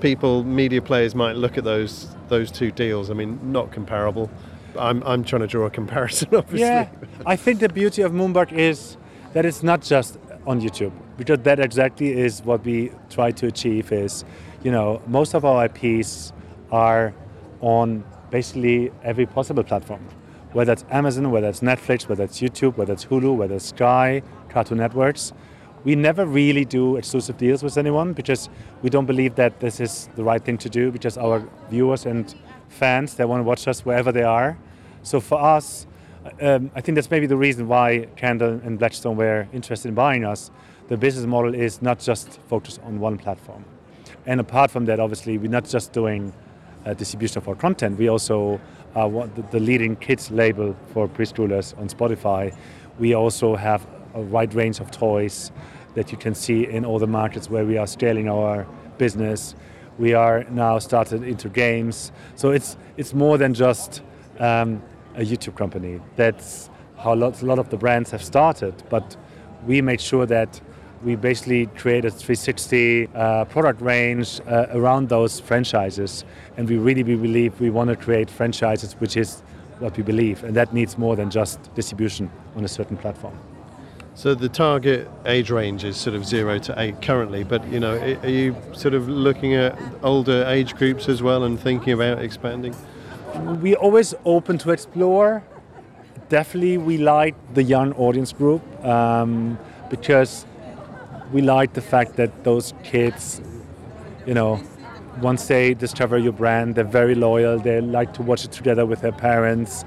people, 0.02 0.44
media 0.44 0.82
players, 0.82 1.16
might 1.16 1.36
look 1.36 1.58
at 1.58 1.64
those 1.64 2.16
those 2.30 2.52
two 2.52 2.72
deals. 2.72 3.10
I 3.10 3.14
mean, 3.14 3.40
not 3.52 3.72
comparable. 3.72 4.30
I'm, 4.78 5.04
I'm 5.04 5.24
trying 5.24 5.42
to 5.42 5.48
draw 5.48 5.66
a 5.66 5.70
comparison, 5.70 6.30
obviously. 6.36 6.60
Yeah, 6.62 6.90
I 7.26 7.36
think 7.36 7.60
the 7.60 7.70
beauty 7.70 8.02
of 8.02 8.12
Moonbug 8.12 8.52
is 8.52 8.98
that 9.34 9.46
it's 9.46 9.64
not 9.64 9.82
just 9.82 10.18
on 10.46 10.62
YouTube 10.62 10.92
because 11.18 11.40
that 11.40 11.60
exactly 11.60 12.12
is 12.12 12.44
what 12.44 12.64
we 12.66 12.92
try 13.10 13.32
to 13.32 13.48
achieve 13.48 13.92
is 13.92 14.26
you 14.64 14.72
know 14.72 15.02
most 15.08 15.34
of 15.34 15.46
our 15.46 15.66
IPs 15.66 16.34
are 16.72 17.14
on 17.62 18.04
basically 18.30 18.92
every 19.04 19.26
possible 19.26 19.64
platform 19.64 20.06
whether 20.52 20.74
it's 20.74 20.86
Amazon 20.90 21.32
whether 21.32 21.48
it's 21.48 21.62
Netflix 21.62 22.08
whether 22.08 22.24
it's 22.24 22.40
YouTube 22.40 22.78
whether 22.78 22.94
it's 22.94 23.06
Hulu 23.06 23.36
whether 23.36 23.56
it's 23.56 23.66
Sky 23.66 24.22
Cartoon 24.50 24.78
Networks. 24.78 25.34
We 25.84 25.96
never 25.96 26.26
really 26.26 26.64
do 26.64 26.96
exclusive 26.96 27.38
deals 27.38 27.62
with 27.62 27.78
anyone 27.78 28.14
because 28.14 28.48
we 28.82 28.90
don't 28.90 29.06
believe 29.06 29.36
that 29.36 29.60
this 29.60 29.82
is 29.82 30.08
the 30.16 30.24
right 30.24 30.42
thing 30.42 30.58
to 30.60 30.70
do 30.70 30.92
because 30.92 31.18
our 31.18 31.46
viewers 31.70 32.06
and 32.06 32.34
fans 32.70 33.16
they 33.16 33.26
want 33.26 33.42
to 33.42 33.44
watch 33.44 33.68
us 33.68 33.84
wherever 33.84 34.12
they 34.12 34.24
are. 34.24 34.58
So 35.02 35.20
for 35.20 35.42
us 35.42 35.86
um, 36.42 36.72
I 36.76 36.82
think 36.82 36.96
that's 36.96 37.12
maybe 37.12 37.28
the 37.28 37.38
reason 37.38 37.68
why 37.68 38.08
Candle 38.16 38.62
and 38.64 38.80
Blackstone 38.80 39.18
were 39.18 39.48
interested 39.54 39.90
in 39.90 39.96
buying 39.96 40.24
us. 40.24 40.52
The 40.88 40.98
business 40.98 41.26
model 41.26 41.54
is 41.54 41.82
not 41.82 42.00
just 42.00 42.40
focused 42.48 42.80
on 42.84 43.00
one 43.00 43.18
platform. 43.18 43.66
And 44.26 44.40
apart 44.40 44.72
from 44.72 44.86
that, 44.86 45.00
obviously, 45.00 45.38
we're 45.38 45.52
not 45.52 45.66
just 45.66 45.92
doing 45.92 46.34
uh, 46.86 46.94
distribution 46.94 47.38
of 47.38 47.48
our 47.48 47.56
content, 47.56 47.98
we 47.98 48.08
also 48.08 48.60
are 48.96 49.10
the, 49.10 49.42
the 49.52 49.60
leading 49.60 49.96
kids 49.96 50.30
label 50.32 50.76
for 50.94 51.08
preschoolers 51.08 51.78
on 51.80 51.88
Spotify. 51.88 52.56
We 53.00 53.14
also 53.14 53.56
have 53.56 53.88
a 54.14 54.22
wide 54.22 54.54
range 54.54 54.80
of 54.80 54.92
toys 54.92 55.52
that 55.96 56.12
you 56.12 56.18
can 56.18 56.36
see 56.36 56.68
in 56.68 56.86
all 56.86 57.00
the 57.00 57.08
markets 57.08 57.50
where 57.50 57.66
we 57.66 57.78
are 57.78 57.88
scaling 57.88 58.30
our 58.30 58.68
business. 58.98 59.56
We 59.98 60.14
are 60.14 60.44
now 60.46 60.80
started 60.80 61.24
into 61.24 61.50
games. 61.50 62.12
So 62.36 62.52
it's, 62.52 62.78
it's 62.98 63.14
more 63.14 63.38
than 63.38 63.54
just 63.54 64.02
um, 64.40 64.82
a 65.16 65.22
YouTube 65.22 65.56
company. 65.56 66.00
That's 66.16 66.70
how 66.98 67.16
lots, 67.16 67.42
a 67.42 67.46
lot 67.46 67.60
of 67.60 67.70
the 67.70 67.78
brands 67.78 68.12
have 68.12 68.24
started. 68.24 68.84
But 68.90 69.16
we 69.66 69.82
made 69.82 70.02
sure 70.02 70.26
that 70.26 70.62
we 71.04 71.16
basically 71.16 71.68
create 71.68 72.06
a 72.06 72.12
360 72.12 73.08
uh, 73.08 73.46
product 73.46 73.82
range 73.82 74.40
uh, 74.48 74.68
around 74.72 75.10
those 75.10 75.40
franchises. 75.40 76.24
And 76.58 76.70
we 76.70 76.78
really 76.78 77.04
we 77.04 77.16
believe 77.16 77.60
we 77.60 77.70
want 77.70 77.90
to 77.90 77.96
create 77.96 78.30
franchises, 78.30 78.94
which 78.94 79.18
is 79.18 79.42
what 79.80 79.98
we 79.98 80.04
believe. 80.04 80.44
And 80.44 80.56
that 80.56 80.74
needs 80.74 80.98
more 80.98 81.16
than 81.16 81.30
just 81.30 81.74
distribution 81.76 82.32
on 82.56 82.64
a 82.64 82.68
certain 82.68 82.98
platform. 82.98 83.38
So 84.16 84.36
the 84.36 84.48
target 84.48 85.10
age 85.26 85.50
range 85.50 85.84
is 85.84 85.98
sort 85.98 86.16
of 86.16 86.24
zero 86.24 86.60
to 86.60 86.80
eight 86.80 87.02
currently, 87.02 87.44
but 87.44 87.68
you 87.68 87.80
know, 87.80 87.98
are 87.98 88.30
you 88.30 88.56
sort 88.72 88.94
of 88.94 89.10
looking 89.10 89.56
at 89.56 89.78
older 90.04 90.46
age 90.48 90.76
groups 90.76 91.10
as 91.10 91.24
well 91.24 91.44
and 91.44 91.60
thinking 91.60 91.94
about 91.94 92.20
expanding? 92.20 92.76
We're 93.36 93.76
always 93.76 94.14
open 94.26 94.58
to 94.60 94.72
explore. 94.72 95.44
Definitely, 96.30 96.78
we 96.78 96.98
like 96.98 97.36
the 97.54 97.64
young 97.64 97.94
audience 97.94 98.34
group 98.34 98.62
um, 98.86 99.58
because 99.90 100.46
we 101.32 101.42
like 101.42 101.74
the 101.74 101.82
fact 101.82 102.16
that 102.16 102.44
those 102.44 102.74
kids, 102.84 103.42
you 104.26 104.34
know, 104.34 104.60
once 105.22 105.48
they 105.48 105.74
discover 105.74 106.18
your 106.18 106.34
brand, 106.34 106.76
they're 106.76 106.84
very 106.84 107.16
loyal. 107.16 107.60
They 107.60 107.82
like 107.82 108.14
to 108.16 108.22
watch 108.22 108.46
it 108.46 108.52
together 108.52 108.86
with 108.86 109.02
their 109.02 109.12
parents. 109.12 109.86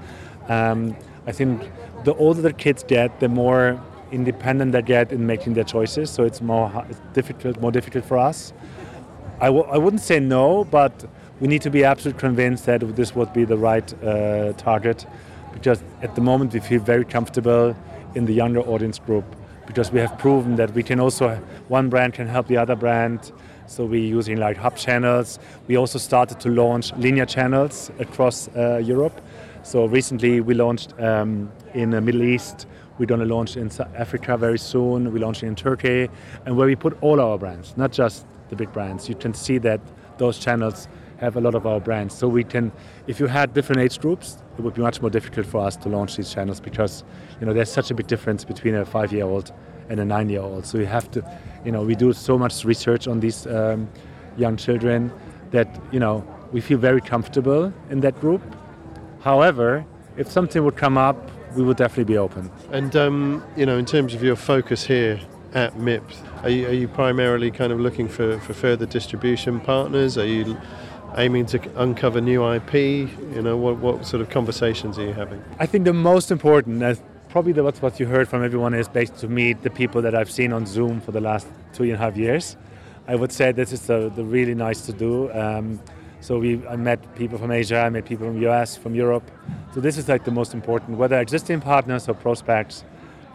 Um, 0.49 0.97
I 1.27 1.33
think 1.33 1.69
the 2.05 2.15
older 2.15 2.43
the 2.43 2.53
kids 2.53 2.85
get, 2.85 3.19
the 3.21 3.29
more 3.29 3.81
independent 4.13 4.73
they 4.73 4.83
get 4.83 5.11
in 5.13 5.27
making 5.27 5.55
their 5.55 5.65
choices. 5.65 6.11
So 6.11 6.23
it's 6.23 6.41
more 6.41 6.71
it's 6.89 7.01
difficult, 7.13 7.61
more 7.61 7.73
difficult 7.73 8.05
for 8.05 8.19
us. 8.19 8.53
I 9.41 9.47
w- 9.47 9.67
I 9.67 9.79
wouldn't 9.79 10.03
say 10.03 10.21
no, 10.21 10.65
but 10.65 11.05
we 11.41 11.49
need 11.49 11.63
to 11.63 11.71
be 11.71 11.85
absolutely 11.85 12.21
convinced 12.21 12.67
that 12.67 12.81
this 12.97 13.15
would 13.15 13.33
be 13.33 13.45
the 13.45 13.59
right 13.59 13.93
uh, 14.03 14.53
target 14.55 15.07
because 15.53 15.83
at 16.03 16.15
the 16.15 16.21
moment 16.21 16.53
we 16.53 16.61
feel 16.61 16.81
very 16.81 17.05
comfortable 17.05 17.77
in 18.15 18.25
the 18.25 18.33
younger 18.33 18.61
audience 18.61 18.99
group 18.99 19.25
because 19.67 19.91
we 19.91 20.01
have 20.01 20.17
proven 20.19 20.57
that 20.57 20.73
we 20.73 20.83
can 20.83 21.01
also 21.01 21.37
one 21.69 21.89
brand 21.89 22.15
can 22.15 22.27
help 22.27 22.47
the 22.47 22.57
other 22.57 22.77
brand. 22.77 23.33
So 23.67 23.85
we're 23.85 24.01
using 24.01 24.39
like 24.39 24.57
hub 24.57 24.77
channels. 24.77 25.39
We 25.67 25.77
also 25.77 25.99
started 25.99 26.39
to 26.41 26.49
launch 26.49 26.95
linear 26.95 27.27
channels 27.27 27.91
across 27.99 28.49
uh, 28.49 28.79
europe. 28.79 29.21
So 29.63 29.87
recently 29.87 30.41
we 30.41 30.55
launched 30.55 30.99
um, 31.01 31.51
in 31.75 31.91
the 31.91 32.01
middle 32.01 32.23
east. 32.23 32.67
We're 32.99 33.07
going 33.07 33.21
to 33.21 33.27
launch 33.27 33.57
in 33.57 33.71
africa 33.95 34.37
very 34.39 34.59
soon. 34.59 35.13
We're 35.13 35.19
launching 35.19 35.49
in 35.49 35.57
turkey. 35.57 36.09
And 36.47 36.57
where 36.57 36.67
we 36.67 36.77
put 36.77 36.97
all 37.03 37.21
our 37.21 37.37
brands 37.37 37.77
not 37.77 37.93
just 37.93 38.25
the 38.49 38.57
big 38.57 38.73
brands. 38.73 39.09
You 39.09 39.17
can 39.17 39.35
see 39.35 39.59
that 39.59 39.81
those 40.19 40.39
channels 40.39 40.89
have 41.19 41.37
a 41.37 41.41
lot 41.41 41.55
of 41.55 41.67
our 41.67 41.81
brands. 41.81 42.15
So 42.15 42.29
we 42.29 42.45
can, 42.45 42.73
if 43.07 43.21
you 43.21 43.27
had 43.27 43.55
different 43.55 43.83
age 43.83 43.99
groups, 43.99 44.39
it 44.59 44.63
would 44.63 44.75
be 44.75 44.83
much 44.83 45.01
more 45.01 45.11
difficult 45.11 45.47
for 45.47 45.65
us 45.65 45.77
to 45.77 45.89
launch 45.89 46.17
these 46.17 46.33
channels 46.33 46.61
because, 46.61 47.05
you 47.41 47.47
know, 47.47 47.53
there's 47.53 47.71
such 47.71 47.91
a 47.91 47.95
big 47.95 48.07
difference 48.07 48.45
between 48.45 48.75
a 48.75 48.85
five-year-old 48.85 49.53
and 49.89 50.01
a 50.01 50.05
nine-year-old. 50.05 50.67
So 50.67 50.79
you 50.79 50.87
have 50.87 51.11
to, 51.13 51.39
you 51.65 51.73
know, 51.73 51.83
we 51.83 51.95
do 51.95 52.13
so 52.13 52.39
much 52.39 52.65
research 52.65 53.09
on 53.09 53.21
these 53.21 53.47
um, 53.47 53.89
young 54.37 54.57
children 54.57 55.13
that, 55.51 55.69
you 55.91 56.01
know, 56.01 56.25
we 56.53 56.61
feel 56.61 56.79
very 56.79 57.01
comfortable 57.01 57.73
in 57.91 58.01
that 58.01 58.19
group. 58.21 58.43
However, 59.21 59.85
if 60.17 60.31
something 60.31 60.65
would 60.65 60.77
come 60.77 60.97
up, 60.99 61.31
we 61.57 61.63
would 61.63 61.77
definitely 61.77 62.05
be 62.05 62.19
open. 62.19 62.51
And, 62.71 62.95
um, 62.97 63.45
you 63.57 63.67
know, 63.67 63.79
in 63.79 63.87
terms 63.87 64.15
of 64.15 64.23
your 64.23 64.37
focus 64.37 64.85
here 64.85 65.21
at 65.55 65.75
MIP, 65.75 66.03
are 66.43 66.51
you, 66.51 66.67
are 66.69 66.73
you 66.73 66.89
primarily 66.89 67.51
kind 67.51 67.73
of 67.73 67.81
looking 67.81 68.09
for, 68.09 68.39
for 68.41 68.53
further 68.53 68.87
distribution 68.87 69.61
partners? 69.61 70.19
Are 70.19 70.27
you 70.27 70.57
aiming 71.17 71.47
to 71.47 71.61
uncover 71.81 72.21
new 72.21 72.47
IP? 72.53 72.75
You 72.75 73.43
know, 73.43 73.57
what, 73.57 73.79
what 73.79 74.07
sort 74.07 74.21
of 74.21 74.31
conversations 74.31 74.99
are 74.99 75.05
you 75.05 75.13
having? 75.13 75.43
I 75.59 75.67
think 75.67 75.85
the 75.85 75.93
most 75.93 76.31
important, 76.31 76.83
uh, 76.83 76.95
probably 77.29 77.53
the, 77.53 77.63
what, 77.63 78.01
you 78.01 78.07
heard 78.07 78.29
from 78.29 78.45
everyone 78.45 78.75
is 78.75 78.89
based 78.89 79.17
to 79.19 79.29
meet 79.29 79.63
the 79.63 79.71
people 79.71 80.03
that 80.03 80.15
I've 80.15 80.31
seen 80.31 80.53
on 80.53 80.67
Zoom 80.67 81.01
for 81.01 81.13
the 81.13 81.21
last 81.21 81.47
two 81.73 81.85
and 81.85 81.93
a 81.93 81.99
half 81.99 82.17
years. 82.17 82.57
I 83.09 83.15
would 83.15 83.33
say 83.33 83.53
this 83.53 83.73
is 83.73 83.87
the, 83.87 84.11
the 84.15 84.25
really 84.25 84.55
nice 84.55 84.83
to 84.87 84.93
do. 84.93 85.33
Um, 85.33 85.81
so 86.21 86.39
we, 86.39 86.67
I 86.67 86.77
met 86.77 87.15
people 87.15 87.39
from 87.39 87.51
Asia, 87.53 87.79
I 87.79 87.89
met 87.91 88.05
people 88.05 88.27
from 88.27 88.43
US, 88.43 88.77
from 88.77 88.95
Europe. 88.95 89.31
So 89.75 89.81
this 89.81 89.97
is 89.97 90.09
like 90.09 90.25
the 90.25 90.31
most 90.31 90.55
important, 90.55 90.99
whether 90.99 91.21
existing 91.21 91.61
partners 91.61 92.09
or 92.09 92.15
prospects. 92.15 92.85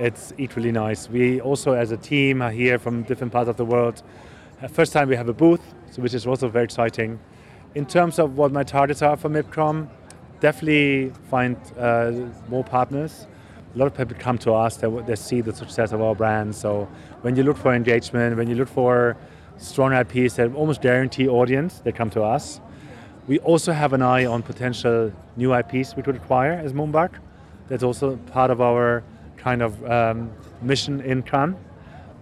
it's 0.02 0.34
equally 0.40 0.72
nice. 0.72 1.10
We 1.10 1.40
also, 1.40 1.74
as 1.74 1.92
a 1.92 1.98
team, 1.98 2.42
are 2.42 2.52
here 2.52 2.80
from 2.80 3.04
different 3.04 3.32
parts 3.32 3.50
of 3.50 3.58
the 3.58 3.66
world. 3.66 4.02
First 4.70 4.94
time 4.94 5.10
we 5.10 5.16
have 5.16 5.30
a 5.30 5.34
booth, 5.34 5.62
so 5.92 6.02
which 6.02 6.16
is 6.16 6.26
also 6.26 6.50
very 6.50 6.66
exciting. 6.66 7.20
In 7.74 7.86
terms 7.86 8.20
of 8.20 8.36
what 8.36 8.52
my 8.52 8.64
targets 8.64 9.02
are 9.02 9.16
for 9.16 9.30
MIPCOM, 9.30 9.88
definitely 10.42 11.14
find 11.30 11.56
uh, 11.78 12.12
more 12.50 12.66
partners. 12.66 13.28
A 13.74 13.78
lot 13.78 13.86
of 13.86 13.96
people 13.96 14.18
come 14.20 14.38
to 14.40 14.52
us, 14.52 14.76
they, 14.76 14.90
they 15.08 15.16
see 15.16 15.40
the 15.40 15.56
success 15.56 15.94
of 15.94 16.02
our 16.02 16.14
brand. 16.14 16.54
So 16.54 16.90
when 17.22 17.38
you 17.38 17.44
look 17.44 17.56
for 17.56 17.74
engagement, 17.74 18.36
when 18.36 18.50
you 18.50 18.56
look 18.56 18.68
for 18.68 19.16
strong 19.56 19.94
IPs 19.94 20.36
that 20.36 20.54
almost 20.54 20.82
guarantee 20.82 21.30
audience, 21.30 21.80
they 21.80 21.94
come 21.94 22.10
to 22.10 22.24
us. 22.24 22.60
We 23.28 23.40
also 23.40 23.72
have 23.72 23.94
an 23.94 24.02
eye 24.02 24.26
on 24.26 24.44
potential 24.44 25.14
new 25.38 25.56
IPs 25.56 25.96
we 25.96 26.04
could 26.04 26.18
acquire 26.18 26.52
as 26.52 26.74
Moonbug. 26.74 27.12
That's 27.70 27.84
also 27.84 28.18
part 28.34 28.52
of 28.52 28.60
our 28.60 29.02
kind 29.38 29.62
of 29.62 29.90
um, 29.90 30.30
mission 30.62 31.00
in 31.00 31.24
Cannes. 31.24 31.56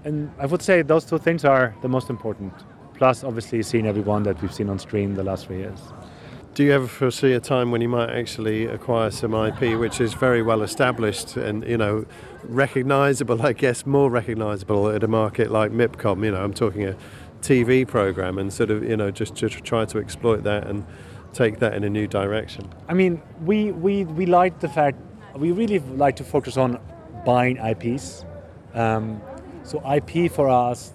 And 0.04 0.32
I 0.38 0.46
would 0.46 0.62
say 0.62 0.84
those 0.84 1.06
two 1.06 1.18
things 1.18 1.44
are 1.44 1.74
the 1.82 1.90
most 1.90 2.12
important. 2.12 2.54
Plus, 3.00 3.24
obviously, 3.24 3.64
seeing 3.64 3.88
everyone 3.88 4.24
that 4.24 4.42
we've 4.42 4.54
seen 4.54 4.70
on 4.70 4.78
screen 4.78 5.14
the 5.14 5.24
last 5.24 5.48
three 5.48 5.60
years. 5.60 5.80
Do 6.54 6.66
you 6.66 6.74
ever 6.74 6.86
foresee 6.86 7.32
a 7.32 7.40
time 7.40 7.72
when 7.72 7.80
you 7.80 7.88
might 7.88 8.10
actually 8.10 8.66
acquire 8.66 9.10
some 9.10 9.34
IP 9.34 9.80
which 9.80 10.02
is 10.02 10.14
very 10.14 10.42
well 10.42 10.62
established 10.62 11.38
and 11.38 11.64
you 11.64 11.78
know 11.78 12.06
recognizable, 12.44 13.42
I 13.42 13.54
guess, 13.54 13.86
more 13.86 14.10
recognizable 14.10 14.90
at 14.90 15.02
a 15.02 15.08
market 15.08 15.50
like 15.50 15.72
MIPCOM? 15.72 16.26
You 16.26 16.32
know, 16.32 16.44
I'm 16.44 16.54
talking 16.54 16.84
a 16.84 16.98
TV 17.42 17.88
program 17.88 18.38
and 18.38 18.52
sort 18.52 18.70
of 18.70 18.84
you 18.84 18.98
know 18.98 19.12
just 19.12 19.34
to 19.38 19.48
try 19.48 19.86
to 19.86 19.98
exploit 19.98 20.44
that 20.44 20.68
and 20.68 20.86
take 21.32 21.60
that 21.60 21.76
in 21.76 21.86
a 21.86 21.90
new 21.90 22.06
direction. 22.06 22.68
I 22.90 22.96
mean, 22.96 23.22
we 23.46 23.72
we 23.72 24.04
we 24.04 24.26
like 24.26 24.60
the 24.60 24.68
fact 24.68 24.98
we 25.38 25.54
really 25.54 25.80
like 25.80 26.18
to 26.18 26.26
focus 26.26 26.58
on 26.58 26.78
buying 27.26 27.56
IPs. 27.56 28.26
Um, 28.74 29.22
so 29.64 29.82
IP 29.90 30.30
for 30.30 30.50
us, 30.50 30.92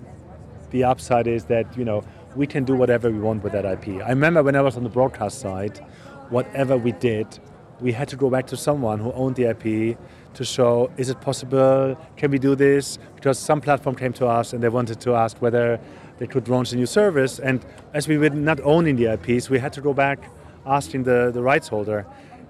the 0.74 0.82
upside 0.82 1.28
is 1.28 1.44
that 1.44 1.66
you 1.78 1.84
know 1.84 2.02
we 2.34 2.46
can 2.48 2.64
do 2.64 2.74
whatever 2.74 3.08
we 3.08 3.20
want 3.20 3.44
with 3.44 3.52
that 3.52 3.64
IP. 3.64 4.02
I 4.02 4.08
remember 4.08 4.42
when 4.42 4.56
I 4.56 4.60
was 4.60 4.76
on 4.76 4.82
the 4.82 4.94
broadcast 4.98 5.38
side, 5.38 5.78
whatever 6.30 6.76
we 6.76 6.90
did, 6.90 7.38
we 7.80 7.92
had 7.92 8.08
to 8.08 8.16
go 8.16 8.28
back 8.28 8.48
to 8.48 8.56
someone 8.56 8.98
who 8.98 9.12
owned 9.12 9.36
the 9.36 9.44
IP 9.44 9.96
to 10.34 10.44
show 10.44 10.90
is 10.96 11.08
it 11.10 11.20
possible? 11.20 11.96
Can 12.16 12.32
we 12.32 12.40
do 12.40 12.56
this? 12.56 12.98
Because 13.14 13.38
some 13.38 13.60
platform 13.60 13.94
came 13.94 14.12
to 14.14 14.26
us 14.26 14.52
and 14.52 14.60
they 14.64 14.68
wanted 14.68 15.00
to 15.02 15.14
ask 15.14 15.40
whether 15.40 15.78
they 16.18 16.26
could 16.26 16.48
launch 16.48 16.72
a 16.72 16.76
new 16.76 16.86
service. 16.86 17.38
And 17.38 17.64
as 17.92 18.08
we 18.08 18.18
were 18.18 18.30
not 18.30 18.60
owning 18.64 18.96
the 18.96 19.12
IPs, 19.12 19.48
we 19.48 19.60
had 19.60 19.72
to 19.74 19.80
go 19.80 19.94
back 19.94 20.18
asking 20.66 21.04
the, 21.04 21.30
the 21.32 21.40
rights 21.40 21.68
holder. 21.68 22.04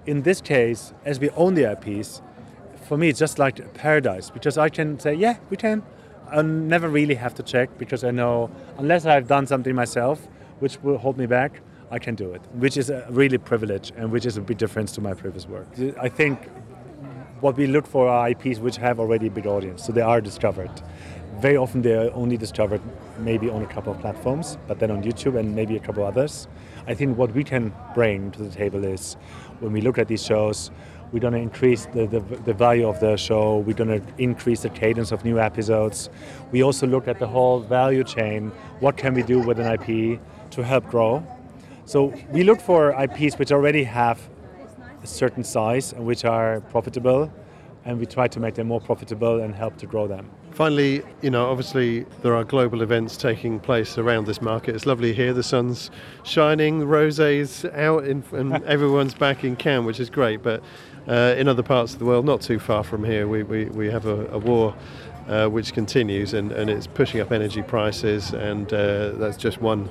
In 0.07 0.23
this 0.23 0.41
case, 0.41 0.95
as 1.05 1.21
we 1.21 1.29
own 1.31 1.53
the 1.55 1.71
IPs, 1.73 2.23
for 2.89 2.97
me 2.97 3.11
it's 3.11 3.19
just 3.19 3.39
like 3.39 3.75
paradise 3.75 4.31
because 4.31 4.57
I 4.57 4.71
can 4.71 4.99
say, 4.99 5.13
yeah, 5.13 5.37
we 5.51 5.59
can. 5.59 5.83
I 6.31 6.43
never 6.43 6.89
really 6.89 7.15
have 7.15 7.35
to 7.37 7.43
check 7.43 7.77
because 7.79 8.05
I 8.05 8.11
know 8.11 8.51
unless 8.79 9.07
I've 9.07 9.29
done 9.29 9.47
something 9.47 9.75
myself, 9.75 10.27
which 10.61 10.81
will 10.83 10.99
hold 10.99 11.19
me 11.19 11.27
back, 11.27 11.61
I 11.91 11.99
can 11.99 12.15
do 12.15 12.33
it, 12.33 12.43
which 12.55 12.77
is 12.77 12.91
a 12.91 13.07
really 13.11 13.39
privilege 13.39 13.93
and 13.97 14.11
which 14.11 14.27
is 14.27 14.37
a 14.37 14.41
big 14.41 14.59
difference 14.59 14.93
to 14.93 15.01
my 15.01 15.15
previous 15.15 15.47
work. 15.47 15.67
I 16.01 16.09
think 16.09 16.49
what 17.41 17.57
we 17.57 17.67
look 17.67 17.87
for 17.87 18.09
are 18.09 18.31
IPs 18.31 18.59
which 18.59 18.77
have 18.77 18.99
already 18.99 19.27
a 19.27 19.31
big 19.31 19.47
audience, 19.47 19.85
so 19.85 19.93
they 19.93 20.01
are 20.01 20.21
discovered. 20.21 20.71
Very 21.41 21.57
often 21.57 21.83
they 21.83 21.95
are 21.95 22.11
only 22.15 22.37
discovered 22.37 22.81
maybe 23.19 23.51
on 23.51 23.63
a 23.63 23.67
couple 23.67 23.93
of 23.93 24.01
platforms, 24.01 24.57
but 24.67 24.79
then 24.79 24.91
on 24.91 25.03
YouTube 25.03 25.39
and 25.39 25.55
maybe 25.55 25.77
a 25.77 25.81
couple 25.81 26.05
others. 26.05 26.49
I 26.87 26.95
think 26.95 27.19
what 27.19 27.33
we 27.33 27.45
can 27.45 27.73
bring 27.95 28.31
to 28.33 28.43
the 28.43 28.51
table 28.51 28.85
is 28.85 29.15
when 29.61 29.73
we 29.73 29.81
look 29.81 29.99
at 29.99 30.09
these 30.09 30.25
shows, 30.25 30.71
we're 31.15 31.21
going 31.21 31.33
to 31.33 31.39
increase 31.39 31.87
the, 31.87 32.07
the, 32.07 32.19
the, 32.19 32.53
value 32.53 32.89
of 32.89 32.99
the 32.99 33.17
show. 33.17 33.59
We're 33.59 33.77
going 33.77 34.01
to 34.01 34.03
increase 34.19 34.63
the 34.63 34.69
cadence 34.69 35.13
of 35.13 35.25
new 35.25 35.39
episodes. 35.39 36.11
We 36.51 36.65
also 36.65 36.89
look 36.89 37.07
at 37.07 37.21
the 37.21 37.29
whole 37.29 37.61
value 37.61 38.03
chain. 38.03 38.51
What 38.81 38.97
can 38.97 39.15
we 39.15 39.23
do 39.23 39.39
with 39.39 39.61
an 39.61 39.67
IP 39.75 40.21
to 40.51 40.65
help 40.65 40.91
grow? 40.91 41.25
So 41.85 42.13
we 42.33 42.43
look 42.43 42.61
for 42.61 43.01
IPs 43.01 43.39
which 43.39 43.53
already 43.53 43.85
have 43.85 44.29
a 45.05 45.07
certain 45.07 45.45
size 45.45 45.93
and 45.93 46.05
which 46.05 46.25
are 46.25 46.61
profitable, 46.63 47.33
and 47.85 48.01
we 48.01 48.07
try 48.07 48.27
to 48.27 48.41
make 48.41 48.57
them 48.57 48.67
more 48.67 48.81
profitable 48.81 49.41
and 49.41 49.55
help 49.55 49.77
to 49.77 49.87
grow 49.87 50.09
them. 50.09 50.29
Finally, 50.55 51.03
you 51.21 51.31
know, 51.31 51.51
obviously 51.51 52.07
there 52.23 52.37
are 52.37 52.45
global 52.45 52.81
events 52.81 53.17
taking 53.17 53.59
place 53.59 53.99
around 53.99 54.25
this 54.25 54.41
market. 54.41 54.77
It's 54.77 54.87
lovely 54.87 55.13
here. 55.13 55.33
The 55.33 55.43
sun's 55.43 55.91
shining, 56.23 56.83
rosés 56.83 57.65
out, 57.77 58.05
in, 58.05 58.23
and 58.31 58.63
everyone's 58.65 59.15
back 59.15 59.43
in 59.43 59.57
Cannes, 59.57 59.85
which 59.85 59.99
is 59.99 60.09
great. 60.09 60.45
But 60.45 60.63
uh, 61.09 61.35
in 61.37 61.49
other 61.49 61.63
parts 61.63 61.93
of 61.93 61.99
the 61.99 62.05
world, 62.05 62.25
not 62.25 62.41
too 62.41 62.59
far 62.59 62.83
from 62.83 63.05
here, 63.05 63.29
we, 63.29 63.43
we, 63.43 63.67
we 63.67 63.91
have 63.91 64.07
a, 64.07 64.27
a 64.29 64.39
war 64.39 64.75
uh, 65.29 65.49
which 65.49 65.73
continues 65.73 66.35
and, 66.35 66.53
and 66.53 66.69
it's 66.71 66.87
pushing 66.87 67.21
up 67.21 67.33
energy 67.33 67.63
prices, 67.63 68.33
and 68.33 68.73
uh, 68.73 69.11
that's 69.13 69.37
just 69.37 69.61
one 69.61 69.89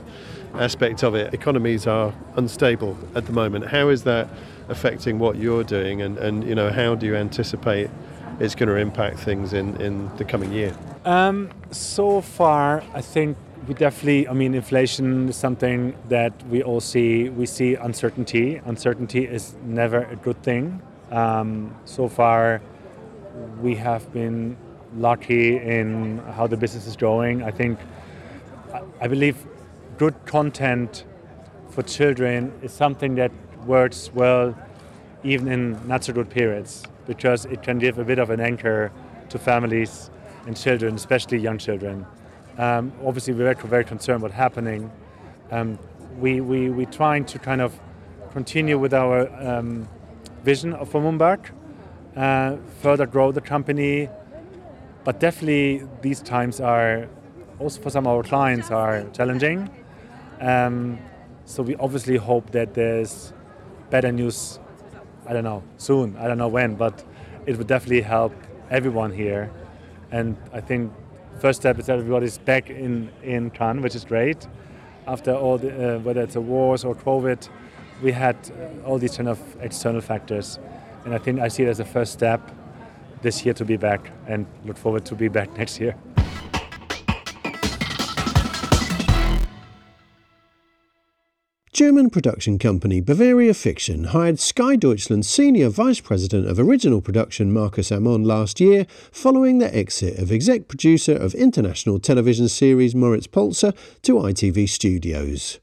aspect 0.56 1.04
of 1.04 1.16
it. 1.16 1.34
Economies 1.34 1.88
are 1.88 2.14
unstable 2.36 2.98
at 3.16 3.26
the 3.26 3.32
moment. 3.32 3.68
How 3.68 3.90
is 3.90 4.04
that 4.04 4.30
affecting 4.70 5.20
what 5.20 5.38
you're 5.38 5.64
doing, 5.64 6.02
and, 6.02 6.18
and 6.18 6.44
you 6.44 6.56
know, 6.56 6.72
how 6.72 6.96
do 6.96 7.06
you 7.06 7.16
anticipate? 7.16 7.90
it's 8.40 8.56
going 8.56 8.70
to 8.70 8.76
impact 8.76 9.20
things 9.20 9.54
in, 9.54 9.80
in 9.82 10.16
the 10.18 10.26
coming 10.26 10.52
year? 10.52 10.76
Um, 11.06 11.50
so 11.72 12.22
far, 12.22 12.84
I 12.94 13.02
think 13.02 13.38
we 13.68 13.74
definitely, 13.74 14.28
I 14.28 14.34
mean, 14.34 14.54
inflation 14.54 15.30
is 15.30 15.36
something 15.36 15.96
that 16.10 16.34
we 16.48 16.64
all 16.64 16.82
see. 16.82 17.30
We 17.30 17.46
see 17.46 17.76
uncertainty. 17.76 18.56
Uncertainty 18.66 19.26
is 19.26 19.56
never 19.64 20.04
a 20.04 20.16
good 20.16 20.42
thing. 20.44 20.82
Um, 21.14 21.76
so 21.86 22.10
far, 22.10 22.60
we 23.62 23.76
have 23.76 24.12
been 24.12 24.58
lucky 24.98 25.58
in 25.58 26.18
how 26.36 26.48
the 26.48 26.58
business 26.58 26.88
is 26.88 26.96
going. 26.96 27.44
I 27.44 27.52
think, 27.52 27.80
I 29.00 29.08
believe, 29.08 29.46
good 30.00 30.16
content 30.26 31.06
for 31.70 31.84
children 31.84 32.52
is 32.64 32.74
something 32.74 33.14
that 33.16 33.32
works 33.68 34.10
well 34.14 34.56
even 35.24 35.48
in 35.48 35.88
not 35.88 36.04
so 36.04 36.14
good 36.14 36.32
periods 36.32 36.84
because 37.06 37.46
it 37.46 37.62
can 37.62 37.78
give 37.78 38.00
a 38.00 38.04
bit 38.04 38.18
of 38.18 38.32
an 38.32 38.40
anchor 38.40 38.92
to 39.30 39.38
families 39.38 40.10
and 40.48 40.58
children, 40.58 40.96
especially 40.96 41.38
young 41.38 41.60
children. 41.60 42.08
Um, 42.58 42.92
obviously, 43.06 43.36
we're 43.36 43.54
very 43.54 43.86
concerned 43.86 44.24
what's 44.24 44.34
happening. 44.34 44.92
Um, 45.52 45.78
we, 46.18 46.42
we, 46.42 46.72
we're 46.72 46.88
trying 46.88 47.26
to 47.26 47.38
kind 47.38 47.62
of 47.62 47.80
continue 48.32 48.80
with 48.80 48.96
our 48.96 49.30
um, 49.48 49.88
vision 50.44 50.74
of 50.74 50.92
Moonbug, 50.92 51.50
uh, 52.16 52.58
further 52.82 53.06
grow 53.06 53.32
the 53.32 53.42
company, 53.42 54.10
but 55.04 55.20
definitely 55.20 55.88
these 56.02 56.22
times 56.22 56.60
are 56.60 57.08
also 57.60 57.82
for 57.82 57.90
some 57.90 58.08
of 58.08 58.16
our 58.16 58.24
clients 58.24 58.72
are 58.72 59.04
challenging. 59.14 59.70
Um, 60.40 61.00
so 61.46 61.64
we 61.64 61.76
obviously 61.76 62.18
hope 62.18 62.52
that 62.52 62.74
there's 62.74 63.34
better 63.90 64.12
news 64.12 64.60
I 65.26 65.34
don't 65.34 65.44
know, 65.44 65.64
soon. 65.78 66.18
I 66.18 66.28
don't 66.28 66.38
know 66.38 66.48
when, 66.48 66.76
but 66.76 67.04
it 67.46 67.58
would 67.58 67.68
definitely 67.68 68.02
help 68.02 68.34
everyone 68.70 69.12
here. 69.12 69.52
And 70.12 70.36
I 70.52 70.60
think 70.60 70.92
first 71.40 71.62
step 71.62 71.80
is 71.80 71.86
that 71.86 71.98
everybody's 71.98 72.38
back 72.38 72.70
in, 72.70 73.10
in 73.24 73.50
Cannes, 73.52 73.82
which 73.82 73.96
is 73.96 74.06
great. 74.06 74.48
After 75.08 75.34
all, 75.34 75.58
the, 75.58 75.96
uh, 75.96 76.00
whether 76.00 76.22
it's 76.22 76.36
a 76.36 76.42
wars 76.42 76.84
or 76.84 76.96
COVID, 76.96 77.48
we 78.04 78.12
had 78.12 78.36
uh, 78.36 78.86
all 78.88 79.00
these 79.00 79.16
kind 79.16 79.30
of 79.30 79.40
external 79.62 80.02
factors. 80.02 80.60
And 81.06 81.14
I 81.16 81.18
think 81.18 81.40
I 81.40 81.48
see 81.48 81.64
it 81.64 81.70
as 81.70 81.80
a 81.80 81.86
first 81.86 82.12
step 82.14 82.52
this 83.22 83.46
year 83.46 83.54
to 83.56 83.66
be 83.66 83.78
back 83.78 84.12
and 84.28 84.46
look 84.66 84.78
forward 84.78 85.06
to 85.06 85.16
be 85.16 85.30
back 85.30 85.58
next 85.58 85.80
year. 85.80 85.96
German 91.72 92.12
production 92.12 92.60
company 92.60 93.02
Bavaria 93.02 93.54
Fiction 93.54 94.04
hired 94.06 94.40
Sky 94.40 94.76
Deutschland's 94.76 95.28
senior 95.28 95.70
vice 95.70 96.00
president 96.00 96.48
of 96.48 96.60
original 96.60 97.02
production 97.02 97.52
Marcus 97.52 97.92
Ammon 97.92 98.24
last 98.24 98.60
year 98.60 98.86
following 99.12 99.58
the 99.58 99.76
exit 99.76 100.20
of 100.20 100.32
exec 100.32 100.68
producer 100.68 101.16
of 101.16 101.34
international 101.34 102.00
television 102.00 102.48
series 102.48 102.94
Moritz 102.94 103.26
Polter 103.26 103.74
to 104.04 104.14
ITV 104.14 104.70
Studios. 104.70 105.60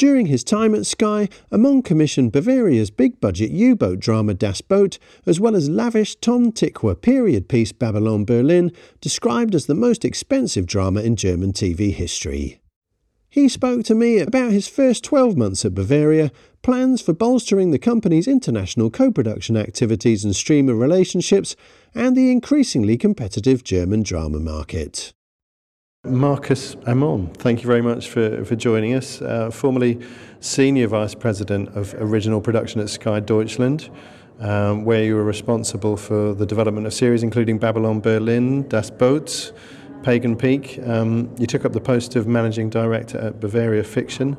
During 0.00 0.28
his 0.28 0.42
time 0.42 0.74
at 0.74 0.86
Sky, 0.86 1.28
Ammon 1.52 1.82
commissioned 1.82 2.32
Bavaria's 2.32 2.90
big 2.90 3.20
budget 3.20 3.50
U 3.50 3.76
boat 3.76 4.00
drama 4.00 4.32
Das 4.32 4.62
Boot, 4.62 4.98
as 5.26 5.38
well 5.38 5.54
as 5.54 5.68
lavish 5.68 6.16
Tom 6.16 6.52
Tykwer 6.52 6.98
period 6.98 7.50
piece 7.50 7.70
Babylon 7.70 8.24
Berlin, 8.24 8.72
described 9.02 9.54
as 9.54 9.66
the 9.66 9.74
most 9.74 10.02
expensive 10.02 10.64
drama 10.64 11.02
in 11.02 11.16
German 11.16 11.52
TV 11.52 11.92
history. 11.92 12.62
He 13.28 13.46
spoke 13.46 13.84
to 13.84 13.94
me 13.94 14.20
about 14.20 14.52
his 14.52 14.66
first 14.66 15.04
12 15.04 15.36
months 15.36 15.66
at 15.66 15.74
Bavaria, 15.74 16.32
plans 16.62 17.02
for 17.02 17.12
bolstering 17.12 17.70
the 17.70 17.78
company's 17.78 18.26
international 18.26 18.88
co 18.88 19.10
production 19.10 19.54
activities 19.54 20.24
and 20.24 20.34
streamer 20.34 20.74
relationships, 20.74 21.56
and 21.94 22.16
the 22.16 22.32
increasingly 22.32 22.96
competitive 22.96 23.62
German 23.62 24.02
drama 24.02 24.40
market. 24.40 25.12
Marcus 26.04 26.76
Ammon, 26.86 27.28
thank 27.34 27.60
you 27.60 27.66
very 27.66 27.82
much 27.82 28.08
for, 28.08 28.42
for 28.46 28.56
joining 28.56 28.94
us. 28.94 29.20
Uh, 29.20 29.50
formerly 29.50 30.00
Senior 30.40 30.86
Vice 30.86 31.14
President 31.14 31.68
of 31.76 31.92
Original 31.94 32.40
Production 32.40 32.80
at 32.80 32.88
Sky 32.88 33.20
Deutschland. 33.20 33.90
um, 34.40 34.84
where 34.84 35.04
you 35.04 35.14
were 35.14 35.24
responsible 35.24 35.96
for 35.96 36.34
the 36.34 36.46
development 36.46 36.86
of 36.86 36.94
series 36.94 37.22
including 37.22 37.58
Babylon 37.58 38.00
Berlin, 38.00 38.66
Das 38.68 38.90
Boot, 38.90 39.52
Pagan 40.02 40.36
Peak. 40.36 40.80
Um, 40.84 41.34
you 41.38 41.46
took 41.46 41.64
up 41.64 41.72
the 41.72 41.80
post 41.80 42.16
of 42.16 42.26
managing 42.26 42.70
director 42.70 43.18
at 43.18 43.38
Bavaria 43.38 43.84
Fiction 43.84 44.36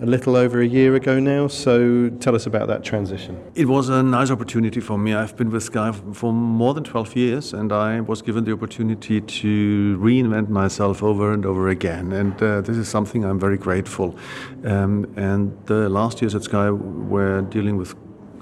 a 0.00 0.06
little 0.06 0.36
over 0.36 0.60
a 0.60 0.66
year 0.66 0.94
ago 0.94 1.18
now. 1.18 1.48
So 1.48 2.08
tell 2.20 2.34
us 2.34 2.46
about 2.46 2.68
that 2.68 2.84
transition. 2.84 3.42
It 3.54 3.66
was 3.66 3.88
a 3.88 4.02
nice 4.02 4.30
opportunity 4.30 4.80
for 4.80 4.96
me. 4.98 5.14
I've 5.14 5.36
been 5.36 5.50
with 5.50 5.64
Sky 5.64 5.92
for 5.92 6.32
more 6.32 6.74
than 6.74 6.84
12 6.84 7.16
years, 7.16 7.52
and 7.52 7.72
I 7.72 8.00
was 8.00 8.22
given 8.22 8.44
the 8.44 8.52
opportunity 8.52 9.20
to 9.20 9.98
reinvent 9.98 10.48
myself 10.48 11.02
over 11.02 11.32
and 11.32 11.44
over 11.44 11.68
again. 11.68 12.12
And 12.12 12.40
uh, 12.42 12.60
this 12.60 12.76
is 12.76 12.88
something 12.88 13.24
I'm 13.24 13.40
very 13.40 13.58
grateful. 13.58 14.16
Um, 14.64 15.12
and 15.16 15.56
the 15.66 15.88
last 15.88 16.20
years 16.22 16.34
at 16.34 16.44
Sky 16.44 16.70
were 16.70 17.42
dealing 17.42 17.76
with 17.76 17.94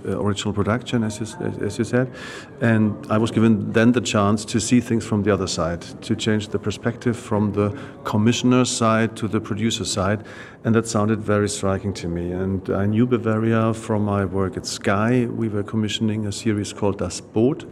Uh, 0.05 0.21
original 0.21 0.53
production, 0.53 1.03
as 1.03 1.19
you, 1.19 1.27
as 1.65 1.79
you 1.79 1.85
said. 1.85 2.13
And 2.61 2.95
I 3.11 3.19
was 3.19 3.31
given 3.31 3.73
then 3.73 3.93
the 3.93 4.01
chance 4.01 4.45
to 4.45 4.61
see 4.61 4.81
things 4.81 5.05
from 5.05 5.23
the 5.23 5.33
other 5.33 5.47
side, 5.47 5.83
to 6.03 6.15
change 6.15 6.49
the 6.49 6.59
perspective 6.59 7.17
from 7.17 7.53
the 7.53 7.77
commissioner's 8.05 8.71
side 8.71 9.17
to 9.17 9.27
the 9.27 9.41
producer 9.41 9.85
side. 9.85 10.25
And 10.65 10.75
that 10.75 10.87
sounded 10.87 11.21
very 11.21 11.49
striking 11.49 11.93
to 11.95 12.09
me. 12.09 12.31
And 12.31 12.71
I 12.71 12.87
knew 12.87 13.07
Bavaria 13.07 13.75
from 13.75 14.05
my 14.05 14.25
work 14.25 14.57
at 14.57 14.67
Sky. 14.67 15.27
We 15.27 15.49
were 15.49 15.63
commissioning 15.63 16.27
a 16.27 16.33
series 16.33 16.73
called 16.73 16.99
Das 16.99 17.21
Boot 17.21 17.65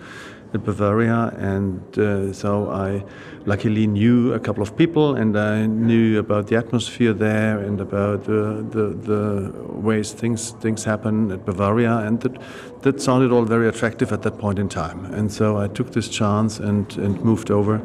at 0.55 0.65
Bavaria, 0.65 1.35
and 1.37 1.99
uh, 1.99 2.33
so 2.33 2.71
I 2.71 3.05
luckily 3.45 3.87
knew 3.87 4.33
a 4.33 4.39
couple 4.39 4.63
of 4.63 4.77
people, 4.77 5.17
and 5.17 5.37
I 5.37 5.67
knew 5.67 6.19
about 6.19 6.47
the 6.47 6.57
atmosphere 6.57 7.13
there 7.13 7.59
and 7.59 7.81
about 7.81 8.25
the 8.25 8.65
the, 8.71 8.95
the 9.11 9.53
ways 9.73 10.13
things 10.13 10.53
things 10.61 10.85
happen 10.85 11.33
at 11.33 11.45
Bavaria, 11.45 11.99
and 11.99 12.21
that 12.21 12.41
that 12.83 13.01
sounded 13.01 13.33
all 13.33 13.45
very 13.45 13.69
attractive 13.69 14.13
at 14.13 14.23
that 14.23 14.39
point 14.39 14.59
in 14.59 14.69
time. 14.69 15.05
And 15.07 15.33
so 15.33 15.59
I 15.59 15.69
took 15.69 15.93
this 15.93 16.09
chance 16.09 16.61
and 16.61 16.97
and 16.99 17.21
moved 17.23 17.51
over 17.51 17.83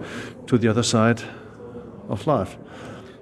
to 0.48 0.58
the 0.58 0.68
other 0.68 0.84
side 0.84 1.22
of 2.08 2.28
life. 2.28 2.58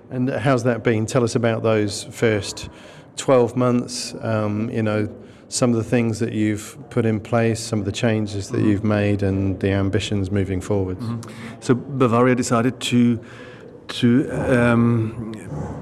And 0.10 0.30
how's 0.30 0.64
that 0.64 0.84
been? 0.84 1.06
Tell 1.06 1.24
us 1.24 1.36
about 1.36 1.64
those 1.64 2.04
first 2.04 2.70
12 3.16 3.56
months. 3.56 4.14
Um, 4.22 4.70
you 4.70 4.84
know 4.84 5.08
some 5.50 5.72
of 5.72 5.78
the 5.78 5.84
things 5.84 6.20
that 6.20 6.34
you've 6.34 6.78
put 6.89 7.06
in 7.06 7.20
place, 7.20 7.60
some 7.60 7.80
of 7.80 7.86
the 7.86 7.91
changes 7.91 8.50
that 8.50 8.62
you've 8.62 8.84
made, 8.84 9.24
and 9.24 9.60
the 9.60 9.72
ambitions 9.72 10.30
moving 10.30 10.62
forward. 10.62 10.98
Mm-hmm. 11.00 11.62
So 11.62 11.76
Bavaria 11.76 12.36
decided 12.36 12.80
to 12.82 13.20
to 13.88 14.30
um, 14.32 15.34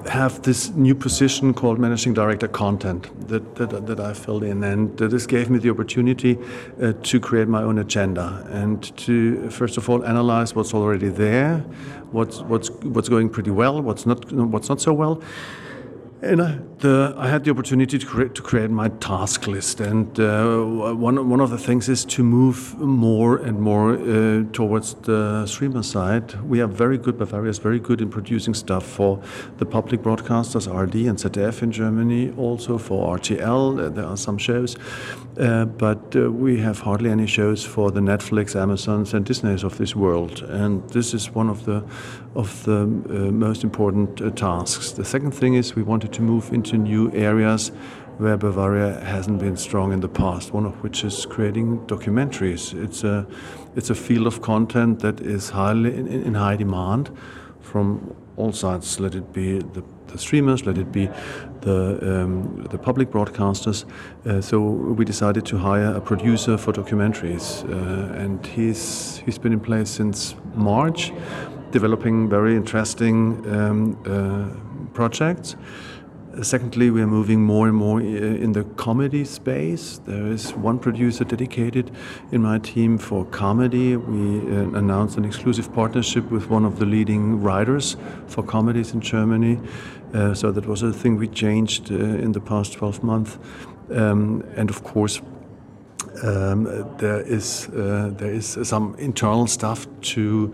have 0.08 0.42
this 0.44 0.70
new 0.70 0.94
position 0.94 1.56
called 1.56 1.80
managing 1.80 2.14
director 2.14 2.48
content 2.48 3.10
that, 3.28 3.56
that, 3.56 3.88
that 3.88 4.00
I 4.00 4.14
filled 4.14 4.44
in, 4.44 4.64
and 4.64 4.96
this 4.98 5.26
gave 5.26 5.50
me 5.50 5.58
the 5.58 5.72
opportunity 5.72 6.38
uh, 6.82 6.94
to 7.02 7.20
create 7.20 7.48
my 7.48 7.64
own 7.64 7.80
agenda 7.80 8.48
and 8.52 8.96
to 8.98 9.50
first 9.50 9.78
of 9.78 9.90
all 9.90 10.06
analyze 10.06 10.54
what's 10.56 10.74
already 10.74 11.10
there, 11.10 11.60
what's 12.12 12.42
what's 12.42 12.70
what's 12.70 13.10
going 13.10 13.30
pretty 13.30 13.52
well, 13.52 13.82
what's 13.82 14.06
not 14.06 14.32
what's 14.32 14.70
not 14.70 14.82
so 14.82 14.94
well 14.94 15.22
and 16.26 16.42
I, 16.42 16.60
the, 16.80 17.14
I, 17.18 17.28
had 17.28 17.44
the 17.44 17.52
opportunity 17.52 17.98
to 17.98 18.06
create, 18.06 18.36
to 18.36 18.42
create 18.42 18.70
my 18.70 18.90
task 18.90 19.48
list, 19.48 19.80
and 19.80 20.20
uh, 20.20 20.64
one 20.94 21.30
one 21.30 21.40
of 21.40 21.50
the 21.50 21.58
things 21.58 21.88
is 21.88 22.04
to 22.06 22.24
move 22.24 22.78
more 22.80 23.38
and 23.38 23.60
more 23.60 23.94
uh, 23.94 24.44
towards 24.52 24.96
the 24.96 25.46
streamer 25.46 25.84
side. 25.84 26.34
We 26.42 26.62
are 26.62 26.68
very 26.68 26.98
good. 26.98 27.18
Bavaria 27.18 27.50
is 27.50 27.60
very 27.60 27.80
good 27.80 28.02
in 28.02 28.10
producing 28.10 28.54
stuff 28.54 28.86
for 28.86 29.22
the 29.58 29.66
public 29.66 30.02
broadcasters, 30.02 30.72
ARD 30.72 30.96
and 30.96 31.18
ZDF 31.18 31.62
in 31.62 31.72
Germany, 31.72 32.34
also 32.38 32.78
for 32.78 33.18
RTL. 33.18 33.86
Uh, 33.86 33.90
there 33.90 34.06
are 34.06 34.18
some 34.18 34.38
shows, 34.38 34.76
uh, 35.40 35.66
but 35.66 36.16
uh, 36.16 36.32
we 36.32 36.60
have 36.60 36.80
hardly 36.80 37.10
any 37.10 37.28
shows 37.28 37.64
for 37.64 37.92
the 37.92 38.02
Netflix, 38.02 38.56
Amazons, 38.56 39.14
and 39.14 39.26
Disneys 39.26 39.64
of 39.64 39.78
this 39.78 39.96
world. 39.96 40.42
And 40.44 40.88
this 40.90 41.14
is 41.14 41.32
one 41.32 41.50
of 41.50 41.66
the 41.66 41.84
of 42.36 42.64
the 42.64 42.82
uh, 42.82 43.32
most 43.32 43.64
important 43.64 44.36
tasks. 44.36 44.92
The 44.92 45.06
second 45.06 45.32
thing 45.32 45.56
is 45.56 45.76
we 45.76 45.84
wanted 45.84 46.12
to 46.14 46.22
move 46.22 46.52
into 46.54 46.78
new 46.78 47.12
areas 47.14 47.72
where 48.18 48.38
Bavaria 48.38 49.00
hasn't 49.02 49.40
been 49.40 49.58
strong 49.58 49.92
in 49.92 50.00
the 50.00 50.08
past. 50.08 50.54
One 50.54 50.66
of 50.66 50.82
which 50.84 51.04
is 51.04 51.26
creating 51.26 51.80
documentaries. 51.88 52.74
It's 52.74 53.04
a 53.04 53.26
it's 53.76 53.90
a 53.90 53.96
field 53.96 54.28
of 54.28 54.42
content 54.42 55.00
that 55.00 55.20
is 55.20 55.50
highly 55.50 55.96
in, 55.96 56.08
in 56.08 56.34
high 56.34 56.56
demand 56.56 57.10
from 57.62 58.16
all 58.38 58.52
sides. 58.52 59.00
Let 59.00 59.16
it 59.16 59.34
be 59.34 59.60
the, 59.60 59.84
the 60.08 60.18
streamers, 60.18 60.66
let 60.66 60.78
it 60.78 60.92
be 60.92 61.10
the 61.62 62.00
um, 62.02 62.68
the 62.72 62.78
public 62.78 63.12
broadcasters. 63.12 63.86
Uh, 64.26 64.42
so 64.42 64.62
we 64.62 65.06
decided 65.06 65.46
to 65.48 65.58
hire 65.58 65.94
a 65.96 66.02
producer 66.02 66.58
for 66.58 66.74
documentaries, 66.74 67.64
uh, 67.70 68.22
and 68.22 68.46
he's 68.46 69.18
he's 69.26 69.38
been 69.38 69.54
in 69.54 69.60
place 69.60 69.90
since 69.90 70.36
March, 70.56 71.12
developing 71.72 72.30
very 72.30 72.56
interesting 72.56 73.44
um, 73.54 73.98
uh, 74.06 74.94
projects. 74.94 75.56
Secondly, 76.42 76.90
we 76.92 77.02
are 77.02 77.08
moving 77.08 77.42
more 77.42 77.68
and 77.68 77.78
more 77.78 78.00
uh, 78.00 78.04
in 78.04 78.52
the 78.52 78.66
comedy 78.76 79.24
space. 79.24 80.00
There 80.06 80.28
is 80.28 80.54
one 80.54 80.80
producer 80.80 81.24
dedicated 81.24 81.92
in 82.32 82.42
my 82.42 82.60
team 82.60 82.98
for 82.98 83.24
comedy. 83.26 83.96
We 83.96 84.40
uh, 84.40 84.78
announced 84.78 85.18
an 85.18 85.24
exclusive 85.24 85.74
partnership 85.74 86.30
with 86.32 86.50
one 86.50 86.66
of 86.66 86.78
the 86.78 86.86
leading 86.86 87.42
writers 87.42 87.96
for 88.28 88.44
comedies 88.44 88.92
in 88.92 89.00
Germany. 89.00 89.60
Uh, 90.14 90.34
so 90.34 90.52
that 90.52 90.66
was 90.66 90.82
a 90.82 90.92
thing 90.92 91.16
we 91.16 91.30
changed 91.30 91.90
uh, 91.90 91.96
in 91.96 92.34
the 92.34 92.42
past 92.42 92.74
12 92.74 93.02
months. 93.02 93.38
Um, 93.92 94.44
and 94.58 94.70
of 94.70 94.84
course, 94.84 95.22
um, 96.24 96.64
there 96.98 97.22
is 97.22 97.68
uh, 97.70 98.12
there 98.14 98.32
is 98.32 98.58
some 98.64 98.96
internal 98.98 99.48
stuff 99.48 99.88
to 100.02 100.54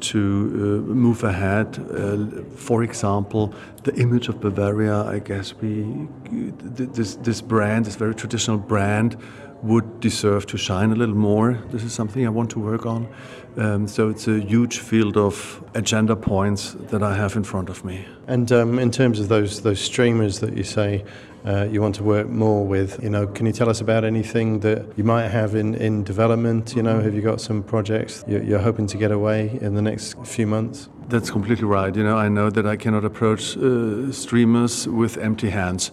to 0.00 0.18
uh, 0.18 0.92
move 0.92 1.24
ahead. 1.24 1.78
Uh, 1.78 2.42
for 2.56 2.82
example, 2.82 3.54
the 3.84 3.94
image 3.96 4.28
of 4.28 4.40
Bavaria, 4.40 5.02
I 5.04 5.18
guess 5.18 5.54
we 5.54 6.08
this 6.30 7.16
this 7.16 7.40
brand, 7.40 7.84
this 7.84 7.96
very 7.96 8.14
traditional 8.14 8.58
brand, 8.58 9.16
would 9.62 10.00
deserve 10.00 10.46
to 10.46 10.56
shine 10.56 10.90
a 10.90 10.94
little 10.94 11.14
more. 11.14 11.62
This 11.70 11.82
is 11.82 11.92
something 11.92 12.26
I 12.26 12.30
want 12.30 12.50
to 12.50 12.60
work 12.60 12.86
on. 12.86 13.08
Um, 13.56 13.88
so 13.88 14.08
it's 14.08 14.28
a 14.28 14.40
huge 14.40 14.78
field 14.78 15.16
of 15.16 15.62
agenda 15.74 16.16
points 16.16 16.72
that 16.90 17.02
I 17.02 17.16
have 17.16 17.36
in 17.36 17.44
front 17.44 17.68
of 17.68 17.84
me. 17.84 18.06
And 18.26 18.50
um, 18.52 18.78
in 18.78 18.90
terms 18.90 19.20
of 19.20 19.28
those 19.28 19.62
those 19.62 19.80
streamers 19.80 20.40
that 20.40 20.56
you 20.56 20.64
say 20.64 21.04
uh, 21.44 21.66
you 21.70 21.80
want 21.80 21.94
to 21.94 22.02
work 22.02 22.28
more 22.28 22.66
with. 22.66 23.02
You 23.02 23.10
know, 23.10 23.26
can 23.26 23.46
you 23.46 23.52
tell 23.52 23.68
us 23.68 23.80
about 23.80 24.04
anything 24.04 24.60
that 24.60 24.86
you 24.96 25.04
might 25.04 25.28
have 25.28 25.54
in, 25.54 25.74
in 25.74 26.04
development? 26.04 26.74
You 26.76 26.82
know, 26.82 27.00
have 27.00 27.14
you 27.14 27.22
got 27.22 27.40
some 27.40 27.62
projects 27.62 28.24
you're, 28.26 28.42
you're 28.42 28.58
hoping 28.58 28.86
to 28.88 28.98
get 28.98 29.10
away 29.10 29.58
in 29.60 29.74
the 29.74 29.82
next 29.82 30.18
few 30.26 30.46
months? 30.46 30.88
That's 31.08 31.30
completely 31.30 31.64
right. 31.64 31.94
You 31.94 32.04
know, 32.04 32.16
I 32.16 32.28
know 32.28 32.50
that 32.50 32.66
I 32.66 32.76
cannot 32.76 33.04
approach 33.04 33.56
uh, 33.56 34.12
streamers 34.12 34.86
with 34.86 35.16
empty 35.18 35.50
hands. 35.50 35.90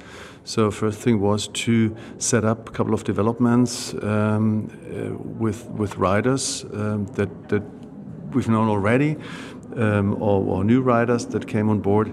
So 0.47 0.71
first 0.71 0.99
thing 0.99 1.19
was 1.19 1.49
to 1.65 1.93
set 2.19 2.45
up 2.45 2.69
a 2.69 2.71
couple 2.71 2.93
of 2.93 3.03
developments 3.03 3.93
um, 3.95 4.69
uh, 4.69 5.13
with 5.37 5.65
with 5.71 5.97
writers 5.97 6.63
um, 6.71 7.05
that 7.15 7.49
that 7.49 7.63
we've 8.31 8.47
known 8.47 8.69
already, 8.69 9.17
um, 9.75 10.13
or, 10.21 10.41
or, 10.45 10.63
new 10.63 10.81
riders 10.81 11.25
that 11.27 11.47
came 11.47 11.69
on 11.69 11.81
board. 11.81 12.07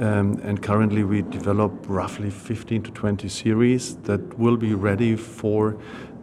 Um, 0.00 0.38
and 0.44 0.62
currently, 0.62 1.02
we 1.02 1.22
develop 1.22 1.72
roughly 1.88 2.28
15 2.28 2.82
to 2.82 2.90
20 2.90 3.26
series 3.28 3.96
that 4.02 4.38
will 4.38 4.58
be 4.58 4.74
ready 4.74 5.16
for 5.16 5.78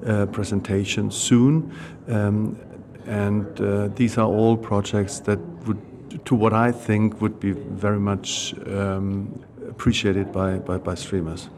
uh, 0.05 0.27
presentation 0.27 1.09
soon. 1.09 1.73
Um, 2.07 2.59
and 3.07 3.59
uh, 3.59 3.87
these 3.95 4.19
are 4.19 4.27
all 4.27 4.55
projects 4.55 5.19
that 5.21 5.39
would, 5.65 6.25
to 6.25 6.35
what 6.35 6.53
I 6.53 6.71
think, 6.71 7.21
would 7.21 7.39
be 7.39 7.53
very 7.53 7.99
much 7.99 8.53
um, 8.67 9.44
appreciated 9.75 10.31
by, 10.31 10.57
by, 10.57 10.77
by 10.77 10.95
streamers. 10.95 11.49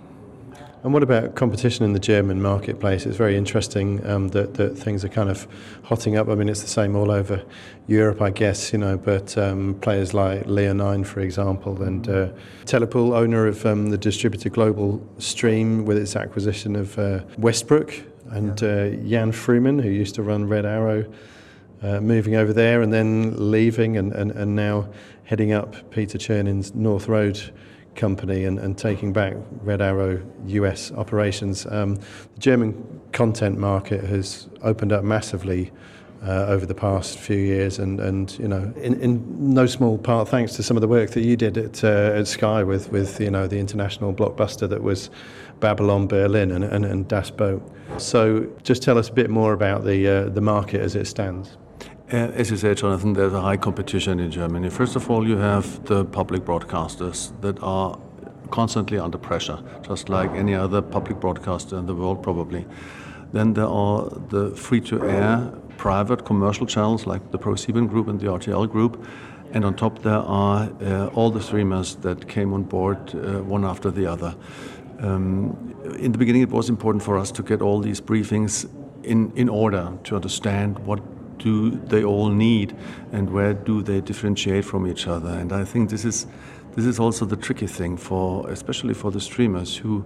And 0.84 0.94
what 0.94 1.04
about 1.04 1.36
competition 1.36 1.86
in 1.86 1.94
the 1.94 2.00
German 2.00 2.42
marketplace? 2.42 3.06
It's 3.06 3.18
very 3.18 3.36
interesting 3.36 4.06
um, 4.08 4.30
that, 4.30 4.54
that 4.56 4.78
things 4.78 5.04
are 5.04 5.10
kind 5.10 5.30
of 5.30 5.48
hotting 5.84 6.18
up. 6.18 6.30
I 6.30 6.36
mean, 6.36 6.50
it's 6.50 6.62
the 6.62 6.68
same 6.68 6.96
all 6.96 7.12
over 7.12 7.44
Europe, 7.88 8.22
I 8.22 8.30
guess, 8.30 8.72
you 8.72 8.80
know, 8.80 8.98
but 8.98 9.38
um, 9.38 9.76
players 9.82 10.14
like 10.14 10.46
Leonine, 10.46 11.04
for 11.04 11.20
example, 11.20 11.82
and 11.82 12.08
uh, 12.08 12.30
Telepool, 12.66 13.16
owner 13.16 13.48
of 13.48 13.66
um, 13.66 13.90
the 13.90 13.98
distributor 13.98 14.50
Global 14.50 15.06
Screen 15.18 15.84
with 15.86 15.98
its 15.98 16.16
acquisition 16.16 16.76
of 16.76 16.98
uh, 16.98 17.22
Westbrook, 17.38 17.94
and 18.30 18.62
yeah. 18.62 18.68
uh, 18.68 18.90
Jan 19.10 19.32
Frouman, 19.32 19.82
who 19.82 19.90
used 19.90 20.16
to 20.16 20.24
run 20.24 20.48
Red 20.48 20.66
Arrow, 20.66 21.06
uh, 21.82 22.00
moving 22.02 22.36
over 22.36 22.54
there 22.54 22.82
and 22.82 22.92
then 22.92 23.52
leaving 23.52 23.98
and, 23.98 24.12
and, 24.14 24.32
and 24.32 24.56
now 24.56 24.88
heading 25.26 25.52
up 25.52 25.92
Peter 25.92 26.18
Chernin's 26.18 26.74
North 26.74 27.08
Road 27.08 27.52
company 27.98 28.46
and, 28.46 28.60
and 28.60 28.78
taking 28.78 29.12
back 29.12 29.36
Red 29.62 29.82
Arrow 29.82 30.24
US 30.46 30.92
operations. 30.94 31.66
Um, 31.66 31.96
the 31.96 32.40
German 32.40 33.02
content 33.12 33.58
market 33.58 34.04
has 34.06 34.48
opened 34.62 34.94
up 34.94 35.04
massively 35.04 35.72
uh, 36.26 36.46
over 36.48 36.66
the 36.66 36.74
past 36.74 37.18
few 37.18 37.38
years, 37.38 37.80
and, 37.80 38.00
and 38.00 38.38
you 38.40 38.48
know, 38.48 38.74
in, 38.78 39.00
in 39.00 39.54
no 39.54 39.66
small 39.66 39.98
part 39.98 40.28
thanks 40.28 40.56
to 40.56 40.64
some 40.64 40.76
of 40.76 40.82
the 40.82 40.88
work 40.88 41.12
that 41.12 41.22
you 41.22 41.36
did 41.36 41.58
at, 41.58 41.84
uh, 41.84 42.14
at 42.16 42.28
Sky 42.28 42.64
with, 42.64 42.92
with 42.92 43.20
you 43.20 43.30
know 43.30 43.48
the 43.48 43.60
international 43.60 44.14
blockbuster 44.14 44.68
that 44.68 44.82
was 44.82 45.10
Babylon 45.60 46.08
Berlin 46.08 46.52
and, 46.52 46.64
and, 46.64 46.86
and 46.86 47.08
Das 47.08 47.30
Boot. 47.30 47.62
So, 47.98 48.48
just 48.64 48.82
tell 48.82 48.98
us 48.98 49.10
a 49.10 49.14
bit 49.14 49.30
more 49.30 49.54
about 49.54 49.84
the 49.84 50.08
uh, 50.08 50.30
the 50.30 50.42
market 50.42 50.82
as 50.82 50.96
it 50.96 51.06
stands. 51.06 51.58
Uh, 52.10 52.32
as 52.36 52.50
you 52.50 52.56
say, 52.56 52.74
Jonathan, 52.74 53.12
there's 53.12 53.34
a 53.34 53.42
high 53.42 53.58
competition 53.58 54.18
in 54.22 54.32
Germany. 54.32 54.70
First 54.70 54.96
of 54.96 55.12
all, 55.12 55.28
you 55.28 55.36
have 55.36 55.84
the 55.88 56.06
public 56.06 56.46
broadcasters 56.46 57.34
that 57.42 57.62
are 57.62 58.00
constantly 58.50 58.98
under 58.98 59.18
pressure, 59.18 59.60
just 59.86 60.08
like 60.08 60.32
any 60.32 60.56
other 60.56 60.82
public 60.82 61.20
broadcaster 61.20 61.78
in 61.78 61.86
the 61.86 61.94
world, 61.94 62.24
probably. 62.24 62.66
Then 63.34 63.56
there 63.56 63.68
are 63.68 64.06
the 64.30 64.52
free 64.52 64.80
to 64.82 65.04
air 65.04 65.52
private 65.76 66.24
commercial 66.24 66.66
channels 66.66 67.06
like 67.06 67.32
the 67.32 67.38
ProSieben 67.38 67.90
Group 67.90 68.08
and 68.08 68.22
the 68.22 68.28
RTL 68.28 68.72
Group. 68.72 69.06
And 69.52 69.66
on 69.66 69.76
top, 69.76 70.02
there 70.02 70.14
are 70.14 70.70
uh, 70.82 71.08
all 71.08 71.30
the 71.30 71.42
streamers 71.42 71.96
that 71.96 72.30
came 72.30 72.54
on 72.54 72.64
board 72.64 72.98
uh, 73.16 73.42
one 73.44 73.66
after 73.66 73.92
the 73.92 74.06
other. 74.06 74.34
Um, 75.00 75.76
in 76.00 76.14
the 76.14 76.18
beginning, 76.18 76.42
it 76.42 76.52
was 76.52 76.70
important 76.70 77.04
for 77.04 77.18
us 77.18 77.32
to 77.32 77.44
get 77.44 77.62
all 77.62 77.82
these 77.82 78.00
briefings 78.00 78.66
in, 79.04 79.34
in 79.36 79.50
order 79.50 79.92
to 80.06 80.16
understand 80.16 80.80
what 80.80 81.02
do 81.38 81.72
they 81.72 82.04
all 82.04 82.30
need 82.30 82.76
and 83.12 83.30
where 83.30 83.54
do 83.54 83.82
they 83.82 84.02
differentiate 84.02 84.66
from 84.66 84.88
each 84.88 85.08
other. 85.08 85.30
And 85.30 85.52
I 85.52 85.66
think 85.66 85.90
this 85.90 86.06
is 86.06 86.28
this 86.76 86.86
is 86.86 87.00
also 87.00 87.26
the 87.26 87.36
tricky 87.36 87.66
thing 87.66 87.98
for, 87.98 88.48
especially 88.52 88.94
for 88.94 89.10
the 89.10 89.20
streamers 89.20 89.78
who, 89.78 90.06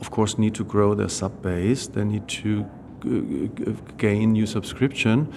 of 0.00 0.12
course, 0.12 0.38
need 0.38 0.54
to 0.54 0.64
grow 0.64 0.94
their 0.94 1.08
sub 1.08 1.42
base. 1.42 1.88
They 1.88 2.04
need 2.04 2.28
to 2.28 2.64
gain 3.98 4.32
new 4.32 4.46
subscription. 4.46 5.32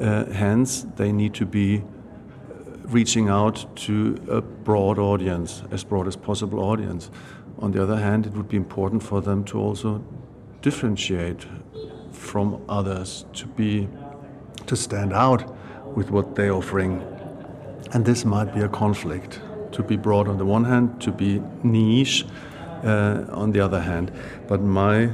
Uh, 0.00 0.26
hence, 0.26 0.86
they 0.94 1.10
need 1.10 1.34
to 1.34 1.44
be 1.44 1.78
uh, 1.78 1.82
reaching 2.84 3.28
out 3.28 3.66
to 3.76 4.16
a 4.30 4.40
broad 4.40 5.00
audience, 5.00 5.64
as 5.72 5.82
broad 5.82 6.06
as 6.06 6.16
possible 6.16 6.60
audience. 6.60 7.10
On 7.58 7.72
the 7.72 7.82
other 7.82 7.96
hand, 7.96 8.24
it 8.24 8.32
would 8.32 8.48
be 8.48 8.56
important 8.56 9.02
for 9.02 9.20
them 9.20 9.42
to 9.44 9.58
also 9.58 10.00
differentiate 10.62 11.44
from 12.12 12.62
others, 12.68 13.24
to 13.32 13.46
be 13.46 13.88
to 14.70 14.76
stand 14.76 15.12
out 15.12 15.42
with 15.96 16.10
what 16.10 16.36
they're 16.36 16.52
offering. 16.52 17.02
And 17.92 18.04
this 18.04 18.24
might 18.24 18.54
be 18.54 18.60
a 18.60 18.68
conflict 18.68 19.40
to 19.72 19.82
be 19.82 19.96
broad 19.96 20.28
on 20.28 20.38
the 20.38 20.44
one 20.44 20.64
hand, 20.64 21.00
to 21.00 21.10
be 21.10 21.42
niche 21.64 22.24
uh, 22.84 23.24
on 23.32 23.50
the 23.50 23.60
other 23.60 23.80
hand. 23.80 24.12
But 24.46 24.62
my 24.62 25.10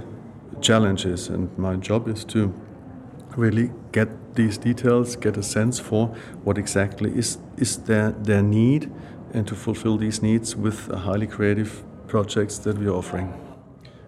challenge 0.60 1.06
is, 1.06 1.28
and 1.28 1.48
my 1.58 1.76
job 1.76 2.06
is 2.08 2.24
to 2.24 2.52
really 3.36 3.70
get 3.92 4.08
these 4.34 4.58
details, 4.58 5.16
get 5.16 5.36
a 5.38 5.42
sense 5.42 5.78
for 5.78 6.08
what 6.44 6.58
exactly 6.58 7.10
is, 7.16 7.38
is 7.56 7.78
their, 7.78 8.10
their 8.10 8.42
need, 8.42 8.92
and 9.32 9.46
to 9.48 9.54
fulfill 9.54 9.96
these 9.96 10.22
needs 10.22 10.54
with 10.54 10.90
highly 10.92 11.26
creative 11.26 11.82
projects 12.08 12.58
that 12.58 12.78
we're 12.78 12.92
offering. 12.92 13.45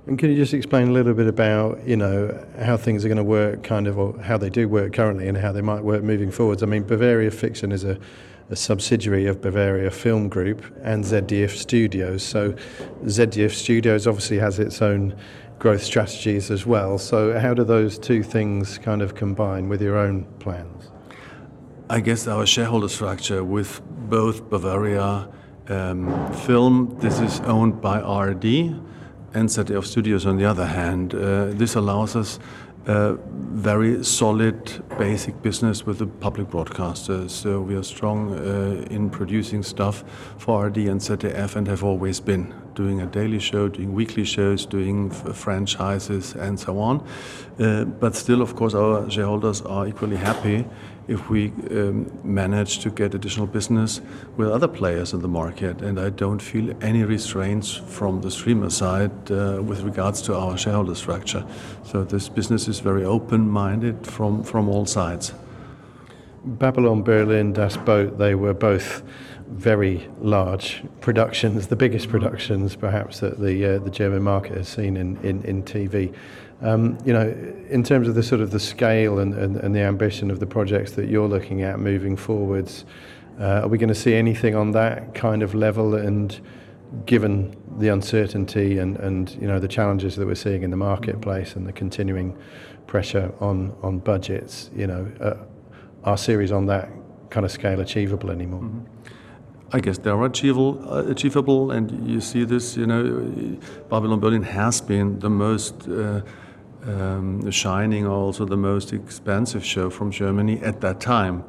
And 0.08 0.18
can 0.18 0.30
you 0.30 0.36
just 0.36 0.54
explain 0.54 0.88
a 0.88 0.92
little 0.92 1.14
bit 1.14 1.26
about, 1.26 1.86
you 1.86 1.96
know, 1.96 2.44
how 2.60 2.76
things 2.76 3.04
are 3.04 3.08
going 3.08 3.18
to 3.18 3.24
work, 3.24 3.62
kind 3.62 3.86
of, 3.86 3.98
or 3.98 4.18
how 4.20 4.38
they 4.38 4.48
do 4.48 4.68
work 4.68 4.94
currently, 4.94 5.28
and 5.28 5.36
how 5.36 5.52
they 5.52 5.60
might 5.60 5.84
work 5.84 6.02
moving 6.02 6.30
forwards? 6.30 6.62
I 6.62 6.66
mean, 6.66 6.82
Bavaria 6.82 7.30
Fiction 7.30 7.70
is 7.72 7.84
a 7.84 7.98
a 8.50 8.56
subsidiary 8.56 9.26
of 9.26 9.40
Bavaria 9.40 9.90
Film 9.90 10.28
Group 10.28 10.64
and 10.82 11.04
ZDF 11.04 11.50
Studios. 11.50 12.22
So 12.22 12.52
ZDF 13.04 13.52
Studios 13.52 14.06
obviously 14.06 14.38
has 14.38 14.58
its 14.58 14.80
own 14.80 15.14
growth 15.58 15.82
strategies 15.82 16.50
as 16.50 16.64
well. 16.64 16.98
So 16.98 17.38
how 17.38 17.52
do 17.52 17.64
those 17.64 17.98
two 17.98 18.22
things 18.22 18.78
kind 18.78 19.02
of 19.02 19.14
combine 19.14 19.68
with 19.68 19.82
your 19.82 19.98
own 19.98 20.24
plans? 20.38 20.90
I 21.90 22.00
guess 22.00 22.26
our 22.26 22.46
shareholder 22.46 22.88
structure 22.88 23.44
with 23.44 23.82
both 24.08 24.48
Bavaria 24.48 25.28
um, 25.68 26.32
Film, 26.32 26.96
this 27.00 27.20
is 27.20 27.40
owned 27.40 27.82
by 27.82 28.00
ARD, 28.00 28.44
and 29.38 29.50
Studios 29.50 30.26
on 30.26 30.36
the 30.36 30.44
other 30.44 30.66
hand. 30.66 31.14
Uh, 31.14 31.46
this 31.50 31.76
allows 31.76 32.16
us 32.16 32.38
a 32.86 33.16
very 33.36 34.02
solid 34.02 34.82
basic 34.98 35.40
business 35.42 35.86
with 35.86 35.98
the 35.98 36.06
public 36.06 36.48
broadcasters. 36.48 37.30
So 37.30 37.60
we 37.60 37.74
are 37.76 37.82
strong 37.82 38.32
uh, 38.32 38.86
in 38.90 39.10
producing 39.10 39.62
stuff 39.62 40.04
for 40.38 40.62
ARD 40.62 40.78
and 40.78 41.00
ZDF 41.00 41.56
and 41.56 41.68
have 41.68 41.84
always 41.84 42.20
been 42.20 42.54
doing 42.74 43.00
a 43.00 43.06
daily 43.06 43.38
show, 43.38 43.68
doing 43.68 43.92
weekly 43.92 44.24
shows, 44.24 44.66
doing 44.66 45.10
franchises 45.10 46.34
and 46.34 46.58
so 46.58 46.78
on. 46.78 47.06
Uh, 47.58 47.84
but 47.84 48.14
still, 48.14 48.40
of 48.40 48.56
course, 48.56 48.74
our 48.74 49.10
shareholders 49.10 49.60
are 49.62 49.86
equally 49.86 50.16
happy 50.16 50.64
if 51.08 51.30
we 51.30 51.48
um, 51.70 52.10
manage 52.22 52.80
to 52.80 52.90
get 52.90 53.14
additional 53.14 53.46
business 53.46 54.00
with 54.36 54.48
other 54.50 54.68
players 54.68 55.12
in 55.12 55.20
the 55.20 55.28
market. 55.28 55.80
And 55.80 55.98
I 55.98 56.10
don't 56.10 56.40
feel 56.40 56.76
any 56.82 57.02
restraints 57.02 57.74
from 57.74 58.20
the 58.20 58.30
streamer 58.30 58.70
side 58.70 59.32
uh, 59.32 59.62
with 59.62 59.80
regards 59.80 60.22
to 60.22 60.36
our 60.36 60.56
shareholder 60.58 60.94
structure. 60.94 61.44
So 61.84 62.04
this 62.04 62.28
business 62.28 62.68
is 62.68 62.80
very 62.80 63.04
open-minded 63.04 64.06
from, 64.06 64.44
from 64.44 64.68
all 64.68 64.86
sides. 64.86 65.32
Babylon 66.44 67.02
Berlin, 67.02 67.52
Das 67.52 67.76
Boot, 67.76 68.18
they 68.18 68.34
were 68.34 68.54
both 68.54 69.02
very 69.48 70.06
large 70.20 70.82
productions, 71.00 71.68
the 71.68 71.76
biggest 71.76 72.08
productions 72.08 72.76
perhaps 72.76 73.20
that 73.20 73.40
the 73.40 73.64
uh, 73.64 73.78
the 73.78 73.90
German 73.90 74.22
market 74.22 74.56
has 74.56 74.68
seen 74.68 74.96
in, 74.96 75.16
in, 75.24 75.42
in 75.44 75.62
TV. 75.62 76.14
Um, 76.60 76.98
you 77.04 77.12
know, 77.12 77.28
in 77.68 77.84
terms 77.84 78.08
of 78.08 78.16
the 78.16 78.22
sort 78.22 78.40
of 78.40 78.50
the 78.50 78.58
scale 78.58 79.20
and, 79.20 79.32
and, 79.34 79.56
and, 79.58 79.74
the 79.74 79.80
ambition 79.80 80.28
of 80.28 80.40
the 80.40 80.46
projects 80.46 80.92
that 80.92 81.08
you're 81.08 81.28
looking 81.28 81.62
at 81.62 81.78
moving 81.78 82.16
forwards, 82.16 82.84
uh, 83.38 83.62
are 83.62 83.68
we 83.68 83.78
going 83.78 83.88
to 83.88 83.94
see 83.94 84.14
anything 84.14 84.56
on 84.56 84.72
that 84.72 85.14
kind 85.14 85.44
of 85.44 85.54
level? 85.54 85.94
And 85.94 86.40
given 87.06 87.54
the 87.78 87.88
uncertainty 87.88 88.78
and, 88.78 88.96
and 88.96 89.30
you 89.40 89.46
know 89.46 89.60
the 89.60 89.68
challenges 89.68 90.16
that 90.16 90.26
we're 90.26 90.34
seeing 90.34 90.62
in 90.62 90.70
the 90.70 90.76
marketplace 90.76 91.54
and 91.54 91.64
the 91.64 91.72
continuing 91.72 92.36
pressure 92.88 93.32
on 93.38 93.76
on 93.82 94.00
budgets, 94.00 94.70
you 94.74 94.88
know, 94.88 95.06
uh, 95.20 95.34
are 96.02 96.16
series 96.16 96.50
on 96.50 96.66
that 96.66 96.88
kind 97.30 97.46
of 97.46 97.52
scale 97.52 97.80
achievable 97.80 98.30
anymore? 98.30 98.62
Mm-hmm. 98.62 98.98
I 99.70 99.80
guess 99.80 99.98
they 99.98 100.08
are 100.08 100.24
achievable, 100.24 100.82
uh, 100.90 101.04
achievable, 101.04 101.72
and 101.72 102.08
you 102.08 102.20
see 102.20 102.44
this. 102.44 102.76
You 102.76 102.86
know, 102.86 103.58
Babylon 103.90 104.18
Berlin 104.18 104.42
has 104.42 104.80
been 104.80 105.18
the 105.18 105.28
most 105.28 105.86
uh, 105.86 106.22
um, 106.88 107.50
shining, 107.50 108.06
also 108.06 108.44
the 108.44 108.56
most 108.56 108.92
expensive 108.92 109.64
show 109.64 109.90
from 109.90 110.10
Germany 110.10 110.60
at 110.60 110.80
that 110.80 111.00
time. 111.00 111.44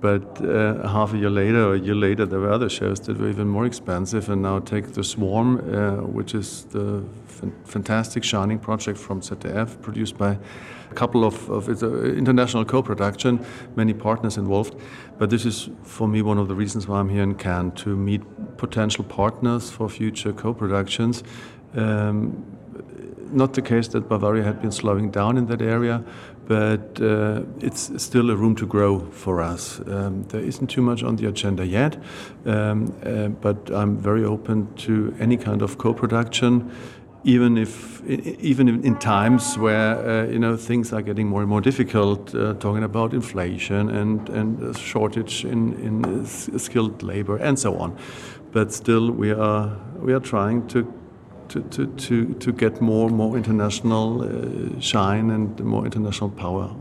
But 0.00 0.44
uh, 0.44 0.86
half 0.88 1.14
a 1.14 1.18
year 1.18 1.30
later 1.30 1.68
or 1.68 1.74
a 1.74 1.78
year 1.78 1.94
later, 1.94 2.26
there 2.26 2.38
were 2.38 2.50
other 2.50 2.68
shows 2.68 3.00
that 3.00 3.18
were 3.18 3.28
even 3.28 3.48
more 3.48 3.64
expensive. 3.64 4.28
And 4.28 4.42
now 4.42 4.58
take 4.60 4.92
The 4.92 5.02
Swarm, 5.02 5.56
uh, 5.56 6.06
which 6.06 6.34
is 6.34 6.64
the 6.64 7.02
fantastic 7.64 8.22
Shining 8.22 8.58
project 8.58 8.98
from 8.98 9.20
ZDF, 9.20 9.80
produced 9.80 10.18
by 10.18 10.38
a 10.90 10.94
couple 10.94 11.24
of, 11.24 11.48
of 11.50 11.68
it's 11.68 11.82
an 11.82 12.16
international 12.16 12.64
co-production, 12.64 13.44
many 13.74 13.94
partners 13.94 14.36
involved. 14.36 14.74
But 15.18 15.30
this 15.30 15.46
is, 15.46 15.70
for 15.82 16.06
me, 16.06 16.20
one 16.22 16.38
of 16.38 16.48
the 16.48 16.54
reasons 16.54 16.86
why 16.86 17.00
I'm 17.00 17.08
here 17.08 17.22
in 17.22 17.34
Cannes, 17.34 17.72
to 17.76 17.96
meet 17.96 18.22
potential 18.58 19.02
partners 19.02 19.70
for 19.70 19.88
future 19.88 20.32
co-productions. 20.32 21.24
Um, 21.74 22.44
not 23.32 23.54
the 23.54 23.62
case 23.62 23.88
that 23.88 24.08
Bavaria 24.08 24.42
had 24.42 24.60
been 24.60 24.72
slowing 24.72 25.10
down 25.10 25.36
in 25.36 25.46
that 25.46 25.62
area, 25.62 26.02
but 26.46 27.00
uh, 27.00 27.42
it's 27.60 27.90
still 28.02 28.30
a 28.30 28.36
room 28.36 28.54
to 28.56 28.66
grow 28.66 29.00
for 29.10 29.40
us. 29.40 29.80
Um, 29.86 30.22
there 30.28 30.40
isn't 30.40 30.68
too 30.68 30.82
much 30.82 31.02
on 31.02 31.16
the 31.16 31.26
agenda 31.26 31.66
yet, 31.66 31.96
um, 32.44 32.94
uh, 33.04 33.28
but 33.28 33.70
I'm 33.70 33.96
very 33.96 34.24
open 34.24 34.72
to 34.76 35.14
any 35.18 35.36
kind 35.36 35.62
of 35.62 35.78
co-production, 35.78 36.70
even 37.24 37.58
if 37.58 38.02
even 38.08 38.68
in 38.68 38.96
times 38.98 39.58
where 39.58 39.98
uh, 39.98 40.26
you 40.26 40.38
know 40.38 40.56
things 40.56 40.92
are 40.92 41.02
getting 41.02 41.26
more 41.28 41.40
and 41.40 41.48
more 41.48 41.60
difficult. 41.60 42.34
Uh, 42.34 42.54
talking 42.54 42.84
about 42.84 43.12
inflation 43.12 43.90
and 43.90 44.28
and 44.28 44.76
shortage 44.76 45.44
in 45.44 45.74
in 45.80 46.26
skilled 46.58 47.02
labor 47.02 47.36
and 47.36 47.58
so 47.58 47.76
on, 47.78 47.96
but 48.52 48.72
still 48.72 49.10
we 49.10 49.32
are 49.32 49.76
we 49.98 50.12
are 50.12 50.20
trying 50.20 50.68
to 50.68 50.86
to, 51.48 51.60
to, 51.62 51.86
to, 51.86 52.34
to 52.34 52.52
get 52.52 52.80
more 52.80 53.08
more 53.08 53.36
international 53.36 54.22
uh, 54.22 54.80
shine 54.80 55.30
and 55.30 55.58
more 55.60 55.84
international 55.84 56.30
power. 56.30 56.74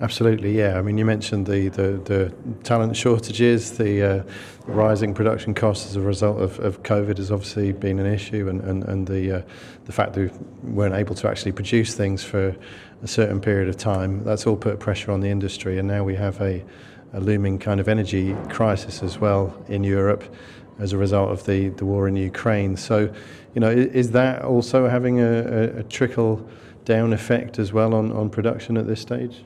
Absolutely, 0.00 0.56
yeah. 0.56 0.78
I 0.78 0.82
mean, 0.82 0.96
you 0.96 1.04
mentioned 1.04 1.46
the, 1.46 1.70
the, 1.70 2.00
the 2.04 2.32
talent 2.62 2.96
shortages, 2.96 3.78
the 3.78 4.02
uh, 4.02 4.22
rising 4.66 5.12
production 5.12 5.54
costs 5.54 5.86
as 5.90 5.96
a 5.96 6.00
result 6.00 6.40
of, 6.40 6.60
of 6.60 6.84
COVID 6.84 7.16
has 7.16 7.32
obviously 7.32 7.72
been 7.72 7.98
an 7.98 8.06
issue, 8.06 8.48
and, 8.48 8.60
and, 8.60 8.84
and 8.84 9.08
the, 9.08 9.38
uh, 9.38 9.42
the 9.86 9.92
fact 9.92 10.12
that 10.12 10.32
we 10.62 10.70
weren't 10.70 10.94
able 10.94 11.16
to 11.16 11.28
actually 11.28 11.50
produce 11.50 11.94
things 11.94 12.22
for 12.22 12.54
a 13.02 13.08
certain 13.08 13.40
period 13.40 13.68
of 13.68 13.76
time, 13.76 14.22
that's 14.22 14.46
all 14.46 14.56
put 14.56 14.78
pressure 14.78 15.10
on 15.10 15.18
the 15.18 15.28
industry. 15.28 15.80
And 15.80 15.88
now 15.88 16.04
we 16.04 16.14
have 16.14 16.40
a, 16.40 16.64
a 17.12 17.18
looming 17.18 17.58
kind 17.58 17.80
of 17.80 17.88
energy 17.88 18.36
crisis 18.50 19.02
as 19.02 19.18
well 19.18 19.52
in 19.66 19.82
Europe 19.82 20.22
as 20.78 20.92
a 20.92 20.96
result 20.96 21.30
of 21.30 21.44
the, 21.44 21.70
the 21.70 21.84
war 21.84 22.06
in 22.06 22.14
Ukraine. 22.14 22.76
So, 22.76 23.12
you 23.54 23.60
know, 23.60 23.70
is 23.70 24.10
that 24.12 24.42
also 24.42 24.88
having 24.88 25.20
a, 25.20 25.24
a, 25.24 25.78
a 25.78 25.82
trickle 25.82 26.48
down 26.84 27.12
effect 27.12 27.58
as 27.58 27.72
well 27.72 27.94
on, 27.94 28.12
on 28.12 28.30
production 28.30 28.76
at 28.76 28.86
this 28.86 29.00
stage? 29.00 29.44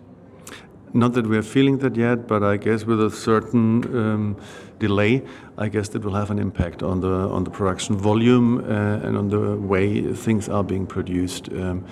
not 0.95 1.15
that 1.15 1.27
we're 1.27 1.43
feeling 1.43 1.79
that 1.79 1.97
yet, 1.97 2.27
but 2.27 2.43
I 2.43 2.57
guess 2.57 2.85
with 2.85 3.03
a 3.03 3.11
certain 3.11 3.85
um, 3.97 4.37
delay, 4.79 5.23
I 5.57 5.69
guess 5.69 5.89
that 5.91 6.05
will 6.05 6.15
have 6.15 6.31
an 6.31 6.39
impact 6.39 6.83
on 6.83 7.01
the 7.01 7.09
on 7.09 7.45
the 7.45 7.51
production 7.51 7.97
volume 7.97 8.59
uh, 8.59 9.07
and 9.07 9.17
on 9.17 9.29
the 9.29 9.57
way 9.57 10.13
things 10.15 10.49
are 10.49 10.65
being 10.65 10.87
produced. 10.87 11.49
Um, 11.53 11.85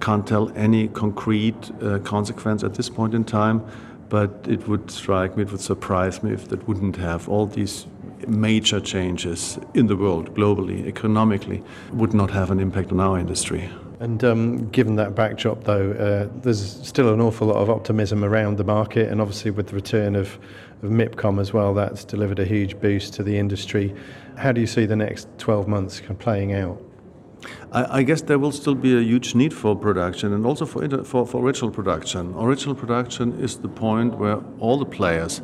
can't 0.00 0.26
tell 0.26 0.50
any 0.56 0.88
concrete 0.88 1.70
uh, 1.82 1.98
consequence 1.98 2.62
at 2.62 2.74
this 2.74 2.88
point 2.88 3.14
in 3.14 3.24
time, 3.24 3.64
but 4.08 4.30
it 4.48 4.66
would 4.68 4.90
strike 4.90 5.36
me, 5.36 5.42
it 5.42 5.52
would 5.52 5.60
surprise 5.60 6.22
me 6.22 6.32
if 6.32 6.48
that 6.48 6.66
wouldn't 6.66 6.96
have 6.96 7.28
all 7.28 7.46
these 7.46 7.86
major 8.26 8.80
changes 8.80 9.58
in 9.74 9.86
the 9.86 9.96
world, 9.96 10.34
globally, 10.34 10.86
economically, 10.86 11.62
would 11.92 12.14
not 12.14 12.30
have 12.30 12.50
an 12.50 12.60
impact 12.60 12.92
on 12.92 13.00
our 13.00 13.18
industry. 13.18 13.70
And 14.00 14.22
um, 14.22 14.68
given 14.70 14.94
that 14.96 15.14
backdrop, 15.14 15.64
though, 15.64 15.90
uh, 15.92 16.40
there's 16.42 16.86
still 16.86 17.12
an 17.12 17.20
awful 17.20 17.48
lot 17.48 17.56
of 17.56 17.68
optimism 17.68 18.24
around 18.24 18.56
the 18.56 18.64
market, 18.64 19.10
and 19.10 19.20
obviously 19.20 19.50
with 19.50 19.68
the 19.68 19.74
return 19.74 20.14
of, 20.14 20.38
of 20.82 20.90
MIPCOM 20.90 21.40
as 21.40 21.52
well, 21.52 21.74
that's 21.74 22.04
delivered 22.04 22.38
a 22.38 22.44
huge 22.44 22.78
boost 22.80 23.14
to 23.14 23.22
the 23.24 23.36
industry. 23.36 23.94
How 24.36 24.52
do 24.52 24.60
you 24.60 24.68
see 24.68 24.86
the 24.86 24.96
next 24.96 25.26
12 25.38 25.66
months 25.66 26.00
playing 26.20 26.52
out? 26.54 26.80
I, 27.72 27.98
I, 27.98 28.02
guess 28.02 28.22
there 28.22 28.38
will 28.38 28.52
still 28.52 28.74
be 28.74 28.96
a 28.96 29.00
huge 29.00 29.34
need 29.34 29.52
for 29.52 29.76
production 29.76 30.32
and 30.32 30.46
also 30.46 30.64
for, 30.64 31.04
for, 31.04 31.26
for 31.26 31.42
original 31.42 31.70
production. 31.70 32.34
Original 32.36 32.74
production 32.74 33.38
is 33.40 33.58
the 33.58 33.68
point 33.68 34.16
where 34.16 34.40
all 34.58 34.78
the 34.78 34.86
players 34.86 35.42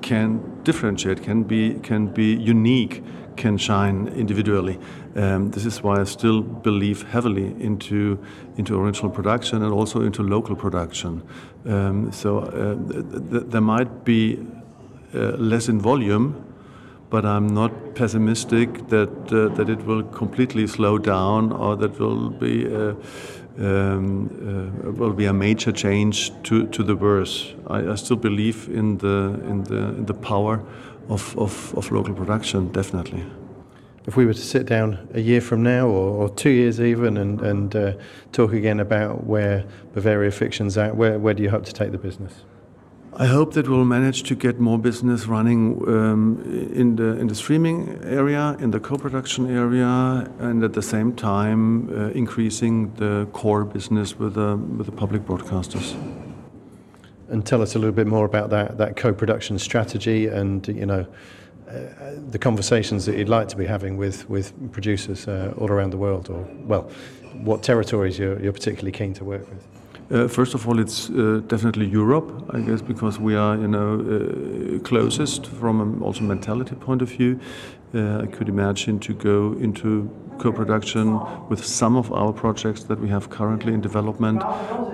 can 0.00 0.62
differentiate, 0.64 1.22
can 1.22 1.42
be, 1.42 1.74
can 1.80 2.06
be 2.06 2.34
unique, 2.34 3.02
can 3.36 3.58
shine 3.58 4.08
individually. 4.08 4.78
Um, 5.14 5.50
this 5.50 5.66
is 5.66 5.82
why 5.82 6.00
I 6.00 6.04
still 6.04 6.42
believe 6.42 7.02
heavily 7.02 7.46
into 7.60 8.18
into 8.56 8.80
original 8.80 9.10
production 9.10 9.62
and 9.62 9.72
also 9.72 10.02
into 10.02 10.22
local 10.22 10.56
production. 10.56 11.22
Um, 11.64 12.12
so 12.12 12.38
uh, 12.38 12.74
th- 12.92 13.30
th- 13.30 13.44
there 13.46 13.60
might 13.60 14.04
be 14.04 14.38
uh, 15.14 15.36
less 15.38 15.68
in 15.68 15.80
volume, 15.80 16.44
but 17.10 17.24
I'm 17.24 17.48
not 17.48 17.94
pessimistic 17.94 18.88
that 18.88 19.32
uh, 19.32 19.54
that 19.56 19.68
it 19.68 19.84
will 19.86 20.02
completely 20.02 20.66
slow 20.66 20.98
down 20.98 21.52
or 21.52 21.76
that 21.76 21.98
will 21.98 22.30
be. 22.30 22.66
Uh, 22.66 22.94
um, 23.60 24.30
uh, 24.86 24.92
will 24.92 25.12
be 25.12 25.24
a 25.24 25.32
major 25.32 25.72
change 25.72 26.30
to, 26.44 26.68
to 26.68 26.84
the 26.84 26.94
worse. 26.94 27.54
I, 27.66 27.90
I 27.90 27.94
still 27.96 28.16
believe 28.16 28.68
in 28.68 28.98
the 28.98 29.40
in 29.48 29.64
the 29.64 29.96
in 29.96 30.06
the 30.06 30.14
power 30.14 30.62
of, 31.08 31.36
of, 31.38 31.74
of 31.76 31.90
local 31.90 32.14
production, 32.14 32.70
definitely. 32.72 33.24
If 34.06 34.16
we 34.16 34.24
were 34.24 34.32
to 34.32 34.40
sit 34.40 34.66
down 34.66 35.08
a 35.12 35.20
year 35.20 35.40
from 35.40 35.62
now, 35.62 35.86
or, 35.86 36.22
or 36.22 36.28
two 36.30 36.50
years 36.50 36.80
even, 36.80 37.16
and, 37.16 37.40
and 37.42 37.76
uh, 37.76 37.92
talk 38.32 38.52
again 38.52 38.80
about 38.80 39.24
where 39.24 39.64
Bavaria 39.92 40.30
Fiction's 40.30 40.78
at, 40.78 40.96
where, 40.96 41.18
where 41.18 41.34
do 41.34 41.42
you 41.42 41.50
hope 41.50 41.64
to 41.66 41.72
take 41.72 41.92
the 41.92 41.98
business? 41.98 42.32
I 43.20 43.26
hope 43.26 43.54
that 43.54 43.68
we'll 43.68 43.84
manage 43.84 44.22
to 44.28 44.36
get 44.36 44.60
more 44.60 44.78
business 44.78 45.26
running 45.26 45.82
um, 45.88 46.40
in 46.72 46.94
the 46.94 47.18
in 47.18 47.26
the 47.26 47.34
streaming 47.34 47.98
area, 48.04 48.56
in 48.60 48.70
the 48.70 48.78
co-production 48.78 49.50
area, 49.50 50.30
and 50.38 50.62
at 50.62 50.72
the 50.72 50.82
same 50.82 51.12
time 51.16 51.88
uh, 51.90 52.10
increasing 52.10 52.94
the 52.94 53.26
core 53.32 53.64
business 53.64 54.16
with 54.20 54.34
the 54.34 54.56
with 54.56 54.86
the 54.86 54.92
public 54.92 55.22
broadcasters. 55.22 55.96
And 57.28 57.44
tell 57.44 57.60
us 57.60 57.74
a 57.74 57.78
little 57.80 57.96
bit 57.96 58.06
more 58.06 58.24
about 58.24 58.50
that 58.50 58.78
that 58.78 58.94
co-production 58.96 59.58
strategy 59.58 60.28
and 60.28 60.68
you 60.68 60.86
know 60.86 61.04
uh, 61.68 61.72
the 62.30 62.38
conversations 62.38 63.04
that 63.06 63.16
you'd 63.16 63.28
like 63.28 63.48
to 63.48 63.56
be 63.56 63.66
having 63.66 63.96
with 63.96 64.30
with 64.30 64.52
producers 64.70 65.26
uh, 65.26 65.52
all 65.58 65.72
around 65.72 65.90
the 65.90 65.98
world 65.98 66.30
or 66.30 66.46
well 66.68 66.88
what 67.44 67.64
territories 67.64 68.16
you're, 68.16 68.40
you're 68.40 68.52
particularly 68.52 68.92
keen 68.92 69.12
to 69.14 69.24
work 69.24 69.48
with 69.50 69.77
uh, 70.10 70.26
first 70.28 70.54
of 70.54 70.66
all, 70.66 70.78
it's 70.78 71.10
uh, 71.10 71.42
definitely 71.46 71.86
Europe, 71.86 72.32
I 72.50 72.60
guess, 72.60 72.80
because 72.80 73.18
we 73.18 73.34
are, 73.34 73.56
you 73.56 73.68
know, 73.68 74.00
uh, 74.00 74.78
closest 74.80 75.46
from 75.46 75.80
an 75.80 76.02
also 76.02 76.24
mentality 76.24 76.74
point 76.74 77.02
of 77.02 77.10
view. 77.10 77.38
Uh, 77.94 78.20
I 78.22 78.26
could 78.26 78.48
imagine 78.48 78.98
to 79.00 79.14
go 79.14 79.54
into 79.60 80.10
co-production 80.38 81.20
with 81.48 81.64
some 81.64 81.96
of 81.96 82.12
our 82.12 82.32
projects 82.32 82.84
that 82.84 83.00
we 83.00 83.08
have 83.08 83.28
currently 83.28 83.74
in 83.74 83.80
development 83.80 84.42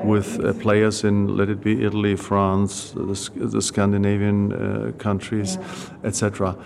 with 0.04 0.40
uh, 0.40 0.52
players 0.54 1.04
in, 1.04 1.36
let 1.36 1.48
it 1.48 1.62
be 1.62 1.84
Italy, 1.84 2.16
France, 2.16 2.92
the, 2.92 3.30
the 3.36 3.62
Scandinavian 3.62 4.52
uh, 4.52 4.92
countries, 4.98 5.58
etc. 6.02 6.56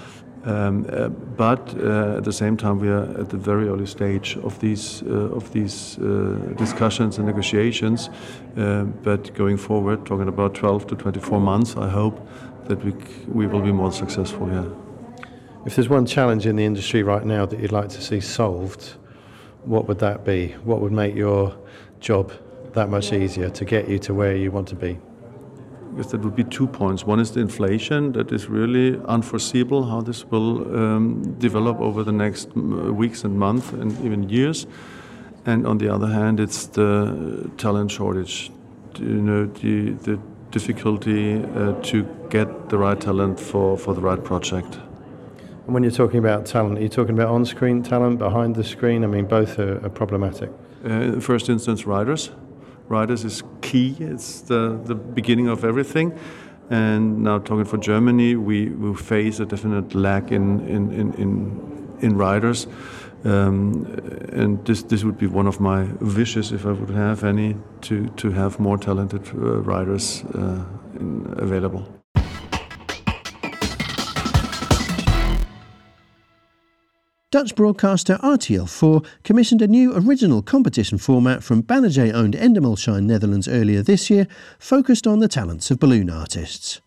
Um, 0.48 0.86
uh, 0.88 1.08
but 1.36 1.74
uh, 1.76 2.16
at 2.16 2.24
the 2.24 2.32
same 2.32 2.56
time, 2.56 2.78
we 2.78 2.88
are 2.88 3.04
at 3.20 3.28
the 3.28 3.36
very 3.36 3.68
early 3.68 3.84
stage 3.84 4.38
of 4.38 4.58
these 4.60 5.02
uh, 5.02 5.36
of 5.36 5.52
these 5.52 5.98
uh, 5.98 6.54
discussions 6.56 7.18
and 7.18 7.26
negotiations. 7.26 8.08
Uh, 8.56 8.84
but 9.04 9.34
going 9.34 9.58
forward, 9.58 10.06
talking 10.06 10.26
about 10.26 10.54
12 10.54 10.86
to 10.86 10.96
24 10.96 11.40
months, 11.40 11.76
I 11.76 11.90
hope 11.90 12.26
that 12.64 12.82
we 12.82 12.92
we 13.28 13.46
will 13.46 13.60
be 13.60 13.72
more 13.72 13.92
successful. 13.92 14.46
here. 14.46 14.72
If 15.66 15.74
there's 15.74 15.90
one 15.90 16.06
challenge 16.06 16.46
in 16.46 16.56
the 16.56 16.64
industry 16.64 17.02
right 17.02 17.26
now 17.26 17.44
that 17.44 17.60
you'd 17.60 17.72
like 17.72 17.90
to 17.90 18.00
see 18.00 18.20
solved, 18.20 18.94
what 19.64 19.86
would 19.86 19.98
that 19.98 20.24
be? 20.24 20.54
What 20.64 20.80
would 20.80 20.92
make 20.92 21.14
your 21.14 21.54
job 22.00 22.32
that 22.72 22.88
much 22.88 23.12
easier 23.12 23.50
to 23.50 23.64
get 23.66 23.86
you 23.86 23.98
to 23.98 24.14
where 24.14 24.34
you 24.34 24.50
want 24.50 24.68
to 24.68 24.76
be? 24.76 24.98
That 25.98 26.20
would 26.22 26.36
be 26.36 26.44
two 26.44 26.66
points. 26.68 27.04
One 27.04 27.20
is 27.20 27.32
the 27.32 27.40
inflation 27.40 28.12
that 28.12 28.30
is 28.30 28.48
really 28.48 29.00
unforeseeable 29.06 29.84
how 29.90 30.00
this 30.00 30.24
will 30.24 30.60
um, 30.74 31.34
develop 31.38 31.80
over 31.80 32.04
the 32.04 32.12
next 32.12 32.54
weeks 32.54 33.24
and 33.24 33.36
months 33.36 33.72
and 33.72 33.92
even 34.04 34.28
years. 34.28 34.66
And 35.44 35.66
on 35.66 35.78
the 35.78 35.88
other 35.88 36.06
hand, 36.06 36.38
it's 36.40 36.66
the 36.66 37.50
talent 37.56 37.90
shortage. 37.90 38.50
You 38.98 39.22
know, 39.22 39.46
the, 39.46 39.90
the 39.90 40.18
difficulty 40.50 41.42
uh, 41.42 41.72
to 41.82 42.06
get 42.30 42.68
the 42.68 42.78
right 42.78 43.00
talent 43.00 43.40
for, 43.40 43.76
for 43.76 43.92
the 43.92 44.00
right 44.00 44.22
project. 44.22 44.78
And 45.66 45.74
when 45.74 45.82
you're 45.82 45.92
talking 45.92 46.20
about 46.20 46.46
talent, 46.46 46.78
are 46.78 46.82
you 46.82 46.88
talking 46.88 47.14
about 47.18 47.28
on-screen 47.28 47.82
talent, 47.82 48.18
behind 48.18 48.54
the 48.54 48.64
screen? 48.64 49.04
I 49.04 49.08
mean, 49.08 49.26
both 49.26 49.58
are, 49.58 49.84
are 49.84 49.90
problematic. 49.90 50.50
Uh, 50.84 51.20
first 51.20 51.48
instance, 51.48 51.86
writers. 51.86 52.30
Writers 52.88 53.24
is 53.24 53.42
key. 53.60 53.96
It's 54.00 54.40
the, 54.42 54.80
the 54.84 54.94
beginning 54.94 55.48
of 55.48 55.64
everything. 55.64 56.18
And 56.70 57.22
now 57.22 57.38
talking 57.38 57.64
for 57.64 57.78
Germany, 57.78 58.36
we, 58.36 58.68
we 58.70 58.94
face 58.94 59.40
a 59.40 59.46
definite 59.46 59.94
lack 59.94 60.32
in, 60.32 60.60
in, 60.68 60.92
in, 60.92 61.12
in, 61.14 61.98
in 62.00 62.16
writers. 62.16 62.66
Um, 63.24 63.84
and 64.32 64.64
this, 64.64 64.82
this 64.82 65.02
would 65.02 65.18
be 65.18 65.26
one 65.26 65.46
of 65.46 65.60
my 65.60 65.84
wishes, 66.00 66.52
if 66.52 66.66
I 66.66 66.72
would 66.72 66.90
have 66.90 67.24
any, 67.24 67.56
to, 67.82 68.08
to 68.08 68.30
have 68.30 68.60
more 68.60 68.78
talented 68.78 69.26
uh, 69.34 69.60
writers 69.62 70.24
uh, 70.34 70.64
in, 71.00 71.34
available. 71.38 71.97
Dutch 77.30 77.54
broadcaster 77.54 78.16
RTL4 78.22 79.04
commissioned 79.22 79.60
a 79.60 79.68
new 79.68 79.94
original 79.94 80.40
competition 80.40 80.96
format 80.96 81.42
from 81.42 81.62
Banijay 81.62 82.10
owned 82.10 82.32
Endemol 82.32 82.78
Shine 82.78 83.06
Netherlands 83.06 83.46
earlier 83.46 83.82
this 83.82 84.08
year, 84.08 84.26
focused 84.58 85.06
on 85.06 85.18
the 85.18 85.28
talents 85.28 85.70
of 85.70 85.78
balloon 85.78 86.08
artists. 86.08 86.80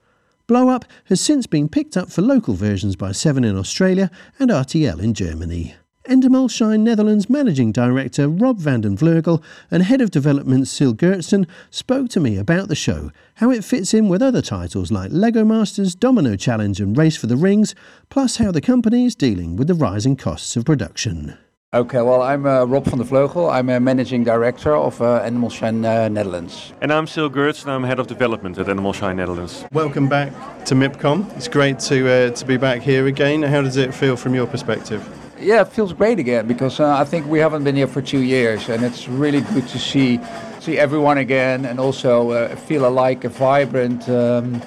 Blow 0.48 0.70
Up 0.70 0.84
has 1.06 1.22
since 1.22 1.46
been 1.46 1.70
picked 1.70 1.96
up 1.96 2.12
for 2.12 2.24
local 2.24 2.56
versions 2.56 2.96
by 2.96 3.12
Seven 3.12 3.44
in 3.44 3.56
Australia 3.56 4.10
and 4.39 4.50
RTL 4.50 5.00
in 5.00 5.14
Germany. 5.14 5.76
Endemol 6.06 6.49
Shine 6.49 6.84
Netherlands 6.84 7.30
Managing 7.30 7.72
Director 7.72 8.28
Rob 8.28 8.58
van 8.58 8.82
den 8.82 8.97
Vleugel 8.97 9.41
and 9.70 9.84
Head 9.84 10.02
of 10.02 10.10
Development 10.10 10.68
Sil 10.68 10.95
Gertsen 10.95 11.45
spoke 11.70 12.10
to 12.10 12.20
me 12.20 12.38
about 12.38 12.70
the 12.70 12.76
show, 12.76 13.12
how 13.36 13.52
it 13.52 13.64
fits 13.64 13.93
in 13.93 14.10
with 14.10 14.20
other 14.20 14.41
titles 14.41 14.91
like 14.91 15.12
Lego 15.12 15.45
Masters, 15.45 15.93
Domino 15.93 16.36
Challenge 16.36 16.80
and 16.82 16.97
Race 16.97 17.16
for 17.16 17.28
the 17.28 17.38
Rings, 17.38 17.76
plus 18.10 18.38
how 18.38 18.52
the 18.52 18.62
company 18.62 19.06
is 19.06 19.14
dealing 19.14 19.56
with 19.56 19.68
the 19.68 19.76
rising 19.76 20.16
costs 20.16 20.56
of 20.56 20.66
production. 20.66 21.38
Okay, 21.72 22.02
well, 22.02 22.24
I'm 22.24 22.47
uh, 22.47 22.66
Rob 22.66 22.86
van 22.86 22.97
der 22.97 23.06
Vleugel. 23.06 23.54
I'm 23.54 23.70
a 23.70 23.80
managing 23.80 24.24
director 24.24 24.76
of 24.76 24.99
uh, 25.04 25.22
Endemol 25.22 25.52
Shine 25.52 25.86
uh, 25.86 26.10
Netherlands. 26.10 26.74
And 26.82 26.91
I'm 26.91 27.06
Sil 27.06 27.30
Gertsen. 27.30 27.68
I'm 27.68 27.84
head 27.84 27.99
of 27.99 28.08
development 28.08 28.58
at 28.58 28.66
Endemol 28.66 28.95
Shine 28.95 29.18
Netherlands. 29.18 29.66
Welcome 29.72 30.10
back 30.10 30.34
to 30.66 30.74
MIPCOM. 30.74 31.38
It's 31.38 31.47
great 31.47 31.78
to 31.82 32.10
uh, 32.10 32.32
to 32.32 32.45
be 32.45 32.58
back 32.58 32.82
here 32.82 33.06
again. 33.06 33.43
How 33.43 33.62
does 33.62 33.78
it 33.78 33.93
feel 33.93 34.18
from 34.18 34.34
your 34.34 34.47
perspective? 34.47 35.08
Yeah, 35.42 35.62
it 35.62 35.70
feels 35.70 35.94
great 35.94 36.20
again 36.20 36.48
because 36.48 36.80
uh, 36.80 36.96
I 36.96 37.04
think 37.04 37.26
we 37.28 37.39
haven't 37.39 37.64
been 37.64 37.76
here 37.76 37.88
for 37.88 38.02
two 38.02 38.22
years, 38.22 38.70
and 38.70 38.84
it's 38.84 39.08
really 39.08 39.42
good 39.42 39.68
to 39.70 39.80
see 39.80 40.20
see 40.60 40.78
everyone 40.78 41.18
again, 41.18 41.66
and 41.66 41.80
also 41.80 42.32
uh, 42.32 42.56
feel 42.56 42.89
like 42.92 43.24
a 43.24 43.30
vibrant 43.30 44.08
um, 44.10 44.62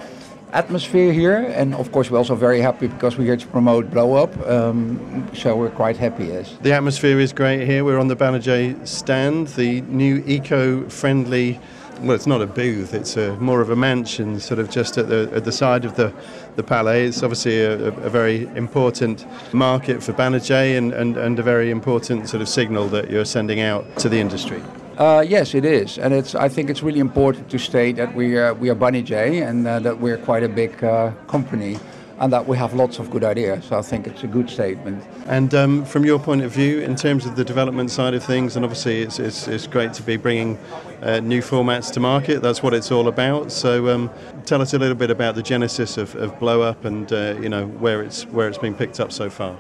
atmosphere 0.53 1.13
here. 1.13 1.53
And 1.57 1.75
of 1.75 1.93
course, 1.93 2.11
we're 2.11 2.19
also 2.19 2.35
very 2.35 2.61
happy 2.61 2.89
because 2.89 3.17
we're 3.17 3.27
here 3.27 3.37
to 3.37 3.47
promote 3.47 3.91
Blow 3.91 4.15
Up, 4.15 4.35
um, 4.49 5.31
so 5.35 5.57
we're 5.57 5.71
quite 5.71 5.97
happy. 5.97 6.27
Yes, 6.27 6.57
the 6.63 6.73
atmosphere 6.73 7.21
is 7.21 7.33
great 7.33 7.67
here. 7.67 7.85
We're 7.85 8.01
on 8.01 8.09
the 8.09 8.17
Banijay 8.17 8.87
stand, 8.87 9.49
the 9.49 9.83
new 9.83 10.23
eco-friendly 10.27 11.61
well, 12.01 12.13
it's 12.13 12.27
not 12.27 12.43
a 12.43 12.47
booth. 12.47 12.95
It's 12.95 13.17
a, 13.17 13.37
more 13.37 13.61
of 13.61 13.71
a 13.71 13.77
mansion, 13.77 14.41
sort 14.41 14.59
of 14.59 14.71
just 14.71 14.99
at 14.99 15.09
the 15.09 15.31
at 15.33 15.45
the 15.45 15.53
side 15.53 15.85
of 15.85 15.97
the 15.97 16.13
the 16.57 16.63
Palais. 16.63 17.07
It's 17.07 17.23
obviously 17.23 17.63
a, 17.63 17.89
a 17.89 18.11
very 18.11 18.47
important 18.57 19.27
market 19.53 20.03
for 20.03 20.13
Banijay 20.13 20.77
and, 20.79 20.93
and, 20.93 21.17
and 21.17 21.39
a 21.39 21.43
very 21.43 21.71
important 21.71 22.29
sort 22.29 22.43
of 22.43 22.49
signal 22.49 22.89
that 22.89 23.11
you're 23.11 23.25
sending 23.25 23.61
out 23.61 23.85
to 23.99 24.09
the 24.09 24.21
industry. 24.21 24.63
Uh, 24.99 25.25
yes, 25.27 25.55
it 25.55 25.65
is, 25.65 25.99
and 25.99 26.15
it's. 26.15 26.35
I 26.35 26.49
think 26.49 26.71
it's 26.71 26.83
really 26.83 27.01
important 27.01 27.51
to 27.51 27.59
state 27.59 27.97
that 27.97 28.15
we 28.15 28.37
are 28.37 28.55
we 28.55 28.71
are 28.71 28.77
Banijay 28.77 29.47
and 29.49 29.67
uh, 29.67 29.81
that 29.81 29.99
we're 29.99 30.19
quite 30.19 30.45
a 30.45 30.49
big 30.49 30.85
uh, 30.85 31.11
company, 31.27 31.79
and 32.19 32.33
that 32.33 32.47
we 32.47 32.57
have 32.57 32.75
lots 32.75 32.99
of 32.99 33.11
good 33.11 33.25
ideas. 33.25 33.65
So 33.65 33.79
I 33.79 33.83
think 33.83 34.07
it's 34.07 34.23
a 34.23 34.27
good 34.27 34.49
statement. 34.49 35.05
And 35.27 35.55
um, 35.55 35.85
from 35.85 36.05
your 36.05 36.19
point 36.19 36.43
of 36.43 36.53
view, 36.53 36.81
in 36.81 36.95
terms 36.97 37.27
of 37.27 37.37
the 37.37 37.45
development 37.45 37.91
side 37.91 38.15
of 38.15 38.23
things, 38.23 38.57
and 38.57 38.65
obviously 38.65 39.03
it's 39.03 39.19
it's, 39.19 39.49
it's 39.49 39.67
great 39.67 39.93
to 39.95 40.03
be 40.03 40.17
bringing 40.17 40.59
uh, 41.03 41.21
new 41.21 41.41
formats 41.41 41.93
to 41.93 42.01
market. 42.01 42.41
That's 42.43 42.63
what 42.63 42.75
it's 42.75 42.93
all 42.93 43.09
about. 43.09 43.51
So 43.51 43.89
um, 43.89 44.11
tell 44.47 44.63
us 44.63 44.75
a 44.75 44.79
little 44.79 44.95
bit 44.95 45.11
about 45.11 45.35
the 45.35 45.43
genesis 45.43 45.97
of, 45.97 46.15
of 46.17 46.39
Blow 46.39 46.63
Up 46.63 46.85
and 46.85 47.13
uh, 47.13 47.37
you 47.41 47.49
know 47.49 47.67
where 47.67 48.03
it's 48.03 48.25
where 48.27 48.49
it's 48.49 48.59
been 48.59 48.75
picked 48.75 49.01
up 49.01 49.13
so 49.13 49.29
far. 49.29 49.57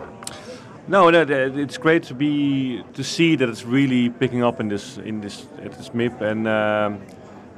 No, 0.87 1.09
no, 1.09 1.23
it's 1.23 1.79
great 1.79 2.03
to 2.05 2.15
be 2.15 2.83
to 2.93 3.03
see 3.03 3.37
that 3.37 3.49
it's 3.49 3.65
really 3.65 4.11
picking 4.11 4.45
up 4.45 4.61
in 4.61 4.69
this 4.69 4.99
in 4.99 5.21
this 5.21 5.47
at 5.63 5.73
this 5.73 5.89
MIP. 5.89 6.21
And 6.21 6.47
um, 6.47 7.01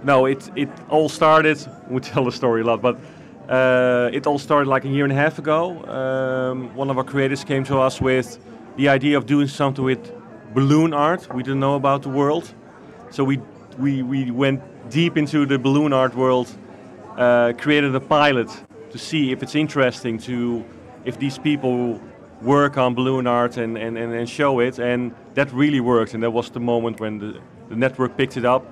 no, 0.04 0.26
it 0.26 0.50
it 0.56 0.68
all 0.88 1.08
started. 1.08 1.58
We 1.88 2.00
tell 2.00 2.24
the 2.24 2.32
story 2.32 2.62
a 2.62 2.64
lot, 2.64 2.82
but 2.82 2.98
uh, 3.48 4.10
it 4.12 4.26
all 4.26 4.38
started 4.38 4.68
like 4.68 4.84
a 4.84 4.88
year 4.88 5.04
and 5.04 5.12
a 5.12 5.16
half 5.16 5.38
ago. 5.38 5.84
Um, 5.84 6.74
one 6.74 6.90
of 6.90 6.98
our 6.98 7.04
creators 7.04 7.44
came 7.44 7.64
to 7.64 7.78
us 7.78 8.00
with 8.00 8.38
the 8.76 8.88
idea 8.88 9.16
of 9.16 9.26
doing 9.26 9.48
something 9.48 9.84
with 9.84 10.12
balloon 10.54 10.92
art. 10.92 11.32
We 11.32 11.42
didn't 11.42 11.60
know 11.60 11.76
about 11.76 12.02
the 12.02 12.08
world, 12.08 12.52
so 13.10 13.24
we 13.24 13.40
we 13.78 14.02
we 14.02 14.30
went 14.30 14.60
deep 14.90 15.16
into 15.16 15.46
the 15.46 15.58
balloon 15.58 15.92
art 15.92 16.14
world. 16.14 16.48
Uh, 17.16 17.52
created 17.56 17.94
a 17.94 18.00
pilot 18.00 18.50
to 18.90 18.98
see 18.98 19.32
if 19.32 19.42
it's 19.42 19.54
interesting 19.54 20.18
to 20.18 20.64
if 21.04 21.18
these 21.18 21.38
people 21.38 22.00
work 22.42 22.76
on 22.76 22.94
balloon 22.94 23.26
art 23.26 23.56
and, 23.56 23.78
and, 23.78 23.96
and, 23.96 24.12
and, 24.12 24.28
show 24.28 24.60
it. 24.60 24.78
And 24.78 25.14
that 25.34 25.52
really 25.52 25.80
worked. 25.80 26.14
And 26.14 26.22
that 26.22 26.30
was 26.30 26.50
the 26.50 26.60
moment 26.60 27.00
when 27.00 27.18
the, 27.18 27.40
the 27.68 27.76
network 27.76 28.16
picked 28.16 28.36
it 28.36 28.44
up. 28.44 28.66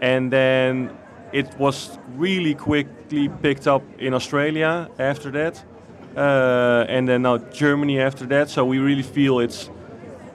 And 0.00 0.30
then 0.30 0.96
it 1.32 1.58
was 1.58 1.98
really 2.16 2.54
quickly 2.54 3.28
picked 3.28 3.66
up 3.66 3.82
in 3.98 4.14
Australia 4.14 4.88
after 4.98 5.30
that. 5.30 5.62
Uh, 6.16 6.84
and 6.88 7.08
then 7.08 7.22
now 7.22 7.38
Germany 7.38 8.00
after 8.00 8.26
that. 8.26 8.50
So 8.50 8.64
we 8.64 8.78
really 8.78 9.02
feel 9.02 9.38
it's 9.38 9.70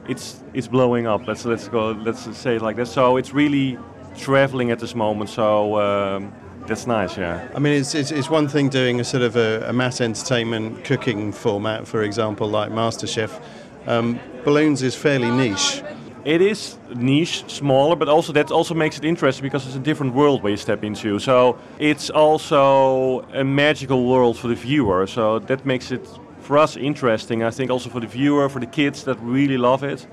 it's 0.07 0.43
it's 0.53 0.67
blowing 0.67 1.07
up. 1.07 1.27
Let's 1.27 1.45
let's 1.45 1.67
go. 1.67 1.91
Let's 1.91 2.37
say 2.37 2.55
it 2.55 2.61
like 2.61 2.75
that. 2.77 2.87
So 2.87 3.17
it's 3.17 3.33
really 3.33 3.77
traveling 4.17 4.71
at 4.71 4.79
this 4.79 4.95
moment. 4.95 5.29
So 5.29 5.79
um, 5.79 6.33
that's 6.67 6.87
nice, 6.87 7.17
yeah. 7.17 7.45
I 7.53 7.59
mean, 7.59 7.73
it's, 7.73 7.93
it's, 7.93 8.11
it's 8.11 8.29
one 8.29 8.47
thing 8.47 8.69
doing 8.69 8.99
a 8.99 9.03
sort 9.03 9.23
of 9.23 9.35
a, 9.35 9.69
a 9.69 9.73
mass 9.73 9.99
entertainment 9.99 10.85
cooking 10.85 11.31
format, 11.33 11.87
for 11.87 12.03
example, 12.03 12.47
like 12.47 12.71
MasterChef. 12.71 13.41
Um, 13.85 14.19
balloons 14.45 14.81
is 14.81 14.95
fairly 14.95 15.29
niche. 15.29 15.83
It 16.25 16.41
is 16.41 16.77
niche, 16.95 17.43
smaller, 17.47 17.97
but 17.97 18.07
also 18.07 18.31
that 18.33 18.49
also 18.49 18.73
makes 18.73 18.97
it 18.97 19.03
interesting 19.03 19.43
because 19.43 19.67
it's 19.67 19.75
a 19.75 19.79
different 19.79 20.13
world 20.13 20.41
where 20.41 20.51
you 20.51 20.57
step 20.57 20.83
into. 20.83 21.19
So 21.19 21.57
it's 21.79 22.09
also 22.09 23.21
a 23.33 23.43
magical 23.43 24.05
world 24.05 24.37
for 24.37 24.47
the 24.47 24.55
viewer. 24.55 25.05
So 25.05 25.39
that 25.39 25.65
makes 25.65 25.91
it 25.91 26.07
for 26.39 26.57
us 26.57 26.77
interesting. 26.77 27.43
I 27.43 27.51
think 27.51 27.71
also 27.71 27.89
for 27.89 27.99
the 27.99 28.07
viewer, 28.07 28.47
for 28.47 28.59
the 28.59 28.65
kids 28.67 29.03
that 29.03 29.17
really 29.21 29.57
love 29.57 29.83
it. 29.83 30.07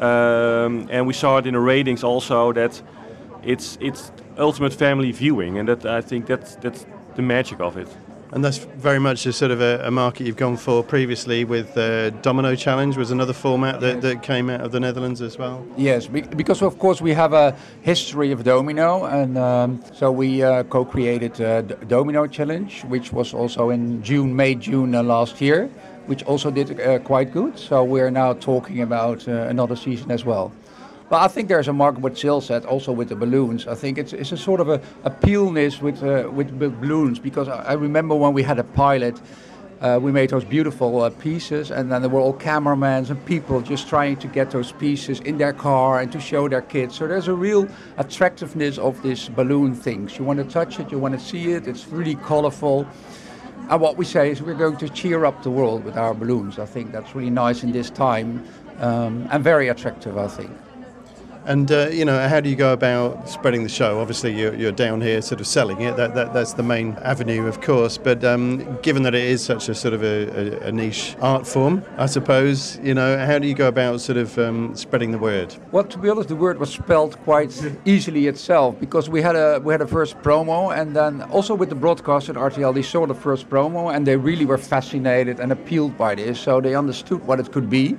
Um, 0.00 0.88
and 0.90 1.06
we 1.06 1.14
saw 1.14 1.38
it 1.38 1.46
in 1.46 1.54
the 1.54 1.60
ratings 1.60 2.04
also 2.04 2.52
that 2.52 2.82
it's 3.42 3.78
it's 3.80 4.12
ultimate 4.36 4.74
family 4.74 5.12
viewing, 5.12 5.58
and 5.58 5.68
that 5.68 5.86
I 5.86 6.02
think 6.02 6.26
that's 6.26 6.56
that's 6.56 6.84
the 7.14 7.22
magic 7.22 7.60
of 7.60 7.78
it. 7.78 7.88
And 8.32 8.44
that's 8.44 8.58
very 8.58 8.98
much 8.98 9.24
a 9.26 9.32
sort 9.32 9.52
of 9.52 9.60
a, 9.60 9.80
a 9.84 9.90
market 9.90 10.26
you've 10.26 10.36
gone 10.36 10.56
for 10.56 10.82
previously 10.82 11.44
with 11.44 11.76
uh, 11.78 12.10
Domino 12.10 12.54
Challenge 12.56 12.96
was 12.96 13.10
another 13.10 13.32
format 13.32 13.80
that, 13.80 14.00
that 14.02 14.22
came 14.22 14.50
out 14.50 14.60
of 14.60 14.72
the 14.72 14.80
Netherlands 14.80 15.22
as 15.22 15.38
well. 15.38 15.64
Yes, 15.76 16.06
because 16.08 16.60
of 16.60 16.78
course 16.78 17.00
we 17.00 17.12
have 17.14 17.32
a 17.32 17.56
history 17.82 18.32
of 18.32 18.42
Domino, 18.42 19.04
and 19.04 19.38
um, 19.38 19.82
so 19.94 20.10
we 20.10 20.42
uh, 20.42 20.64
co-created 20.64 21.40
uh, 21.40 21.62
Domino 21.62 22.26
Challenge, 22.26 22.82
which 22.84 23.12
was 23.12 23.32
also 23.32 23.70
in 23.70 24.02
June, 24.02 24.34
May, 24.34 24.56
June 24.56 24.94
uh, 24.94 25.02
last 25.02 25.40
year, 25.40 25.70
which 26.06 26.24
also 26.24 26.50
did 26.50 26.80
uh, 26.80 26.98
quite 26.98 27.32
good. 27.32 27.56
So 27.58 27.84
we're 27.84 28.10
now 28.10 28.32
talking 28.34 28.82
about 28.82 29.26
another 29.26 29.76
season 29.76 30.10
as 30.10 30.24
well. 30.24 30.52
But 31.08 31.22
I 31.22 31.28
think 31.28 31.48
there's 31.48 31.68
a 31.68 31.72
market 31.72 32.00
what 32.00 32.18
Sil 32.18 32.40
said 32.40 32.64
also 32.64 32.90
with 32.90 33.08
the 33.08 33.14
balloons. 33.14 33.68
I 33.68 33.76
think 33.76 33.96
it's, 33.96 34.12
it's 34.12 34.32
a 34.32 34.36
sort 34.36 34.60
of 34.60 34.68
a 34.68 34.78
appealness 35.04 35.80
with, 35.80 36.02
uh, 36.02 36.28
with 36.30 36.58
balloons 36.58 37.20
because 37.20 37.48
I 37.48 37.74
remember 37.74 38.16
when 38.16 38.32
we 38.32 38.42
had 38.42 38.58
a 38.58 38.64
pilot, 38.64 39.20
uh, 39.80 40.00
we 40.02 40.10
made 40.10 40.30
those 40.30 40.44
beautiful 40.44 41.02
uh, 41.02 41.10
pieces, 41.10 41.70
and 41.70 41.92
then 41.92 42.00
there 42.00 42.08
were 42.08 42.20
all 42.20 42.32
cameramen 42.32 43.04
and 43.06 43.26
people 43.26 43.60
just 43.60 43.88
trying 43.88 44.16
to 44.16 44.26
get 44.26 44.50
those 44.50 44.72
pieces 44.72 45.20
in 45.20 45.38
their 45.38 45.52
car 45.52 46.00
and 46.00 46.10
to 46.10 46.18
show 46.18 46.48
their 46.48 46.62
kids. 46.62 46.96
So 46.96 47.06
there's 47.06 47.28
a 47.28 47.34
real 47.34 47.68
attractiveness 47.98 48.78
of 48.78 49.00
these 49.02 49.28
balloon 49.28 49.74
things. 49.74 50.18
You 50.18 50.24
want 50.24 50.38
to 50.38 50.44
touch 50.44 50.80
it, 50.80 50.90
you 50.90 50.98
want 50.98 51.14
to 51.16 51.24
see 51.24 51.52
it. 51.52 51.68
It's 51.68 51.86
really 51.86 52.16
colorful. 52.16 52.86
And 53.68 53.80
what 53.80 53.96
we 53.96 54.04
say 54.04 54.30
is 54.30 54.42
we're 54.42 54.54
going 54.54 54.78
to 54.78 54.88
cheer 54.88 55.24
up 55.24 55.42
the 55.42 55.50
world 55.50 55.84
with 55.84 55.96
our 55.96 56.14
balloons. 56.14 56.58
I 56.58 56.66
think 56.66 56.90
that's 56.90 57.14
really 57.14 57.30
nice 57.30 57.62
in 57.62 57.70
this 57.70 57.90
time 57.90 58.44
um, 58.78 59.28
and 59.30 59.44
very 59.44 59.68
attractive. 59.68 60.18
I 60.18 60.26
think. 60.26 60.50
And 61.46 61.70
uh, 61.70 61.90
you 61.90 62.04
know, 62.04 62.26
how 62.26 62.40
do 62.40 62.50
you 62.50 62.56
go 62.56 62.72
about 62.72 63.28
spreading 63.28 63.62
the 63.62 63.68
show? 63.68 64.00
Obviously, 64.00 64.36
you're, 64.36 64.52
you're 64.56 64.72
down 64.72 65.00
here, 65.00 65.22
sort 65.22 65.40
of 65.40 65.46
selling 65.46 65.80
it. 65.80 65.96
That, 65.96 66.12
that 66.16 66.32
that's 66.32 66.54
the 66.54 66.64
main 66.64 66.94
avenue, 67.02 67.46
of 67.46 67.60
course. 67.60 67.96
But 67.98 68.24
um, 68.24 68.78
given 68.82 69.04
that 69.04 69.14
it 69.14 69.22
is 69.22 69.44
such 69.44 69.68
a 69.68 69.74
sort 69.74 69.94
of 69.94 70.02
a, 70.02 70.64
a, 70.64 70.68
a, 70.68 70.72
niche 70.72 71.14
art 71.20 71.46
form, 71.46 71.84
I 71.98 72.06
suppose, 72.06 72.80
you 72.82 72.94
know, 72.94 73.16
how 73.24 73.38
do 73.38 73.46
you 73.46 73.54
go 73.54 73.68
about 73.68 74.00
sort 74.00 74.18
of 74.18 74.36
um, 74.40 74.74
spreading 74.74 75.12
the 75.12 75.18
word? 75.18 75.54
Well, 75.70 75.84
to 75.84 75.98
be 75.98 76.10
honest, 76.10 76.30
the 76.30 76.34
word 76.34 76.58
was 76.58 76.72
spelled 76.72 77.16
quite 77.22 77.54
easily 77.84 78.26
itself 78.26 78.80
because 78.80 79.08
we 79.08 79.22
had 79.22 79.36
a 79.36 79.60
we 79.62 79.72
had 79.72 79.82
a 79.82 79.86
first 79.86 80.18
promo, 80.22 80.76
and 80.76 80.96
then 80.96 81.22
also 81.30 81.54
with 81.54 81.68
the 81.68 81.76
broadcast 81.76 82.28
at 82.28 82.34
RTL, 82.34 82.74
they 82.74 82.82
saw 82.82 83.06
the 83.06 83.14
first 83.14 83.48
promo, 83.48 83.94
and 83.94 84.04
they 84.04 84.16
really 84.16 84.46
were 84.46 84.58
fascinated 84.58 85.38
and 85.38 85.52
appealed 85.52 85.96
by 85.96 86.16
this, 86.16 86.40
so 86.40 86.60
they 86.60 86.74
understood 86.74 87.24
what 87.24 87.38
it 87.38 87.52
could 87.52 87.70
be 87.70 87.96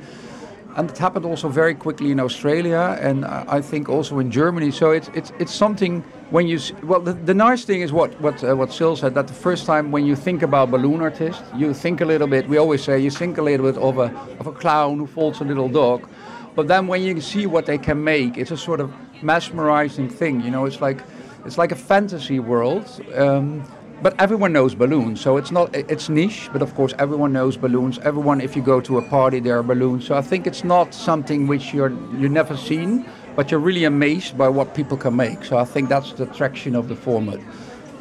and 0.77 0.91
it 0.91 0.97
happened 0.97 1.25
also 1.25 1.49
very 1.49 1.73
quickly 1.73 2.11
in 2.11 2.19
Australia 2.19 2.97
and 3.01 3.25
I 3.25 3.61
think 3.61 3.89
also 3.89 4.19
in 4.19 4.29
Germany. 4.29 4.71
So 4.71 4.91
it's 4.91 5.09
it's 5.15 5.31
it's 5.39 5.53
something 5.53 6.03
when 6.29 6.47
you 6.47 6.59
well 6.83 7.01
the, 7.01 7.13
the 7.13 7.33
nice 7.33 7.65
thing 7.65 7.81
is 7.81 7.91
what 7.91 8.11
what 8.21 8.43
uh, 8.43 8.55
what 8.55 8.71
Sil 8.77 8.95
said 8.95 9.15
that 9.15 9.27
the 9.27 9.33
first 9.33 9.65
time 9.65 9.91
when 9.91 10.05
you 10.05 10.15
think 10.15 10.43
about 10.43 10.69
balloon 10.69 11.01
artist, 11.01 11.43
you 11.55 11.73
think 11.73 12.01
a 12.01 12.05
little 12.05 12.27
bit. 12.27 12.47
We 12.47 12.57
always 12.57 12.83
say 12.83 12.99
you 12.99 13.09
think 13.09 13.39
a 13.39 13.41
little 13.41 13.65
bit 13.71 13.81
of 13.81 13.97
a 13.97 14.09
of 14.39 14.45
a 14.47 14.51
clown 14.51 14.99
who 14.99 15.07
folds 15.07 15.41
a 15.41 15.43
little 15.43 15.67
dog, 15.67 16.07
but 16.55 16.67
then 16.67 16.85
when 16.87 17.01
you 17.01 17.21
see 17.21 17.47
what 17.47 17.65
they 17.65 17.79
can 17.79 18.03
make, 18.03 18.37
it's 18.37 18.51
a 18.51 18.57
sort 18.57 18.79
of 18.79 18.93
mesmerizing 19.23 20.09
thing. 20.09 20.41
You 20.41 20.51
know, 20.51 20.65
it's 20.65 20.79
like 20.79 21.01
it's 21.43 21.57
like 21.57 21.71
a 21.71 21.75
fantasy 21.75 22.39
world. 22.39 22.85
Um, 23.15 23.63
but 24.01 24.19
everyone 24.19 24.53
knows 24.53 24.75
balloons, 24.75 25.21
so 25.21 25.37
it's 25.37 25.51
not 25.51 25.75
it's 25.75 26.09
niche. 26.09 26.49
But 26.53 26.61
of 26.61 26.73
course, 26.75 26.93
everyone 26.99 27.33
knows 27.33 27.57
balloons. 27.57 27.97
Everyone, 27.99 28.41
if 28.41 28.55
you 28.55 28.61
go 28.61 28.79
to 28.81 28.97
a 28.97 29.01
party, 29.01 29.39
there 29.39 29.57
are 29.57 29.63
balloons. 29.63 30.05
So 30.05 30.15
I 30.15 30.21
think 30.21 30.45
it's 30.45 30.63
not 30.63 30.93
something 30.93 31.47
which 31.47 31.73
you're 31.73 31.91
you 32.17 32.29
never 32.29 32.55
seen, 32.55 33.05
but 33.35 33.49
you're 33.49 33.59
really 33.59 33.85
amazed 33.85 34.37
by 34.37 34.49
what 34.49 34.75
people 34.75 34.97
can 34.97 35.15
make. 35.15 35.43
So 35.43 35.57
I 35.57 35.65
think 35.65 35.89
that's 35.89 36.13
the 36.13 36.23
attraction 36.23 36.75
of 36.75 36.87
the 36.89 36.95
format. 36.95 37.39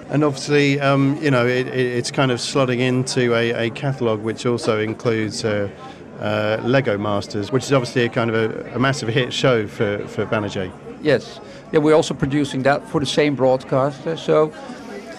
And 0.08 0.22
obviously, 0.22 0.78
um, 0.80 1.18
you 1.20 1.30
know, 1.30 1.46
it, 1.46 1.66
it's 1.66 2.10
kind 2.10 2.30
of 2.30 2.38
slotting 2.38 2.78
into 2.78 3.34
a, 3.34 3.66
a 3.66 3.70
catalogue 3.70 4.22
which 4.22 4.46
also 4.46 4.80
includes. 4.80 5.44
Uh, 5.44 5.68
uh, 6.20 6.58
Lego 6.64 6.96
Masters, 6.96 7.52
which 7.52 7.64
is 7.64 7.72
obviously 7.74 8.04
a 8.04 8.08
kind 8.08 8.30
of 8.30 8.36
a, 8.36 8.74
a 8.74 8.78
massive 8.78 9.10
hit 9.10 9.34
show 9.34 9.66
for, 9.66 9.98
for 10.08 10.24
Banijay. 10.24 10.72
Yes, 11.02 11.40
yeah, 11.72 11.78
we're 11.78 11.94
also 11.94 12.14
producing 12.14 12.62
that 12.62 12.88
for 12.88 13.00
the 13.00 13.06
same 13.06 13.34
broadcaster. 13.34 14.16
So 14.16 14.52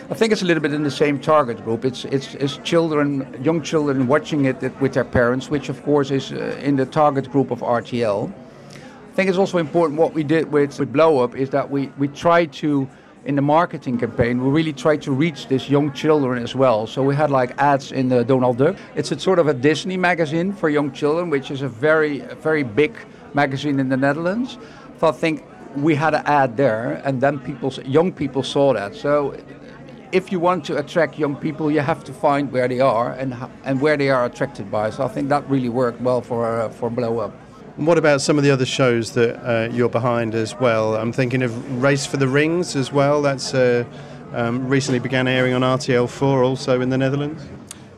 I 0.09 0.13
think 0.13 0.31
it's 0.31 0.41
a 0.41 0.45
little 0.45 0.63
bit 0.63 0.73
in 0.73 0.83
the 0.83 0.91
same 0.91 1.19
target 1.19 1.61
group. 1.65 1.83
It's 1.83 2.05
it's, 2.05 2.33
it's 2.35 2.57
children, 2.63 3.27
young 3.43 3.61
children 3.61 4.07
watching 4.07 4.45
it 4.45 4.61
with 4.79 4.93
their 4.93 5.03
parents, 5.03 5.49
which 5.49 5.67
of 5.67 5.83
course 5.83 6.11
is 6.11 6.31
uh, 6.31 6.57
in 6.63 6.77
the 6.77 6.85
target 6.85 7.29
group 7.29 7.51
of 7.51 7.59
RTL. 7.59 8.31
I 8.31 9.15
think 9.15 9.27
it's 9.27 9.37
also 9.37 9.57
important 9.57 9.99
what 9.99 10.13
we 10.13 10.23
did 10.23 10.49
with, 10.49 10.79
with 10.79 10.93
Blow 10.93 11.19
Up 11.19 11.35
is 11.35 11.49
that 11.49 11.69
we, 11.69 11.87
we 11.97 12.07
tried 12.07 12.53
to, 12.53 12.87
in 13.25 13.35
the 13.35 13.41
marketing 13.41 13.97
campaign, 13.97 14.41
we 14.41 14.49
really 14.49 14.71
tried 14.71 15.01
to 15.01 15.11
reach 15.11 15.49
this 15.49 15.69
young 15.69 15.91
children 15.91 16.41
as 16.41 16.55
well. 16.55 16.87
So 16.87 17.03
we 17.03 17.13
had 17.13 17.29
like 17.29 17.51
ads 17.57 17.91
in 17.91 18.07
the 18.07 18.23
Donald 18.23 18.59
Duck. 18.59 18.77
It's 18.95 19.11
a 19.11 19.19
sort 19.19 19.39
of 19.39 19.47
a 19.47 19.53
Disney 19.53 19.97
magazine 19.97 20.53
for 20.53 20.69
young 20.69 20.93
children, 20.93 21.29
which 21.29 21.51
is 21.51 21.63
a 21.63 21.67
very, 21.67 22.19
very 22.41 22.63
big 22.63 22.93
magazine 23.33 23.77
in 23.77 23.89
the 23.89 23.97
Netherlands. 23.97 24.57
So 25.01 25.07
I 25.07 25.11
think 25.11 25.43
we 25.75 25.95
had 25.95 26.13
an 26.13 26.23
ad 26.25 26.55
there, 26.55 27.01
and 27.03 27.19
then 27.19 27.39
people, 27.39 27.73
young 27.85 28.13
people 28.13 28.41
saw 28.41 28.73
that. 28.73 28.95
So 28.95 29.35
if 30.11 30.31
you 30.31 30.39
want 30.39 30.65
to 30.65 30.77
attract 30.77 31.19
young 31.19 31.35
people, 31.35 31.71
you 31.71 31.81
have 31.81 32.03
to 32.05 32.13
find 32.13 32.51
where 32.51 32.67
they 32.67 32.79
are 32.79 33.11
and 33.13 33.35
and 33.63 33.81
where 33.81 33.97
they 33.97 34.09
are 34.09 34.25
attracted 34.25 34.71
by. 34.71 34.89
So 34.89 35.03
I 35.03 35.07
think 35.07 35.29
that 35.29 35.49
really 35.49 35.69
worked 35.69 36.01
well 36.01 36.21
for 36.21 36.61
uh, 36.61 36.69
for 36.69 36.89
Blow 36.89 37.19
Up. 37.19 37.33
And 37.77 37.85
what 37.85 37.97
about 37.97 38.21
some 38.21 38.37
of 38.37 38.43
the 38.43 38.51
other 38.51 38.65
shows 38.65 39.11
that 39.11 39.35
uh, 39.45 39.69
you're 39.71 39.89
behind 39.89 40.33
as 40.33 40.55
well? 40.59 40.95
I'm 40.95 41.11
thinking 41.11 41.43
of 41.43 41.81
Race 41.81 42.05
for 42.05 42.17
the 42.17 42.27
Rings 42.27 42.75
as 42.75 42.91
well. 42.91 43.21
That's 43.21 43.53
uh, 43.53 43.83
um, 44.33 44.67
recently 44.67 44.99
began 44.99 45.27
airing 45.27 45.53
on 45.53 45.61
RTL4, 45.61 46.43
also 46.43 46.81
in 46.81 46.89
the 46.89 46.97
Netherlands. 46.97 47.43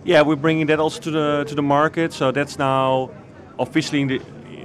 Yeah, 0.04 0.22
we're 0.22 0.36
bringing 0.36 0.68
that 0.68 0.80
also 0.80 1.00
to 1.02 1.12
the 1.12 1.46
to 1.48 1.56
the 1.56 1.62
market. 1.62 2.14
So 2.14 2.32
that's 2.32 2.58
now 2.58 3.12
officially 3.58 4.06
the 4.06 4.22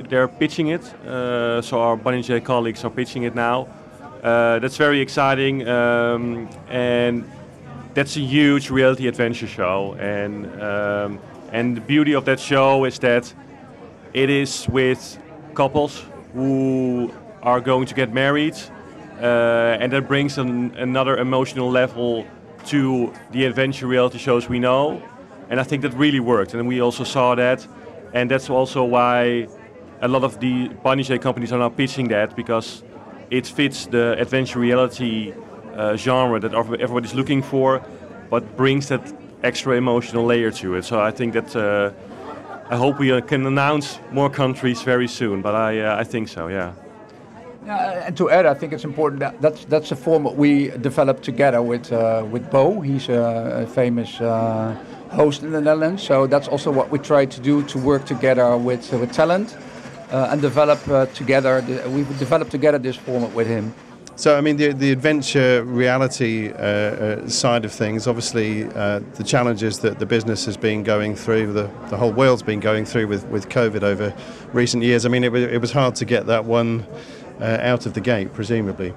they're 0.09 0.29
pitching 0.29 0.69
it. 0.69 0.83
Uh, 1.07 1.63
so 1.63 1.81
our 1.81 1.97
Banijay 1.97 2.45
colleagues 2.45 2.85
are 2.85 2.91
pitching 2.91 3.23
it 3.23 3.35
now. 3.35 3.69
Uh, 4.25 4.59
that's 4.59 4.79
very 4.79 5.01
exciting, 5.01 5.69
um, 5.69 6.49
and 6.71 7.31
that's 7.93 8.17
a 8.17 8.21
huge 8.21 8.71
reality 8.71 9.07
adventure 9.07 9.47
show. 9.47 9.95
And 10.01 10.47
um, 10.63 11.19
and 11.53 11.77
the 11.77 11.83
beauty 11.83 12.15
of 12.15 12.25
that 12.25 12.41
show 12.41 12.87
is 12.87 12.99
that 13.01 13.35
it 14.15 14.31
is 14.31 14.67
with 14.71 15.19
couples 15.55 16.07
who 16.33 17.13
are 17.43 17.61
going 17.61 17.85
to 17.87 17.95
get 17.95 18.15
married, 18.15 18.57
uh, 19.21 19.77
and 19.79 19.93
that 19.93 20.09
brings 20.09 20.39
an, 20.39 20.75
another 20.77 21.19
emotional 21.19 21.71
level 21.71 22.27
to 22.65 23.13
the 23.33 23.45
adventure 23.45 23.87
reality 23.87 24.17
shows 24.17 24.49
we 24.49 24.59
know. 24.59 25.03
And 25.51 25.61
I 25.61 25.65
think 25.65 25.83
that 25.83 25.93
really 25.93 26.21
worked, 26.21 26.55
and 26.55 26.67
we 26.67 26.81
also 26.81 27.05
saw 27.05 27.35
that, 27.35 27.69
and 28.15 28.31
that's 28.31 28.49
also 28.49 28.85
why 28.85 29.49
a 30.01 30.09
lot 30.09 30.25
of 30.25 30.41
the 30.41 30.71
Banijay 30.83 31.21
companies 31.21 31.53
are 31.53 31.59
now 31.59 31.69
pitching 31.69 32.09
that 32.09 32.35
because 32.35 32.83
it 33.31 33.47
fits 33.47 33.87
the 33.87 34.19
adventure 34.19 34.59
reality 34.59 35.33
uh, 35.77 35.97
genre 35.97 36.39
that 36.41 36.55
everybody's 36.55 37.15
looking 37.15 37.43
for, 37.43 37.83
but 38.31 38.57
brings 38.57 38.89
that 38.89 39.13
extra 39.43 39.77
emotional 39.77 40.25
layer 40.25 40.51
to 40.51 40.75
it. 40.75 40.85
So 40.85 41.01
I 41.01 41.11
think 41.11 41.35
that 41.35 41.57
uh, 41.57 41.91
I 42.71 42.77
hope 42.77 42.99
we 42.99 43.13
uh, 43.13 43.21
can 43.21 43.47
announce 43.47 43.99
more 44.11 44.31
countries 44.31 44.83
very 44.83 45.09
soon. 45.09 45.43
But 45.43 45.55
I 45.55 45.81
uh, 45.81 46.01
I 46.01 46.05
think 46.05 46.29
so, 46.29 46.49
yeah. 46.49 46.73
Yeah, 47.67 48.07
and 48.07 48.17
to 48.17 48.29
add, 48.31 48.45
I 48.45 48.55
think 48.55 48.73
it's 48.73 48.85
important 48.85 49.21
that 49.21 49.41
that's 49.41 49.65
that's 49.65 49.93
a 49.93 49.97
format 49.97 50.37
we 50.37 50.69
developed 50.83 51.23
together 51.23 51.63
with 51.63 51.93
uh, 51.93 52.25
with 52.31 52.51
Bo. 52.51 52.81
He's 52.81 53.09
a, 53.09 53.67
famous 53.75 54.21
uh, 54.21 54.77
host 55.11 55.43
in 55.43 55.53
the 55.53 55.61
Netherlands, 55.61 56.03
so 56.03 56.27
that's 56.27 56.49
also 56.49 56.71
what 56.71 56.91
we 56.91 56.99
try 56.99 57.25
to 57.27 57.41
do 57.41 57.63
to 57.63 57.79
work 57.79 58.05
together 58.05 58.57
with 58.57 58.93
with 58.93 59.13
talent 59.13 59.57
uh, 59.57 59.74
and 60.31 60.41
develop 60.41 60.81
together. 61.15 61.63
We've 61.89 62.19
developed 62.19 62.51
together 62.51 62.79
this 62.79 62.97
format 62.97 63.33
with 63.35 63.47
him. 63.47 63.75
So, 64.17 64.39
I 64.39 64.41
mean, 64.41 64.57
the, 64.57 64.73
the 64.73 64.93
adventure 64.93 65.65
reality 65.65 66.53
uh, 66.53 66.57
uh, 66.57 67.29
side 67.29 67.65
of 67.65 67.73
things, 67.73 68.07
obviously, 68.07 68.63
uh, 68.63 69.01
the 69.15 69.25
challenges 69.25 69.81
that 69.81 69.99
the 69.99 70.07
business 70.07 70.45
has 70.45 70.57
been 70.57 70.85
going 70.85 71.17
through, 71.17 71.53
the, 71.53 71.69
the 71.89 71.97
whole 71.97 72.13
world's 72.13 72.45
been 72.45 72.61
going 72.61 72.85
through 72.85 73.09
with, 73.09 73.27
with 73.27 73.49
COVID 73.49 73.83
over 73.83 74.15
recent 74.53 74.85
years. 74.85 75.05
I 75.05 75.09
mean, 75.09 75.25
it, 75.25 75.35
it 75.35 75.61
was 75.61 75.73
hard 75.73 75.97
to 75.97 76.05
get 76.05 76.27
that 76.27 76.45
one 76.45 76.87
uh, 77.41 77.59
out 77.61 77.87
of 77.87 77.95
the 77.95 78.01
gate, 78.01 78.33
presumably. 78.33 78.95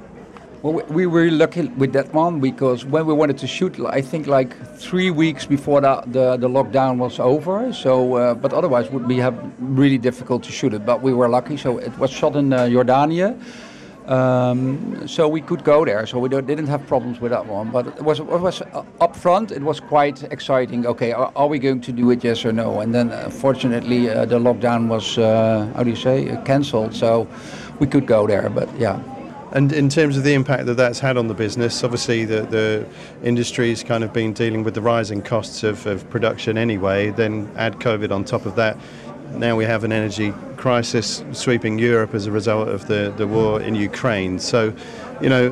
Well, 0.67 0.85
we 0.89 1.05
were 1.05 1.31
lucky 1.31 1.69
with 1.77 1.93
that 1.93 2.13
one 2.13 2.41
because 2.41 2.83
when 2.83 3.05
we 3.05 3.13
wanted 3.13 3.37
to 3.37 3.47
shoot, 3.47 3.79
I 3.79 4.01
think 4.01 4.27
like 4.27 4.51
three 4.75 5.11
weeks 5.11 5.45
before 5.45 5.79
that, 5.79 6.11
the, 6.11 6.35
the 6.35 6.49
lockdown 6.49 6.97
was 6.97 7.21
over. 7.21 7.71
So, 7.71 8.15
uh, 8.15 8.33
but 8.33 8.51
otherwise, 8.51 8.91
would 8.91 9.07
be 9.07 9.15
have 9.19 9.37
really 9.59 9.97
difficult 9.97 10.43
to 10.43 10.51
shoot 10.51 10.73
it. 10.73 10.85
But 10.85 11.01
we 11.01 11.13
were 11.13 11.29
lucky. 11.29 11.55
So 11.55 11.77
it 11.77 11.97
was 11.97 12.11
shot 12.11 12.35
in 12.35 12.51
uh, 12.51 12.65
Jordania. 12.65 13.39
Um, 14.09 15.07
so 15.07 15.29
we 15.29 15.39
could 15.39 15.63
go 15.63 15.85
there. 15.85 16.05
So 16.05 16.19
we 16.19 16.27
didn't 16.27 16.67
have 16.67 16.85
problems 16.85 17.21
with 17.21 17.31
that 17.31 17.45
one. 17.45 17.71
But 17.71 17.87
it 17.87 18.01
was, 18.01 18.19
it 18.19 18.25
was 18.25 18.61
uh, 18.61 18.83
up 18.99 19.15
front. 19.15 19.53
It 19.53 19.63
was 19.63 19.79
quite 19.79 20.21
exciting. 20.33 20.85
Okay, 20.85 21.13
are, 21.13 21.31
are, 21.37 21.47
we 21.47 21.59
going 21.59 21.79
to 21.79 21.93
do 21.93 22.11
it? 22.11 22.25
Yes 22.25 22.43
or 22.43 22.51
no? 22.51 22.81
And 22.81 22.93
then, 22.93 23.13
uh, 23.13 23.29
fortunately, 23.29 24.09
uh, 24.09 24.25
the 24.25 24.37
lockdown 24.37 24.89
was 24.89 25.17
uh, 25.17 25.71
how 25.77 25.83
do 25.83 25.89
you 25.89 25.95
say 25.95 26.29
uh, 26.29 26.41
cancelled. 26.41 26.93
So 26.93 27.25
we 27.79 27.87
could 27.87 28.05
go 28.05 28.27
there. 28.27 28.49
But 28.49 28.67
yeah. 28.77 28.99
And 29.53 29.71
in 29.71 29.87
terms 29.89 30.17
of 30.17 30.23
the 30.23 30.33
impact 30.33 30.65
that 30.65 30.75
that's 30.75 30.99
had 30.99 31.17
on 31.17 31.27
the 31.27 31.33
business, 31.33 31.83
obviously 31.83 32.25
the, 32.25 32.41
the 32.41 32.85
industry's 33.23 33.83
kind 33.83 34.03
of 34.03 34.11
been 34.11 34.33
dealing 34.33 34.63
with 34.63 34.73
the 34.73 34.81
rising 34.81 35.21
costs 35.21 35.63
of, 35.63 35.85
of 35.85 36.09
production 36.09 36.57
anyway. 36.57 37.11
Then 37.11 37.49
add 37.55 37.79
COVID 37.79 38.11
on 38.11 38.25
top 38.25 38.45
of 38.45 38.55
that 38.55 38.77
now 39.31 39.55
we 39.55 39.65
have 39.65 39.83
an 39.83 39.91
energy 39.91 40.33
crisis 40.55 41.23
sweeping 41.31 41.77
Europe 41.77 42.13
as 42.13 42.27
a 42.27 42.31
result 42.31 42.67
of 42.69 42.87
the, 42.87 43.13
the 43.17 43.27
war 43.27 43.61
in 43.61 43.75
Ukraine. 43.75 44.39
So, 44.39 44.73
you 45.21 45.29
know, 45.29 45.49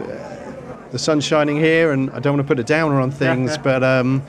the 0.91 0.99
sun's 0.99 1.25
shining 1.25 1.57
here, 1.57 1.91
and 1.91 2.09
I 2.11 2.19
don't 2.19 2.37
want 2.37 2.47
to 2.47 2.55
put 2.55 2.59
a 2.59 2.63
downer 2.63 2.99
on 3.01 3.11
things, 3.11 3.57
but 3.57 3.83
um, 3.83 4.23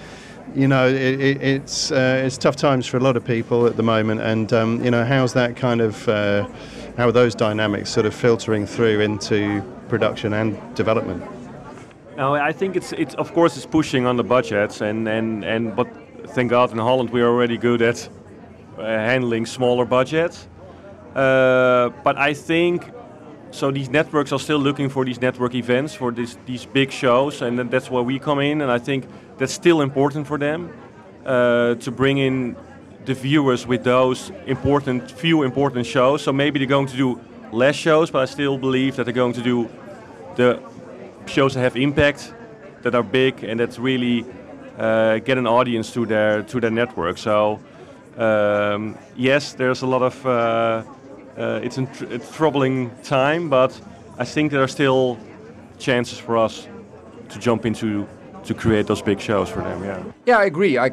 you 0.54 0.68
know, 0.68 0.88
it, 0.88 1.20
it, 1.20 1.42
it's 1.42 1.90
uh, 1.90 2.22
it's 2.24 2.38
tough 2.38 2.56
times 2.56 2.86
for 2.86 2.96
a 2.96 3.00
lot 3.00 3.16
of 3.16 3.24
people 3.24 3.66
at 3.66 3.76
the 3.76 3.82
moment. 3.82 4.20
And 4.20 4.52
um, 4.52 4.84
you 4.84 4.90
know, 4.90 5.04
how's 5.04 5.32
that 5.34 5.56
kind 5.56 5.80
of 5.80 6.08
uh, 6.08 6.48
how 6.96 7.08
are 7.08 7.12
those 7.12 7.34
dynamics 7.34 7.90
sort 7.90 8.06
of 8.06 8.14
filtering 8.14 8.66
through 8.66 9.00
into 9.00 9.62
production 9.88 10.32
and 10.32 10.56
development? 10.74 11.22
No, 12.16 12.34
I 12.34 12.52
think 12.52 12.76
it's 12.76 12.92
it's 12.92 13.14
of 13.16 13.32
course 13.34 13.56
it's 13.56 13.66
pushing 13.66 14.06
on 14.06 14.16
the 14.16 14.24
budgets, 14.24 14.80
and 14.80 15.08
and 15.08 15.44
and 15.44 15.76
but 15.76 15.88
thank 16.28 16.50
God 16.50 16.72
in 16.72 16.78
Holland 16.78 17.10
we're 17.10 17.28
already 17.28 17.58
good 17.58 17.82
at 17.82 18.08
uh, 18.78 18.82
handling 18.82 19.46
smaller 19.46 19.84
budgets. 19.84 20.48
Uh, 21.14 21.90
but 22.04 22.18
I 22.18 22.34
think 22.34 22.92
so 23.50 23.70
these 23.70 23.88
networks 23.88 24.32
are 24.32 24.38
still 24.38 24.58
looking 24.58 24.88
for 24.88 25.04
these 25.04 25.20
network 25.20 25.54
events 25.54 25.94
for 25.94 26.12
this, 26.12 26.36
these 26.46 26.66
big 26.66 26.90
shows 26.90 27.42
and 27.42 27.58
that's 27.70 27.90
where 27.90 28.02
we 28.02 28.18
come 28.18 28.40
in 28.40 28.60
and 28.60 28.70
i 28.70 28.78
think 28.78 29.06
that's 29.38 29.52
still 29.52 29.80
important 29.80 30.26
for 30.26 30.38
them 30.38 30.72
uh, 31.24 31.74
to 31.76 31.90
bring 31.90 32.18
in 32.18 32.56
the 33.04 33.14
viewers 33.14 33.66
with 33.66 33.84
those 33.84 34.32
important 34.46 35.10
few 35.10 35.42
important 35.42 35.86
shows 35.86 36.22
so 36.22 36.32
maybe 36.32 36.58
they're 36.58 36.68
going 36.68 36.86
to 36.86 36.96
do 36.96 37.20
less 37.52 37.76
shows 37.76 38.10
but 38.10 38.22
i 38.22 38.24
still 38.24 38.58
believe 38.58 38.96
that 38.96 39.04
they're 39.04 39.12
going 39.12 39.32
to 39.32 39.42
do 39.42 39.68
the 40.36 40.60
shows 41.26 41.54
that 41.54 41.60
have 41.60 41.76
impact 41.76 42.34
that 42.82 42.94
are 42.94 43.02
big 43.02 43.44
and 43.44 43.60
that 43.60 43.78
really 43.78 44.24
uh, 44.78 45.18
get 45.18 45.38
an 45.38 45.46
audience 45.46 45.92
to 45.92 46.04
their 46.06 46.42
to 46.42 46.60
their 46.60 46.70
network 46.70 47.18
so 47.18 47.60
um, 48.16 48.96
yes, 49.14 49.52
there's 49.52 49.82
a 49.82 49.86
lot 49.86 50.02
of. 50.02 50.26
Uh, 50.26 50.82
uh, 51.36 51.60
it's 51.62 51.76
a, 51.76 51.84
tr- 51.84 52.14
a 52.14 52.18
troubling 52.18 52.90
time, 53.02 53.50
but 53.50 53.78
I 54.18 54.24
think 54.24 54.50
there 54.50 54.62
are 54.62 54.68
still 54.68 55.18
chances 55.78 56.18
for 56.18 56.38
us 56.38 56.66
to 57.28 57.38
jump 57.38 57.66
into 57.66 58.08
to 58.46 58.54
create 58.54 58.86
those 58.86 59.02
big 59.02 59.20
shows 59.20 59.48
for 59.48 59.60
them. 59.60 59.84
Yeah. 59.84 60.02
Yeah, 60.26 60.38
I 60.38 60.44
agree. 60.44 60.78
I, 60.78 60.86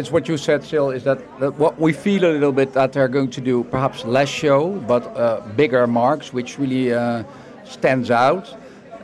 it's 0.00 0.10
what 0.10 0.28
you 0.28 0.36
said, 0.36 0.62
Sil. 0.62 0.90
Is 0.90 1.04
that, 1.04 1.18
that, 1.40 1.54
what 1.58 1.78
we 1.78 1.92
feel 1.92 2.24
a 2.24 2.32
little 2.32 2.52
bit 2.52 2.72
that 2.74 2.92
they're 2.92 3.08
going 3.08 3.30
to 3.30 3.40
do 3.40 3.64
perhaps 3.64 4.04
less 4.04 4.28
show, 4.28 4.72
but 4.86 5.04
uh, 5.16 5.40
bigger 5.56 5.86
marks, 5.86 6.32
which 6.32 6.58
really 6.58 6.92
uh, 6.92 7.24
stands 7.64 8.10
out. 8.10 8.54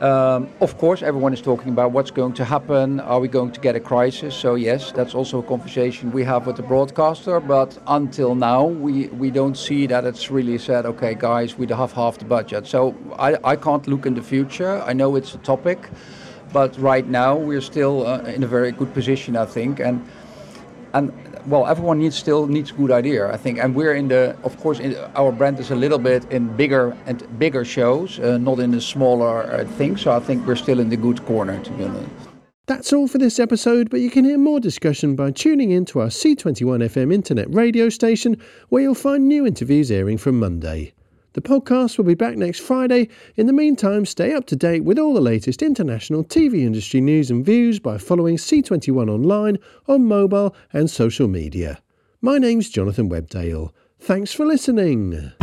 Um, 0.01 0.49
of 0.59 0.77
course, 0.77 1.01
everyone 1.01 1.33
is 1.33 1.41
talking 1.41 1.69
about 1.69 1.93
what's 1.93 2.11
going 2.11 2.33
to 2.33 2.43
happen. 2.43 2.99
Are 2.99 3.21
we 3.21 3.29
going 3.29 3.51
to 3.51 3.61
get 3.61 3.77
a 3.77 3.79
crisis? 3.79 4.35
So 4.35 4.55
yes, 4.55 4.91
that's 4.91 5.15
also 5.15 5.39
a 5.39 5.43
conversation 5.43 6.11
we 6.11 6.23
have 6.25 6.47
with 6.47 6.57
the 6.57 6.63
broadcaster. 6.63 7.39
But 7.39 7.77
until 7.87 8.35
now, 8.35 8.65
we, 8.65 9.07
we 9.07 9.31
don't 9.31 9.55
see 9.55 9.87
that 9.87 10.03
it's 10.03 10.29
really 10.29 10.57
said, 10.57 10.85
okay, 10.85 11.15
guys, 11.15 11.57
we 11.57 11.65
have 11.67 11.93
half 11.93 12.17
the 12.17 12.25
budget. 12.25 12.67
So 12.67 12.93
I, 13.17 13.37
I 13.45 13.55
can't 13.55 13.87
look 13.87 14.05
in 14.05 14.15
the 14.15 14.21
future. 14.21 14.81
I 14.81 14.91
know 14.91 15.15
it's 15.15 15.33
a 15.33 15.37
topic, 15.37 15.89
but 16.55 16.71
right 16.79 17.05
now 17.05 17.35
we're 17.35 17.67
still 17.73 18.07
uh, 18.07 18.35
in 18.35 18.41
a 18.41 18.47
very 18.47 18.71
good 18.71 18.93
position, 18.93 19.35
I 19.35 19.45
think. 19.45 19.81
And 19.81 19.99
and 20.93 21.11
well, 21.47 21.67
everyone 21.67 21.99
needs 21.99 22.15
still 22.15 22.47
needs 22.47 22.71
a 22.71 22.73
good 22.73 22.91
idea, 22.91 23.29
I 23.35 23.37
think, 23.37 23.59
and 23.59 23.75
we're 23.75 23.95
in 23.95 24.07
the, 24.07 24.37
of 24.43 24.57
course, 24.63 24.79
in, 24.79 24.95
our 25.15 25.33
brand 25.33 25.59
is 25.59 25.71
a 25.71 25.75
little 25.75 25.99
bit 25.99 26.23
in 26.31 26.47
bigger 26.55 26.95
and 27.05 27.17
bigger 27.37 27.65
shows, 27.65 28.19
uh, 28.19 28.37
not 28.37 28.59
in 28.59 28.71
the 28.71 28.79
smaller 28.79 29.43
uh, 29.43 29.65
things. 29.77 30.01
So 30.01 30.11
I 30.11 30.21
think 30.21 30.47
we're 30.47 30.61
still 30.65 30.79
in 30.79 30.89
the 30.89 30.97
good 30.97 31.19
corner, 31.25 31.59
to 31.61 31.71
be 31.71 31.83
honest. 31.83 32.09
That's 32.67 32.93
all 32.93 33.07
for 33.09 33.17
this 33.17 33.37
episode, 33.37 33.89
but 33.89 33.99
you 33.99 34.09
can 34.09 34.23
hear 34.23 34.37
more 34.37 34.61
discussion 34.61 35.15
by 35.15 35.31
tuning 35.31 35.71
in 35.71 35.83
to 35.85 35.99
our 35.99 36.09
C21 36.09 36.79
FM 36.93 37.13
internet 37.13 37.53
radio 37.53 37.89
station, 37.89 38.37
where 38.69 38.81
you'll 38.81 39.03
find 39.09 39.27
new 39.27 39.45
interviews 39.45 39.91
airing 39.91 40.17
from 40.17 40.39
Monday. 40.39 40.93
The 41.35 41.41
podcast 41.41 41.97
will 41.97 42.05
be 42.05 42.13
back 42.13 42.37
next 42.37 42.61
Friday. 42.61 43.09
In 43.35 43.45
the 43.45 43.51
meantime, 43.51 44.05
stay 44.05 44.31
up 44.31 44.45
to 44.45 44.55
date 44.55 44.85
with 44.85 44.97
all 44.97 45.13
the 45.13 45.19
latest 45.19 45.61
international 45.61 46.23
TV 46.23 46.61
industry 46.61 47.01
news 47.01 47.29
and 47.29 47.45
views 47.45 47.77
by 47.77 47.97
following 47.97 48.37
C21 48.37 49.09
online, 49.09 49.59
on 49.85 50.05
mobile, 50.05 50.55
and 50.71 50.89
social 50.89 51.27
media. 51.27 51.81
My 52.21 52.37
name's 52.37 52.69
Jonathan 52.69 53.09
Webdale. 53.09 53.71
Thanks 53.99 54.31
for 54.31 54.45
listening. 54.45 55.33